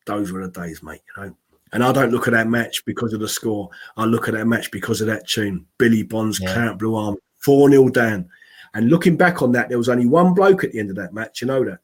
[0.06, 1.00] Those were the days, mate.
[1.16, 1.36] You know.
[1.74, 3.68] And I don't look at that match because of the score.
[3.96, 5.66] I look at that match because of that tune.
[5.76, 6.54] Billy Bonds, Yeah.
[6.54, 8.28] Claret Blue Arm, 4 0 down.
[8.74, 11.12] And looking back on that, there was only one bloke at the end of that
[11.12, 11.80] match, you know that.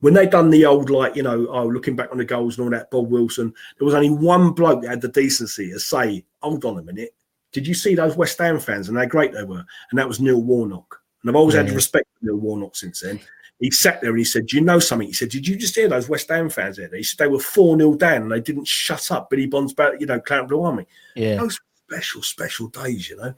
[0.00, 2.64] When they done the old, like, you know, oh, looking back on the goals and
[2.64, 6.24] all that, Bob Wilson, there was only one bloke that had the decency to say,
[6.42, 7.14] hold on a minute.
[7.52, 9.64] Did you see those West Ham fans and how great they were?
[9.90, 11.00] And that was Neil Warnock.
[11.22, 13.20] And I've always had respect for Neil Warnock since then.
[13.60, 15.06] He sat there and he said, Do you know something?
[15.08, 16.90] He said, Did you just hear those West Ham fans there?
[16.92, 19.30] He said they were 4 0 down and they didn't shut up.
[19.30, 20.86] Billy Bonds, about, you know, Claret Blue Army.
[21.14, 21.36] Yeah.
[21.36, 21.58] Those
[21.88, 23.34] special, special days, you know.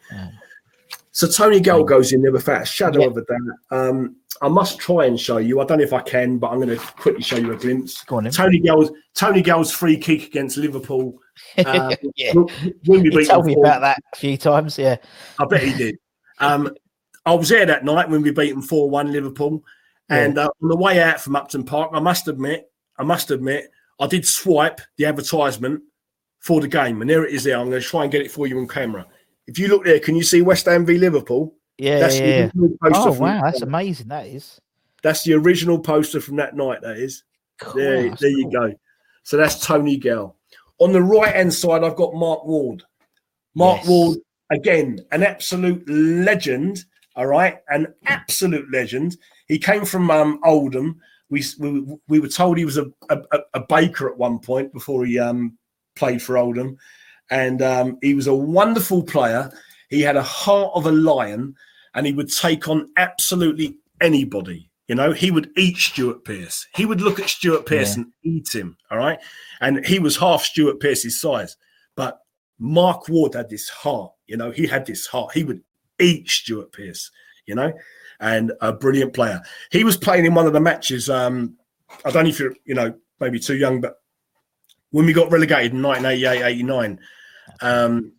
[1.13, 3.07] So Tony Gale goes in, there without a shadow Yeah.
[3.07, 3.39] of a doubt.
[3.71, 5.61] Um, I must try and show you.
[5.61, 8.05] I don't know if I can, but I'm going to quickly show you a glimpse.
[8.05, 8.31] Go on.
[8.31, 11.19] Tony Gale's Tony Gale's free kick against Liverpool.
[11.67, 12.33] Um, Yeah.
[12.87, 14.79] When we beat told me about that a few times.
[14.79, 14.97] Yeah.
[15.39, 15.99] I bet he did.
[16.39, 16.71] Um,
[17.27, 19.63] I was there that night when we beat them 4 1 Liverpool.
[20.09, 23.71] And uh, on the way out from Upton Park, I must admit, I must admit,
[23.99, 25.83] I did swipe the advertisement
[26.39, 27.01] for the game.
[27.01, 27.59] And there it is there.
[27.59, 29.07] I'm going to try and get it for you on camera.
[29.47, 31.55] If you look there, can you see West Ham v Liverpool?
[31.79, 31.99] Yeah.
[31.99, 32.91] That's yeah, the yeah.
[32.91, 34.09] poster Oh wow, that's amazing.
[34.09, 34.61] That is.
[35.03, 36.83] That's the original poster from that night.
[36.83, 37.25] That is.
[37.75, 38.75] There, Cool, that's there you go.
[39.23, 40.37] So that's Tony Gale.
[40.79, 42.83] On the right hand side, I've got Mark Ward.
[43.55, 43.89] Mark Yes.
[43.89, 44.19] Ward,
[44.51, 46.85] again, an absolute legend.
[47.15, 49.17] All right, an absolute legend.
[49.47, 51.01] He came from um, Oldham.
[51.29, 53.21] We, we we were told he was a, a,
[53.55, 55.59] a baker at one point before he um,
[55.97, 56.77] played for Oldham,
[57.31, 59.51] and um, he was a wonderful player.
[59.89, 61.55] He had a heart of a lion,
[61.95, 64.71] and he would take on absolutely anybody.
[64.89, 66.65] You know, he would eat Stuart Pearce.
[66.77, 68.03] He would look at Stuart Pearce Yeah.
[68.05, 68.77] and eat him.
[68.93, 69.19] All right,
[69.61, 71.57] and he was half Stuart Pearce's size,
[71.97, 72.21] but
[72.61, 74.13] Mark Ward had this heart.
[74.29, 75.33] You know, he had this heart.
[75.35, 75.61] He would
[75.99, 77.11] eat Stuart Pearce.
[77.47, 77.73] You know,
[78.21, 79.41] and a brilliant player.
[79.71, 81.09] He was playing in one of the matches.
[81.11, 81.57] Um,
[82.05, 84.01] I don't know if you're, you know, maybe too young, but
[84.91, 87.01] when we got relegated in 1988 89,
[87.63, 88.13] um,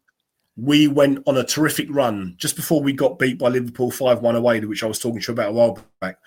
[0.55, 4.35] we went on a terrific run just before we got beat by Liverpool 5 1
[4.35, 6.17] away, which I was talking to you about a while back.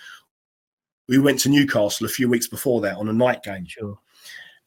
[1.09, 3.98] We went to Newcastle a few weeks before that on a night game Sure.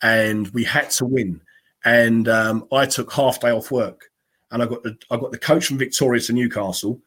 [0.01, 1.39] and we had to win.
[1.85, 4.09] And um, I took half day off work,
[4.51, 6.99] and I got the I got the coach from Victoria to Newcastle.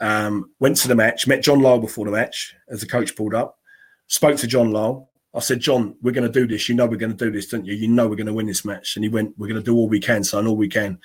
[0.00, 3.34] Um, went to the match, met John Lyall before the match as the coach pulled
[3.34, 3.58] up.
[4.06, 5.08] Spoke to John Lyall.
[5.34, 6.68] I said, John, we're going to do this.
[6.68, 7.74] You know we're going to do this, don't you?
[7.74, 8.96] You know we're going to win this match.
[8.96, 10.98] And he went, We're going to do all we can, son, all we can.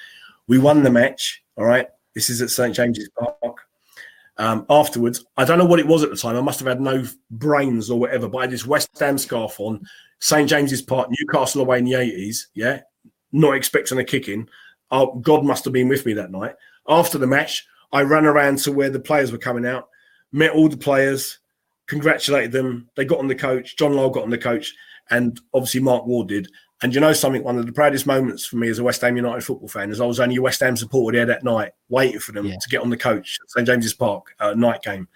[0.47, 1.43] We won the match.
[1.57, 1.87] All right.
[2.15, 3.57] This is at St James's Park.
[4.37, 6.35] Um, afterwards, I don't know what it was at the time.
[6.35, 9.59] I must have had no brains or whatever, but I had this West Ham scarf
[9.59, 9.85] on,
[10.19, 12.45] St James's Park, Newcastle away in the 80s.
[12.53, 12.81] Yeah.
[13.31, 14.49] Not expecting a kick in.
[14.89, 16.55] Oh, God must have been with me that night.
[16.87, 19.87] After the match, I ran around to where the players were coming out,
[20.31, 21.39] met all the players,
[21.87, 22.89] congratulated them.
[22.95, 23.77] They got on the coach.
[23.77, 24.73] John Lyall got on the coach,
[25.11, 26.49] and obviously Mark Ward did.
[26.81, 27.43] And you know something?
[27.43, 30.01] One of the proudest moments for me as a West Ham United football fan is
[30.01, 32.57] I was only a West Ham supporter there that night, waiting for them Yeah.
[32.59, 35.07] to get on the coach at St James's Park uh, night game.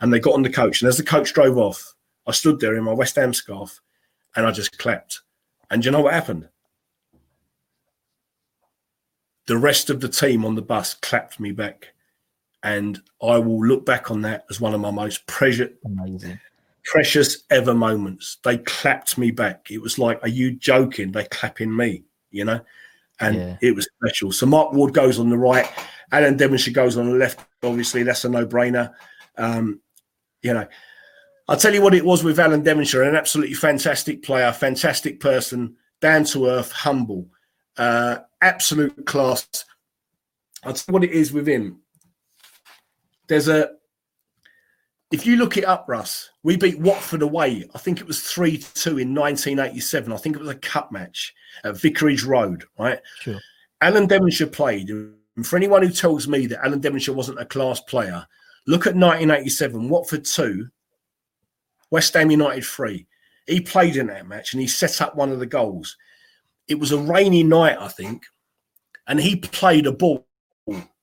[0.00, 1.94] And they got on the coach, and as the coach drove off,
[2.26, 3.80] I stood there in my West Ham scarf,
[4.36, 5.22] and I just clapped.
[5.70, 6.48] And you know what happened?
[9.46, 11.93] The rest of the team on the bus clapped me back.
[12.64, 16.40] And I will look back on that as one of my most precious, Amazing.
[16.84, 18.38] precious ever moments.
[18.42, 19.70] They clapped me back.
[19.70, 21.12] It was like, are you joking?
[21.12, 22.60] They clapping me, you know?
[23.20, 23.56] And Yeah.
[23.60, 24.32] it was special.
[24.32, 25.70] So Mark Ward goes on the right,
[26.10, 27.38] Alan Devonshire goes on the left.
[27.62, 28.92] Obviously, that's a no-brainer.
[29.36, 29.80] Um,
[30.42, 30.66] you know,
[31.46, 35.76] I'll tell you what it was with Alan Devonshire, an absolutely fantastic player, fantastic person,
[36.00, 37.28] down to earth, humble,
[37.76, 39.46] uh, absolute class.
[40.62, 41.80] I'll tell you what it is with him.
[43.26, 43.70] There's a
[45.14, 47.64] if you look it up, Russ, we beat Watford away.
[47.72, 50.12] I think it was 3 2 in 1987.
[50.12, 51.32] I think it was a cup match
[51.62, 53.00] at Vicarage Road, right?
[53.20, 53.38] Sure.
[53.80, 54.90] Alan Devonshire played.
[54.90, 58.26] And for anyone who tells me that Alan Devonshire wasn't a class player,
[58.66, 60.66] look at 1987, Watford 2,
[61.90, 63.06] West Ham United 3.
[63.46, 65.96] He played in that match and he set up one of the goals.
[66.66, 68.24] It was a rainy night, I think,
[69.06, 70.26] and he played a ball.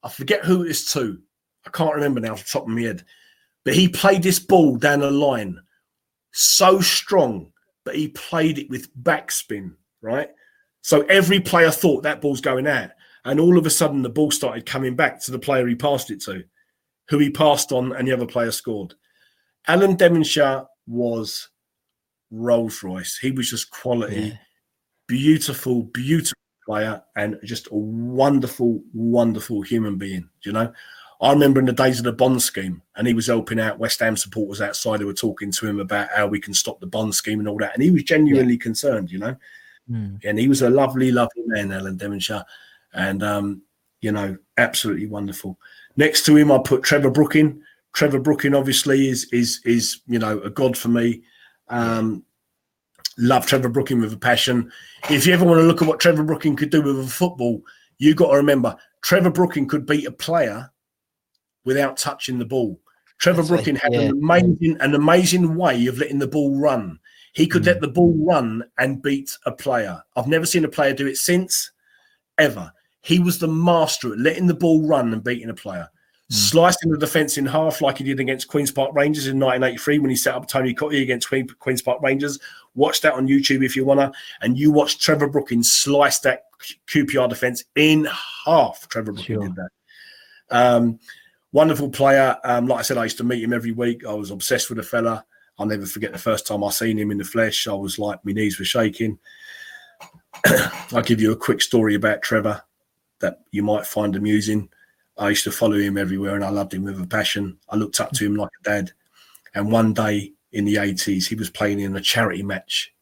[0.04, 1.22] I forget who it is to.
[1.66, 3.04] I can't remember now off the top of my head.
[3.64, 5.60] But he played this ball down the line
[6.32, 7.52] so strong,
[7.84, 10.30] but he played it with backspin, right?
[10.82, 12.92] So every player thought that ball's going out.
[13.24, 16.10] And all of a sudden, the ball started coming back to the player he passed
[16.10, 16.44] it to,
[17.10, 18.96] who he passed on, and the other player scored.
[19.68, 21.50] Alan Devonshire was
[22.32, 23.18] Rolls Royce.
[23.18, 24.38] He was just quality, Yeah.
[25.08, 26.34] beautiful, beautiful
[26.66, 30.28] player and just a wonderful, wonderful human being.
[30.44, 30.74] You know,
[31.22, 34.00] I remember in the days of the bond scheme, and he was helping out West
[34.00, 37.14] Ham supporters outside who were talking to him about how we can stop the bond
[37.14, 39.12] scheme and all that, and he was genuinely concerned.
[39.12, 39.36] You know,
[39.90, 40.20] Mm.
[40.24, 42.46] and he was a lovely, lovely man, Alan Devonshire,
[42.94, 43.62] and um,
[44.02, 45.60] you know, absolutely wonderful.
[45.98, 47.62] Next to him, I put Trevor Brooking.
[47.94, 51.22] Trevor Brooking, obviously, is is is you know a god for me.
[51.68, 52.24] Um,
[53.18, 54.72] love Trevor Brooking with a passion.
[55.10, 57.62] If you ever want to look at what Trevor Brooking could do with a football,
[57.98, 60.72] you got to remember Trevor Brooking could beat a player
[61.66, 62.80] without touching the ball.
[63.20, 64.00] Trevor That's right, Brooking had yeah.
[64.02, 67.00] an amazing an amazing way of letting the ball run.
[67.34, 67.68] He could Mm.
[67.68, 70.02] let the ball run and beat a player.
[70.16, 71.72] I've never seen a player do it since,
[72.38, 72.72] ever.
[73.02, 75.90] He was the master at letting the ball run and beating a player.
[76.30, 80.10] Slicing the defence in half like he did against Queen's Park Rangers in 1983 when
[80.10, 82.40] he set up Tony Cottee against Queen, Queen's Park Rangers.
[82.74, 84.14] Watch that on YouTube if you want to.
[84.42, 86.44] And you watch Trevor Brooking slice that
[86.88, 88.08] QPR defence in
[88.46, 88.88] half.
[88.88, 89.44] Trevor Brooking Sure.
[89.48, 89.70] did that.
[90.52, 91.00] Um,
[91.52, 92.38] wonderful player.
[92.44, 94.06] Um, like I said, I used to meet him every week.
[94.06, 95.26] I was obsessed with the fella.
[95.60, 97.68] I'll never forget the first time I seen him in the flesh.
[97.68, 99.20] I was like, my knees were shaking.
[100.92, 102.62] I'll give you a quick story about Trevor
[103.20, 104.70] that you might find amusing.
[105.18, 107.58] I used to follow him everywhere and I loved him with a passion.
[107.70, 108.92] I looked up to him like a dad.
[109.54, 112.94] And one day in the 80s, he was playing in a charity match.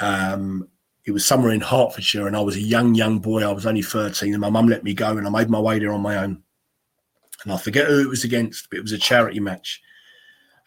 [0.00, 0.68] Um,
[1.04, 3.42] it was somewhere in Hertfordshire and I was a young, young boy.
[3.42, 5.78] I was only 13 and my mum let me go and I made my way
[5.78, 6.42] there on my own.
[7.44, 9.80] And I forget who it was against, but it was a charity match.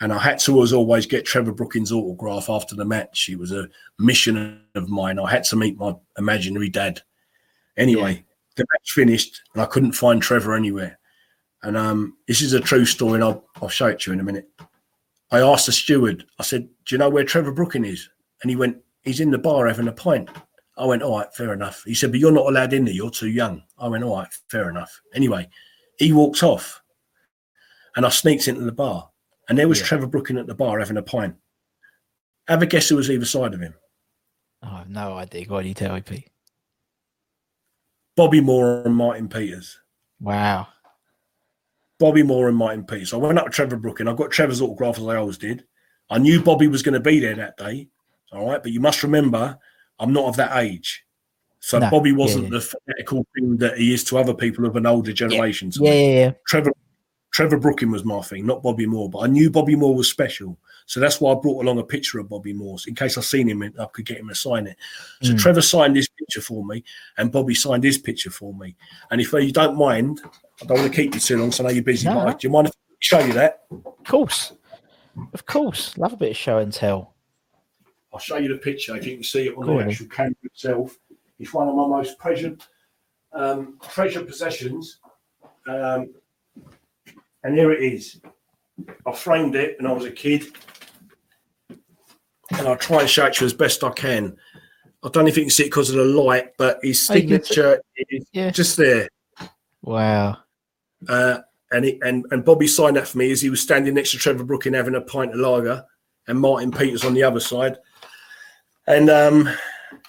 [0.02, 3.30] And I had to, as always, get Trevor Brookings' autograph after the match.
[3.30, 5.20] It was a mission of mine.
[5.20, 7.02] I had to meet my imaginary dad.
[7.78, 8.26] Anyway,
[8.56, 11.00] the match finished and I couldn't find Trevor anywhere.
[11.64, 14.20] And um, this is a true story, and I'll, I'll show it to you in
[14.20, 14.50] a minute.
[15.32, 18.08] I asked the steward, I said, Do you know where Trevor Brooking is?
[18.42, 20.30] And he went, He's in the bar having a pint.
[20.78, 21.84] I went, All right, fair enough.
[21.86, 23.64] He said, But you're not allowed in there, you're too young.
[23.80, 25.02] I went, All right, fair enough.
[25.14, 25.50] Anyway,
[25.98, 26.82] he walked off
[27.96, 29.10] and I sneaked into the bar.
[29.48, 29.86] And there was Yeah.
[29.86, 31.36] Trevor Brooking at the bar having a pint.
[32.48, 33.76] Have a guess who was either side of him?
[34.62, 35.46] I have no idea.
[35.46, 36.30] Go on, you tell me, Pete.
[38.16, 39.80] Bobby Moore and Martin Peters.
[40.20, 40.68] Wow.
[42.00, 43.10] Bobby Moore and Martin Peters.
[43.12, 44.08] So I went up to Trevor Brooking.
[44.08, 45.66] I got Trevor's autograph as I always did.
[46.10, 47.90] I knew Bobby was going to be there that day.
[48.32, 48.62] All right.
[48.62, 49.58] But you must remember,
[50.00, 51.05] I'm not of that age.
[51.66, 52.50] So No, Bobby wasn't yeah.
[52.52, 55.72] the fanatical thing that he is to other people of an older generation.
[55.72, 56.32] to Yeah, yeah, yeah.
[56.46, 56.72] Trevor
[57.34, 59.10] Trevor Brooking was my thing, not Bobby Moore.
[59.10, 60.60] But I knew Bobby Moore was special.
[60.86, 63.50] So that's why I brought along a picture of Bobby Moore's in case I seen
[63.50, 64.78] him and I could get him to sign it.
[65.24, 65.40] So Mm.
[65.40, 66.84] Trevor signed this picture for me
[67.18, 68.76] and Bobby signed his picture for me.
[69.10, 70.22] And if you don't mind,
[70.62, 72.08] I don't want to keep you too long, so I know you're busy.
[72.08, 73.64] No, but do you mind if I show you that?
[73.72, 74.54] Of course.
[75.34, 75.98] Of course.
[75.98, 77.16] Love a bit of show and tell.
[78.14, 80.36] I'll show you the picture if you can see it on Go the actual camera
[80.44, 80.98] itself.
[81.40, 82.64] It's one of my most treasured
[83.34, 85.00] um, treasured possessions.
[85.68, 86.14] Um,
[87.44, 88.22] and here it is.
[89.06, 90.46] I framed it when I was a kid.
[91.70, 94.38] And I'll try and show it to you as best I can.
[95.04, 97.16] I don't know if you can see it because of the light, but his Oh,
[97.16, 98.52] you can see- signature is Yeah.
[98.52, 99.10] just there.
[99.82, 100.38] Wow.
[101.08, 101.40] Uh,
[101.72, 104.18] and, it, and and Bobby signed that for me as he was standing next to
[104.18, 105.86] Trevor Brooking having a pint of lager,
[106.28, 107.78] and Martin Peters on the other side.
[108.88, 109.50] And um,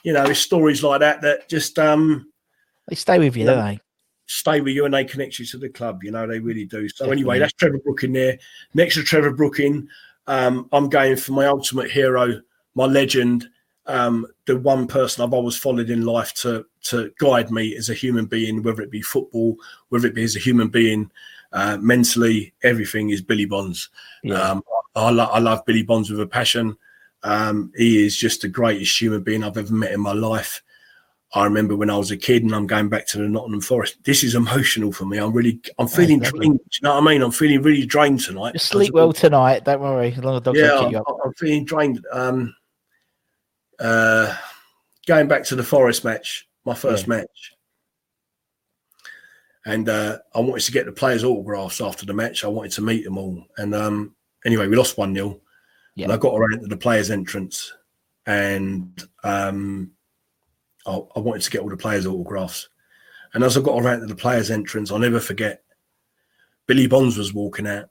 [0.02, 2.30] you know, it's stories like that that just um,
[2.88, 3.54] They stay with you, Yeah.
[3.54, 3.80] don't they?
[4.28, 6.02] stay with you and they connect you to the club.
[6.02, 6.88] You know, they really do.
[6.88, 8.36] So anyway, that's Trevor Brooking there.
[8.74, 9.86] Next to Trevor Brooking,
[10.26, 12.40] um, I'm going for my ultimate hero,
[12.74, 13.48] my legend,
[13.86, 17.94] um, the one person I've always followed in life to to guide me as a
[17.94, 19.56] human being, whether it be football,
[19.90, 21.08] whether it be as a human being,
[21.52, 23.90] uh, mentally, everything is Billy Bonds.
[24.24, 24.40] Yeah.
[24.40, 24.62] Um,
[24.96, 26.76] I, lo- I love Billy Bonds with a passion.
[27.22, 30.62] Um, he is just the greatest human being I've ever met in my life.
[31.34, 34.02] I remember when I was a kid and I'm going back to the Nottingham Forest.
[34.04, 35.18] This is emotional for me.
[35.18, 36.38] I'm really, I'm feeling lovely.
[36.40, 36.58] drained.
[36.58, 37.22] Do you know what I mean?
[37.22, 38.52] I'm feeling really drained tonight.
[38.52, 39.64] Just sleep well tonight.
[39.64, 40.12] Don't worry.
[40.12, 40.94] As long as dogs Yeah, I'm.
[41.24, 42.04] I'm feeling drained.
[42.12, 42.54] Um,
[43.80, 44.34] uh,
[45.06, 47.16] going back to the Forest match, my first Yeah.
[47.16, 47.52] match,
[49.66, 52.44] and uh, I wanted to get the players' autographs after the match.
[52.44, 54.14] I wanted to meet them all, and um,
[54.46, 55.40] anyway, we lost one 0
[55.96, 56.04] Yeah.
[56.04, 57.72] and I got around to the players' entrance,
[58.26, 59.90] and um,
[60.86, 62.68] I, I wanted to get all the players' autographs.
[63.34, 65.64] And as I got around to the players' entrance, I'll never forget.
[66.66, 67.88] Billy Bonds was walking out,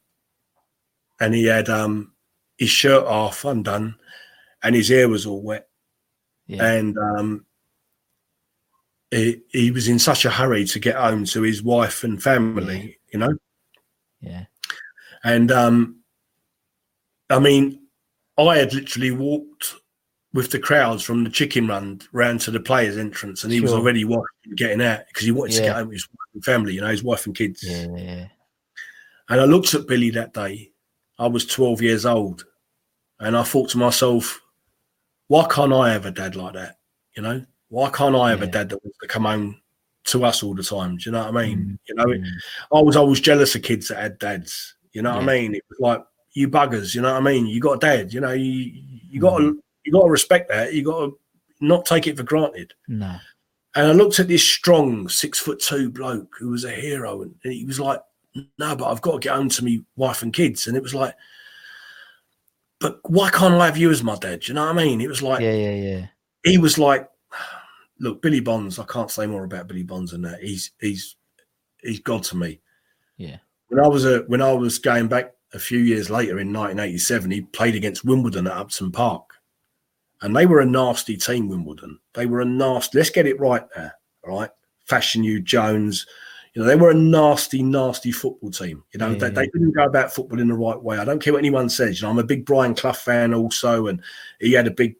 [1.20, 2.14] and he had um,
[2.58, 3.96] his shirt half undone,
[4.64, 5.68] and his hair was all wet,
[6.48, 6.64] Yeah.
[6.66, 7.46] and um,
[9.12, 12.98] he, he was in such a hurry to get home to his wife and family,
[13.12, 13.34] you know.
[14.22, 14.46] Yeah.
[15.24, 15.98] And um,
[17.30, 17.85] I mean,
[18.38, 19.76] I had literally walked
[20.34, 23.72] with the crowds from the chicken run round to the players' entrance, and he was
[23.72, 24.26] already watching
[24.56, 26.90] getting out because he wanted to get home with his wife and family, you know,
[26.90, 27.64] his wife and kids.
[27.64, 28.28] Yeah, yeah.
[29.30, 30.72] And I looked at Billy that day.
[31.18, 32.46] I was 12 years old.
[33.20, 34.42] And I thought to myself,
[35.28, 36.78] why can't I have a dad like that?
[37.16, 39.62] You know, why can't I have a dad that wants to come home
[40.06, 40.98] to us all the time?
[40.98, 41.60] Do you know what I mean?
[41.60, 42.30] Mm, You know, it, mm.
[42.74, 44.76] I was always jealous of kids that had dads.
[44.92, 45.56] You know what I mean?
[45.56, 46.04] It was like,
[46.36, 47.48] you buggers, you know what I mean?
[47.48, 48.72] You got a dad, you know, you,
[49.10, 49.54] you got Mm.
[49.54, 50.74] to, you got to respect that.
[50.74, 51.20] You got to
[51.62, 52.74] not take it for granted.
[52.88, 53.16] No.
[53.74, 57.34] And I looked at this strong six foot two bloke who was a hero, and,
[57.44, 58.00] and he was like,
[58.58, 60.96] "No, but I've got to get home to me wife and kids." And it was
[60.96, 61.14] like,
[62.80, 65.02] "But why can't I have you as my dad?" You know what I mean?
[65.02, 66.08] It was like Yeah, yeah, yeah.
[66.44, 67.10] he was like,
[68.00, 68.80] "Look, Billy Bonds.
[68.80, 70.42] I can't say more about Billy Bonds than that.
[70.42, 71.16] He's he's
[71.82, 72.62] he's God to me."
[73.18, 73.38] Yeah.
[73.68, 77.32] When I was a when I was going back a few years later in 1987,
[77.32, 79.24] he played against Wimbledon at Upton Park,
[80.22, 81.48] and they were a nasty team.
[81.48, 82.98] Wimbledon, they were a nasty.
[82.98, 84.50] Let's get it right there, all right?
[84.88, 86.06] Fashanu Jones,
[86.54, 88.84] you know they were a nasty, nasty football team.
[88.94, 90.98] You know Yeah, they, they didn't go about football in the right way.
[90.98, 92.00] I don't care what anyone says.
[92.00, 94.02] You know I'm a big Brian Clough fan also, and
[94.40, 94.96] he had a big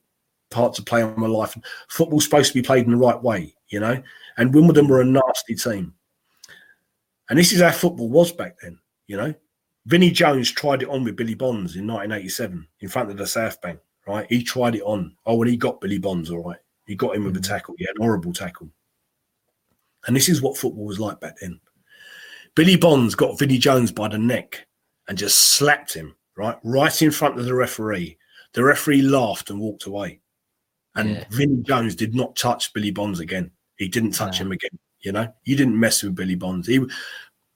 [0.50, 1.58] part to play on my life.
[1.90, 4.02] Football's supposed to be played in the right way, you know.
[4.38, 5.94] And Wimbledon were a nasty team.
[7.30, 9.34] And this is how football was back then, you know.
[9.86, 13.62] Vinnie Jones tried it on with Billy Bonds in 1987 in front of the South
[13.62, 14.26] Bank, right?
[14.30, 15.16] He tried it on.
[15.26, 16.60] Oh, and he got Billy Bonds, all right.
[16.86, 17.54] He got him with a mm-hmm.
[17.54, 17.76] tackle.
[17.78, 18.70] He had an horrible tackle.
[20.08, 21.60] And this is what football was like back then.
[22.56, 24.66] Billy Bonds got Vinnie Jones by the neck
[25.08, 26.58] and just slapped him, right?
[26.64, 28.18] Right in front of the referee.
[28.54, 30.20] The referee laughed and walked away.
[30.96, 31.26] And Yeah.
[31.30, 33.52] Vinnie Jones did not touch Billy Bonds again.
[33.78, 34.46] He didn't touch No.
[34.46, 34.80] him again.
[35.02, 36.68] You know, you didn't mess with Billy Bonds.
[36.68, 36.80] He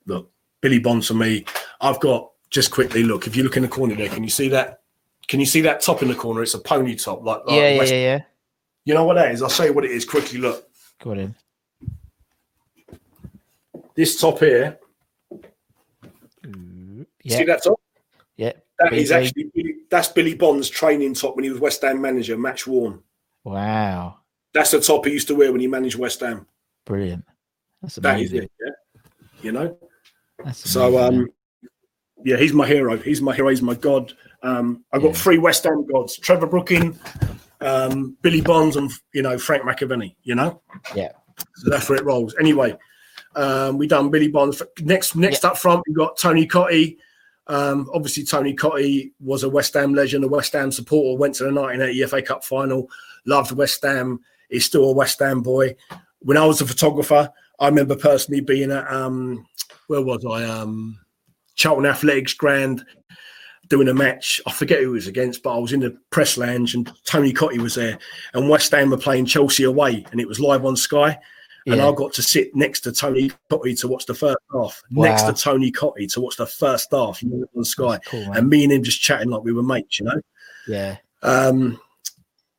[0.06, 0.30] look,
[0.60, 1.44] Billy Bonds for me.
[1.80, 3.26] I've got just quickly look.
[3.26, 4.80] If you look in the corner there, can you see that?
[5.28, 6.42] Can you see that top in the corner?
[6.42, 8.20] It's a pony top, like, like Yeah, yeah, West- yeah, yeah.
[8.84, 9.42] You know what that is?
[9.42, 10.38] I'll show you what it is quickly.
[10.38, 10.68] Look,
[11.02, 11.34] Go on in.
[13.94, 14.78] this top here.
[17.22, 17.36] Yeah.
[17.38, 17.78] See that top?
[18.36, 18.52] Yeah.
[18.78, 19.50] That is actually
[19.90, 23.02] that's Billy Bond's training top when he was West Ham manager, match worn.
[23.44, 24.16] Wow.
[24.54, 26.46] That's the top he used to wear when he managed West Ham.
[26.86, 27.24] Brilliant.
[27.82, 28.44] That's That is amazing.
[28.44, 28.50] it.
[28.64, 28.72] Yeah.
[29.42, 29.78] You know.
[30.52, 31.28] So um,
[32.24, 32.96] yeah, he's my hero.
[32.96, 33.48] He's my hero.
[33.50, 34.12] He's my god.
[34.42, 35.14] Um, I've got Yeah.
[35.14, 36.98] three West Ham gods: Trevor Brooking,
[37.60, 40.14] um, Billy Bonds, and you know Frank McAvennie.
[40.22, 40.60] You know.
[40.94, 41.12] Yeah.
[41.56, 42.34] So that's where it rolls.
[42.38, 42.76] Anyway,
[43.36, 44.62] um, we done Billy Bonds.
[44.80, 46.98] Next, next up front, we got Tony Cottee.
[47.46, 51.18] Um, obviously, Tony Cottee was a West Ham legend, a West Ham supporter.
[51.18, 52.88] Went to the 1980 FA Cup final.
[53.26, 54.20] Loved West Ham.
[54.50, 55.74] He's still a West Ham boy.
[56.20, 59.46] When I was a photographer, I remember personally being at um,
[59.90, 60.44] where was I?
[60.44, 60.96] Um,
[61.56, 62.84] Charlton Athletics Grand
[63.68, 64.40] doing a match.
[64.46, 67.32] I forget who it was against, but I was in the press lounge and Tony
[67.32, 67.98] Cottee was there.
[68.32, 71.18] And West Ham were playing Chelsea away, and it was live on Sky.
[71.66, 74.80] And I got to sit next to Tony Cottee to watch the first half.
[74.90, 77.20] Next to Tony Cottee to watch the first half
[77.56, 77.98] on Sky.
[78.06, 80.20] Cool, and me and him just chatting like we were mates, you know.
[80.68, 80.96] yeah.
[81.22, 81.80] Um,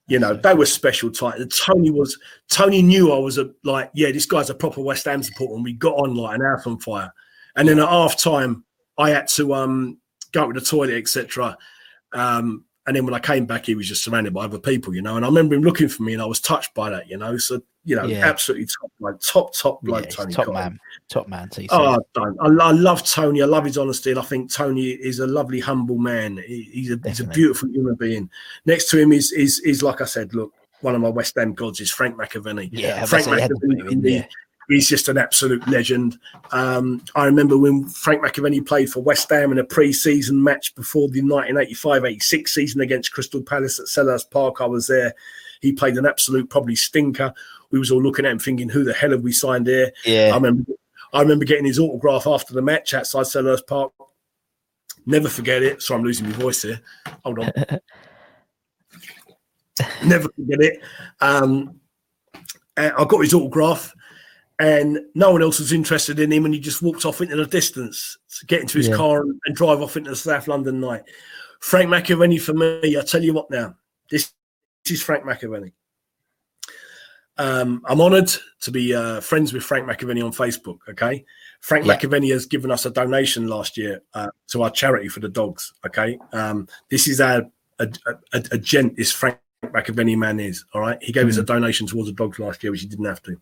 [0.08, 1.58] you know, they were special times.
[1.58, 5.24] Tony was Tony knew I was a like, yeah, this guy's a proper West Ham
[5.24, 7.14] supporter, and we got on like an house on fire.
[7.56, 8.64] And then at half time,
[8.98, 9.98] I had to um
[10.32, 11.58] go to the toilet, etc.
[12.14, 15.02] Um, and then when I came back, he was just surrounded by other people, you
[15.02, 15.16] know.
[15.16, 17.38] And I remember him looking for me, and I was touched by that, you know.
[17.38, 18.28] So you know, Yeah.
[18.28, 20.34] absolutely top, like top, top bloke, yeah Tony.
[20.34, 20.62] top Cotton.
[20.62, 20.80] man.
[21.10, 21.50] Top man.
[21.50, 21.68] TC.
[21.72, 22.38] Oh, I, don't.
[22.62, 23.42] I, I love Tony.
[23.42, 24.12] I love his honesty.
[24.12, 26.38] And I think Tony is a lovely, humble man.
[26.46, 28.30] He, he's, a, he's a beautiful human being.
[28.66, 31.54] Next to him is, is, is like I said, look, one of my West Ham
[31.54, 32.70] gods is Frank McAvennie.
[32.72, 33.04] yeah.
[33.06, 34.30] Frank Frank had to put him in McAvennie, there.
[34.72, 36.18] He's just an absolute legend.
[36.52, 41.10] Um, I remember when Frank McAvennie played for West Ham in a pre-season match before
[41.10, 44.62] the 1985-86 season against Crystal Palace at Selhurst Park.
[44.62, 45.14] I was there.
[45.62, 47.34] He played an absolute probably stinker.
[47.72, 49.92] We was all looking at him thinking, who the hell have we signed here?
[50.06, 50.72] Yeah, I remember,
[51.14, 53.92] I remember getting his autograph after the match outside Selhurst Park.
[55.06, 55.82] Never forget it.
[55.82, 56.80] Sorry, I'm losing my voice here.
[57.24, 57.52] Hold on.
[60.06, 60.82] Never forget it.
[61.20, 61.80] Um,
[62.78, 63.94] I got his autograph,
[64.62, 67.48] and no one else was interested in him, and he just walked off into the
[67.48, 68.96] distance to get into his Yeah.
[68.96, 71.02] car and, and drive off into the South London night.
[71.62, 72.96] Frank McAvennie for me.
[72.98, 73.76] I tell you what now.
[74.10, 74.32] This,
[74.86, 75.74] this is Frank McAvennie.
[77.38, 78.30] Um, I'm honoured
[78.62, 80.78] to be uh, friends with Frank McAvennie on Facebook.
[80.90, 81.26] Okay,
[81.62, 81.98] Frank Yeah.
[81.98, 85.74] McAvennie has given us a donation last year uh, to our charity for the dogs.
[85.88, 87.44] Okay, um, this is our
[87.80, 87.88] a,
[88.34, 88.96] a, a gent.
[88.96, 91.02] This Frank McAvennie man is all right.
[91.02, 93.36] He gave us a donation towards the dogs last year, which he didn't have to.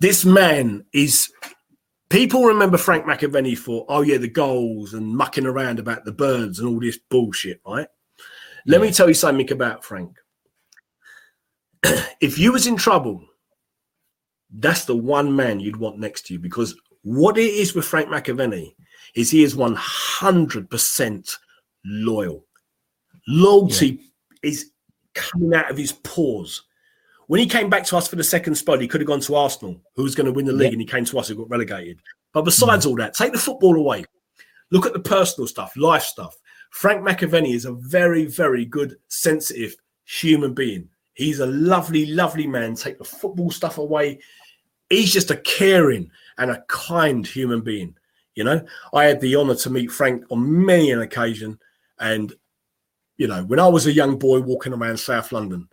[0.00, 1.30] This man is.
[2.08, 6.58] People remember Frank McAvennie for oh yeah the goals and mucking around about the birds
[6.58, 7.86] and all this bullshit, right?
[8.66, 10.16] Let me tell you something about Frank.
[12.20, 13.24] if you was in trouble,
[14.52, 18.08] that's the one man you'd want next to you because what it is with Frank
[18.08, 18.74] McAvennie
[19.14, 21.36] is he is 100%
[21.84, 22.44] loyal.
[23.26, 24.00] Loyalty
[24.42, 24.72] is
[25.14, 26.62] coming out of his pores.
[27.30, 29.36] When he came back to us for the second spot, he could have gone to
[29.36, 30.72] Arsenal, who was going to win the league, Yeah.
[30.72, 32.00] and he came to us and got relegated.
[32.32, 32.90] But besides hmm.
[32.90, 34.04] all that, take the football away.
[34.72, 36.36] Look at the personal stuff, life stuff.
[36.72, 39.76] Frank McAvennie is a very, very good, sensitive
[40.06, 40.88] human being.
[41.14, 42.74] He's a lovely, lovely man.
[42.74, 44.18] Take the football stuff away.
[44.88, 47.94] He's just a caring and a kind human being.
[48.34, 51.60] You know, I had the honor to meet Frank on many an occasion.
[52.00, 52.34] And,
[53.18, 55.68] you know, when I was a young boy walking around South London,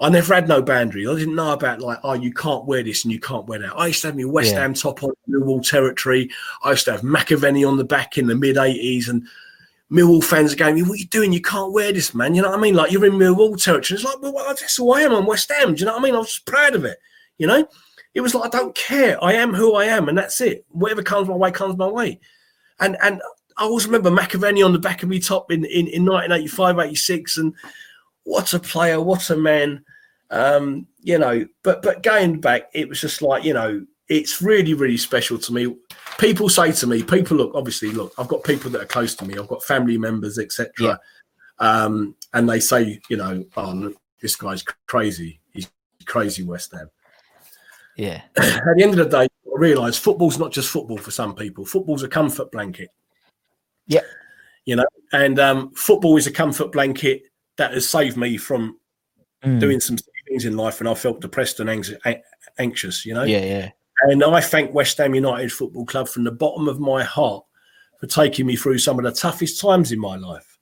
[0.00, 1.08] I never had no boundaries.
[1.08, 3.76] I didn't know about like, oh, you can't wear this and you can't wear that.
[3.76, 4.60] I used to have my West Yeah.
[4.60, 6.30] Ham top on Millwall territory.
[6.62, 9.26] I used to have McAvennie on the back in the mid 80s and
[9.92, 11.32] Millwall fans are going, what are you doing?
[11.32, 12.34] You can't wear this, man.
[12.34, 12.74] You know what I mean?
[12.74, 13.96] Like you're in Millwall territory.
[13.96, 15.12] It's like, well, that's who I am.
[15.12, 15.74] I'm West Ham.
[15.74, 16.14] Do you know what I mean?
[16.14, 16.98] I was just proud of it.
[17.36, 17.66] You know,
[18.14, 19.22] it was like, I don't care.
[19.22, 20.08] I am who I am.
[20.08, 20.64] And that's it.
[20.70, 22.20] Whatever comes my way, comes my way.
[22.78, 23.20] And, and
[23.58, 27.36] I always remember McAvennie on the back of me top in, in, in 1985, 86.
[27.36, 27.54] And
[28.24, 29.84] what a player, what a man.
[30.30, 34.74] Um, you know, but but going back, it was just like, you know, it's really,
[34.74, 35.74] really special to me.
[36.18, 39.24] People say to me, people look, obviously, look, I've got people that are close to
[39.24, 40.70] me, I've got family members, etc.
[40.78, 40.96] Yeah.
[41.58, 45.40] Um, and they say, you know, oh, look, this guy's crazy.
[45.52, 45.70] He's
[46.06, 46.90] crazy West Ham.
[47.96, 48.22] Yeah.
[48.36, 51.66] At the end of the day, I realise football's not just football for some people.
[51.66, 52.90] Football's a comfort blanket.
[53.88, 54.04] Yep.
[54.64, 57.22] You know, and um, football is a comfort blanket
[57.56, 58.76] that has saved me from
[59.44, 59.58] Mm.
[59.58, 59.96] doing some
[60.30, 62.22] things in life and I felt depressed and anx- a-
[62.58, 63.24] anxious, you know.
[63.24, 63.70] Yeah, yeah.
[64.02, 67.44] And I thank West Ham United Football Club from the bottom of my heart
[67.98, 70.58] for taking me through some of the toughest times in my life.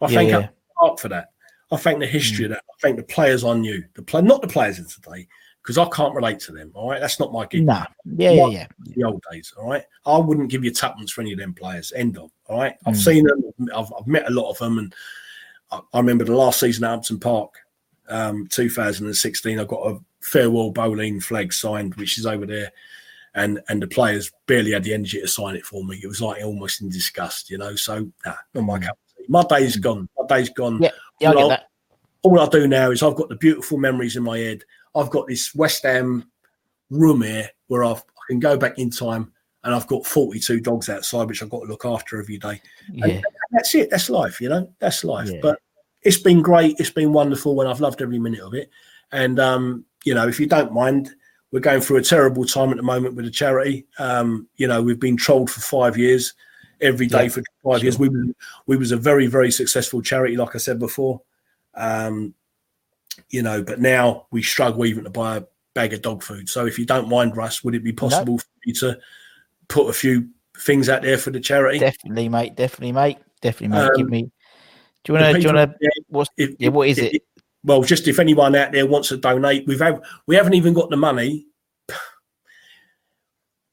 [0.00, 0.48] I Yeah, thank yeah.
[0.76, 1.28] heart for that.
[1.70, 2.58] I thank the history of that.
[2.68, 5.28] I thank the players I knew, the play, not the players of today,
[5.62, 6.72] because I can't relate to them.
[6.74, 7.64] All right, that's not my gig.
[7.64, 7.86] Nah.
[8.16, 8.66] Yeah, yeah, yeah.
[8.96, 9.54] The old days.
[9.56, 11.92] All right, I wouldn't give you tuppence for any of them players.
[11.94, 12.30] End of.
[12.46, 13.04] All right, I've Mm.
[13.04, 13.42] seen them.
[13.74, 14.94] I've, I've met a lot of them, and
[15.70, 17.54] I, I remember the last season at Upton Park,
[18.08, 19.58] um, 2016.
[19.58, 22.72] I got a farewell Boleyn flag signed, which is over there,
[23.34, 26.00] and and the players barely had the energy to sign it for me.
[26.02, 27.74] It was like almost in disgust, you know.
[27.76, 28.98] So nah, not my cup.
[29.28, 30.08] My day's gone.
[30.18, 30.78] My day's gone.
[30.78, 30.82] Mm.
[30.82, 31.68] Yeah, yeah, I get that.
[32.22, 34.64] all I do now is I've got the beautiful memories in my head.
[34.94, 36.30] I've got this West Ham
[36.90, 39.32] room here where I've, I can go back in time
[39.64, 42.60] and I've got 42 dogs outside, which I've got to look after every day.
[42.92, 43.06] Yeah.
[43.06, 43.90] And that's it.
[43.90, 45.30] That's life, you know, that's life.
[45.30, 45.38] Yeah.
[45.40, 45.60] But
[46.02, 46.76] it's been great.
[46.78, 48.70] It's been wonderful and I've loved every minute of it.
[49.12, 51.10] And, um, you know, if you don't mind,
[51.50, 53.86] we're going through a terrible time at the moment with the charity.
[53.98, 56.34] Um, you know, we've been trolled for five years,
[56.80, 57.98] every day Yeah, for five years.
[57.98, 58.34] We, was-
[58.66, 61.20] we was a very, very successful charity, like I said before.
[61.74, 62.34] Um,
[63.30, 65.42] you know, but now we struggle even to buy a
[65.74, 66.48] bag of dog food.
[66.48, 68.98] So if you don't mind, Russ, would it be possible for you to
[69.68, 71.78] put a few things out there for the charity?
[71.78, 72.56] Definitely, mate.
[72.56, 73.18] Definitely, mate.
[73.40, 73.90] Definitely, mate.
[73.96, 74.30] Give Um, me.
[75.04, 75.40] Do you want to?
[75.40, 75.90] Do you want to?
[76.08, 76.30] What's?
[76.36, 76.68] if- Yeah.
[76.68, 77.22] What is if- it?
[77.64, 80.90] well, just if anyone out there wants to donate, we've had, we haven't even got
[80.90, 81.46] the money.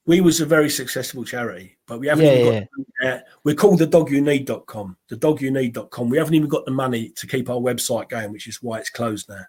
[0.06, 2.68] We was a very successful charity, but we haven't Yeah, even
[3.00, 3.08] got.
[3.08, 4.96] Uh, we're called the dogyouneed.com.
[5.08, 6.08] The dogyouneed.com.
[6.08, 8.90] We haven't even got the money to keep our website going, which is why it's
[8.90, 9.44] closed now.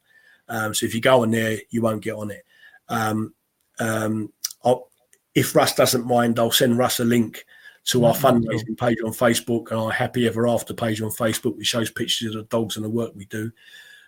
[0.49, 2.43] Um, so if you go on there, you won't get on it.
[2.89, 3.33] Um,
[3.79, 4.31] um,
[4.63, 4.91] I'll,
[5.33, 7.43] if Russ doesn't mind, I'll send Russ a link
[7.85, 11.67] to our fundraising page on Facebook and our Happy Ever After page on Facebook, which
[11.67, 13.51] shows pictures of the dogs and the work we do.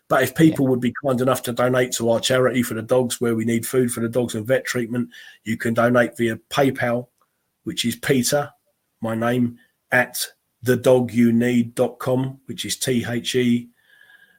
[0.10, 3.20] But if people would be kind enough to donate to our charity for the dogs,
[3.20, 5.10] where we need food for the dogs and vet treatment,
[5.44, 7.08] you can donate via PayPal,
[7.64, 8.52] which is Peter,
[9.02, 9.58] my name,
[9.91, 10.28] at
[10.66, 13.70] thedogyouneed.com, which is T H E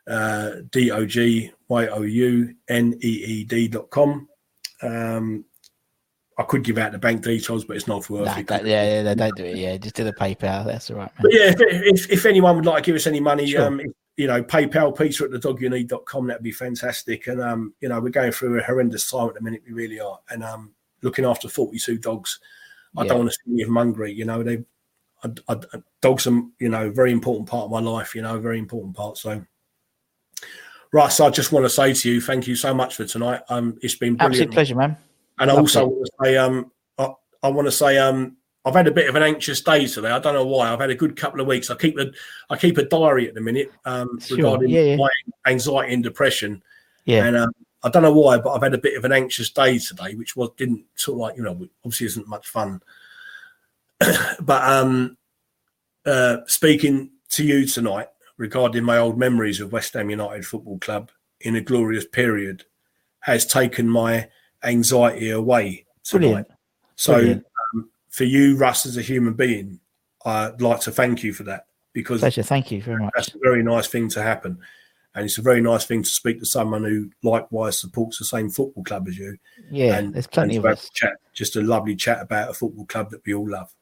[0.07, 4.29] uh, D O G Y O U N E E D.com.
[4.83, 5.45] Um,
[6.37, 8.47] I could give out the bank details, but it's not worth Nah, it.
[8.49, 9.57] that- yeah, yeah, they don't do it.
[9.57, 10.65] Yeah, just do the PayPal.
[10.67, 11.23] That's all right, man.
[11.23, 13.67] But yeah, if, if, if anyone would like to give us any money, Sure.
[13.67, 13.81] um,
[14.17, 17.27] you know, PayPal, Peter at the dogyouneed.com, that'd be fantastic.
[17.29, 20.01] And, um, you know, we're going through a horrendous time at the minute, we really
[20.01, 20.19] are.
[20.31, 22.41] And um, looking after 42 dogs,
[22.97, 23.09] I Yeah.
[23.09, 24.13] don't want to see any of them hungry.
[24.13, 24.65] You know, they,
[25.23, 25.57] I, I,
[26.01, 28.59] dogs are, you know, a very important part of my life, you know, a very
[28.59, 29.19] important part.
[29.19, 29.45] So,
[30.93, 33.41] Russ, I just want to say to you, thank you so much for tonight.
[33.49, 34.97] Um, it's been Absolute pleasure, man.
[35.39, 35.63] And I Lovely.
[35.63, 37.09] also want to say, um, I,
[37.43, 40.11] I want to say, um, I've had a bit of an anxious day today.
[40.11, 40.73] I don't know why.
[40.73, 41.71] I've had a good couple of weeks.
[41.71, 42.11] I keep a,
[42.49, 44.37] I keep a diary at the minute um, Sure.
[44.39, 44.97] regarding Yeah, yeah.
[44.97, 45.09] my
[45.47, 46.63] anxiety and depression.
[47.05, 47.27] Yeah.
[47.27, 47.53] And um,
[47.83, 50.35] I don't know why, but I've had a bit of an anxious day today, which
[50.37, 52.81] was didn't sort of like you know obviously isn't much fun.
[54.41, 55.19] but um,
[56.07, 58.09] uh, speaking to you tonight,
[58.39, 62.65] regarding my old memories of West Ham United Football Club in a glorious period
[63.21, 64.29] has taken my
[64.65, 66.21] anxiety away tonight.
[66.21, 66.49] Brilliant.
[66.97, 67.45] So, Brilliant.
[67.75, 69.81] um, for you, Russ, as a human being,
[70.25, 72.43] I'd like to thank you for that because Pleasure.
[72.43, 73.13] Thank you very much.
[73.15, 74.59] that's a very nice thing to happen.
[75.15, 78.51] And it's a very nice thing to speak to someone who likewise supports the same
[78.51, 79.39] football club as you.
[79.71, 80.91] Yeah, and, there's plenty of us.
[80.91, 83.73] Chat, just a lovely chat about a football club that we all love.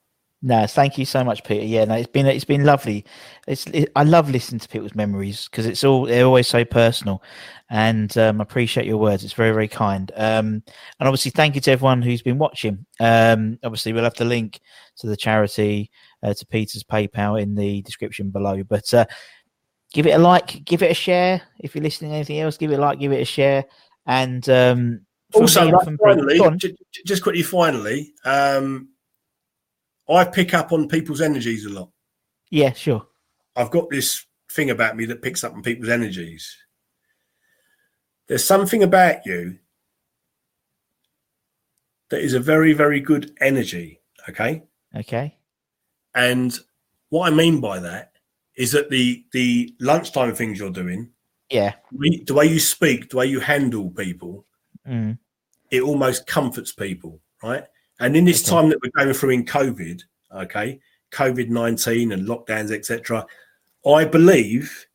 [0.44, 1.64] No, thank you so much, Peter.
[1.64, 3.04] Yeah, no, it's been it's been lovely.
[3.46, 7.22] It's it, I love listening to people's memories because it's all they're always so personal,
[7.70, 9.22] and um, I appreciate your words.
[9.22, 10.10] It's very very kind.
[10.16, 10.64] Um,
[10.98, 12.84] and obviously, thank you to everyone who's been watching.
[12.98, 14.58] Um, obviously, we'll have the link
[14.96, 15.92] to the charity
[16.24, 18.64] uh, to Peter's PayPal in the description below.
[18.64, 19.06] But uh,
[19.92, 21.40] give it a like, give it a share.
[21.60, 23.64] If you're listening to anything else, give it a like, give it a share,
[24.06, 25.02] and um,
[25.34, 25.70] Also,
[26.02, 26.58] finally, Go on.
[26.58, 28.88] j- j- just quickly, finally, um,
[30.12, 31.90] I pick up on people's energies a lot.
[32.50, 33.06] yeah, sure.
[33.56, 36.56] I've got this thing about me that picks up on people's energies.
[38.28, 39.58] There's something about you
[42.10, 44.00] that is a very, very good energy.
[44.28, 44.62] Okay.
[44.94, 45.36] Okay.
[46.14, 46.56] And
[47.08, 48.12] what I mean by that
[48.56, 51.10] is that the the lunchtime things you're doing,
[51.50, 51.74] Yeah.
[51.90, 54.46] the way you speak, the way you handle people,
[54.86, 55.18] Mm.
[55.70, 57.64] it almost comforts people, right?
[58.02, 58.50] And in this Okay.
[58.50, 60.02] time that we're going through in COVID,
[60.34, 60.80] okay,
[61.12, 63.24] COVID nineteen and lockdowns, etc.,
[63.86, 64.86] I believe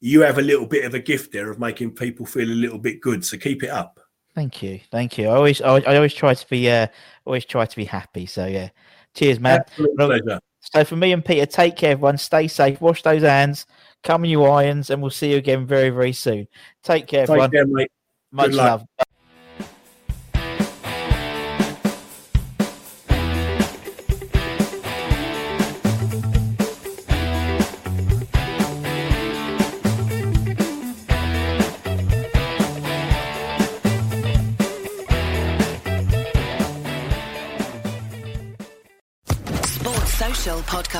[0.00, 2.78] you have a little bit of a gift there of making people feel a little
[2.78, 3.24] bit good.
[3.24, 3.98] So keep it up.
[4.34, 5.28] Thank you, thank you.
[5.28, 6.86] I always, I, I always try to be, uh,
[7.24, 8.26] always try to be happy.
[8.26, 8.68] So yeah,
[9.14, 9.60] cheers, man.
[9.60, 10.40] Absolute Well, pleasure.
[10.60, 12.18] So for me and Peter, take care, everyone.
[12.18, 12.80] Stay safe.
[12.80, 13.66] Wash those hands.
[14.02, 16.46] Come in your irons, and we'll see you again very, very soon.
[16.82, 17.50] Take care, everyone.
[17.50, 17.90] Care, mate.
[18.30, 18.84] Much love.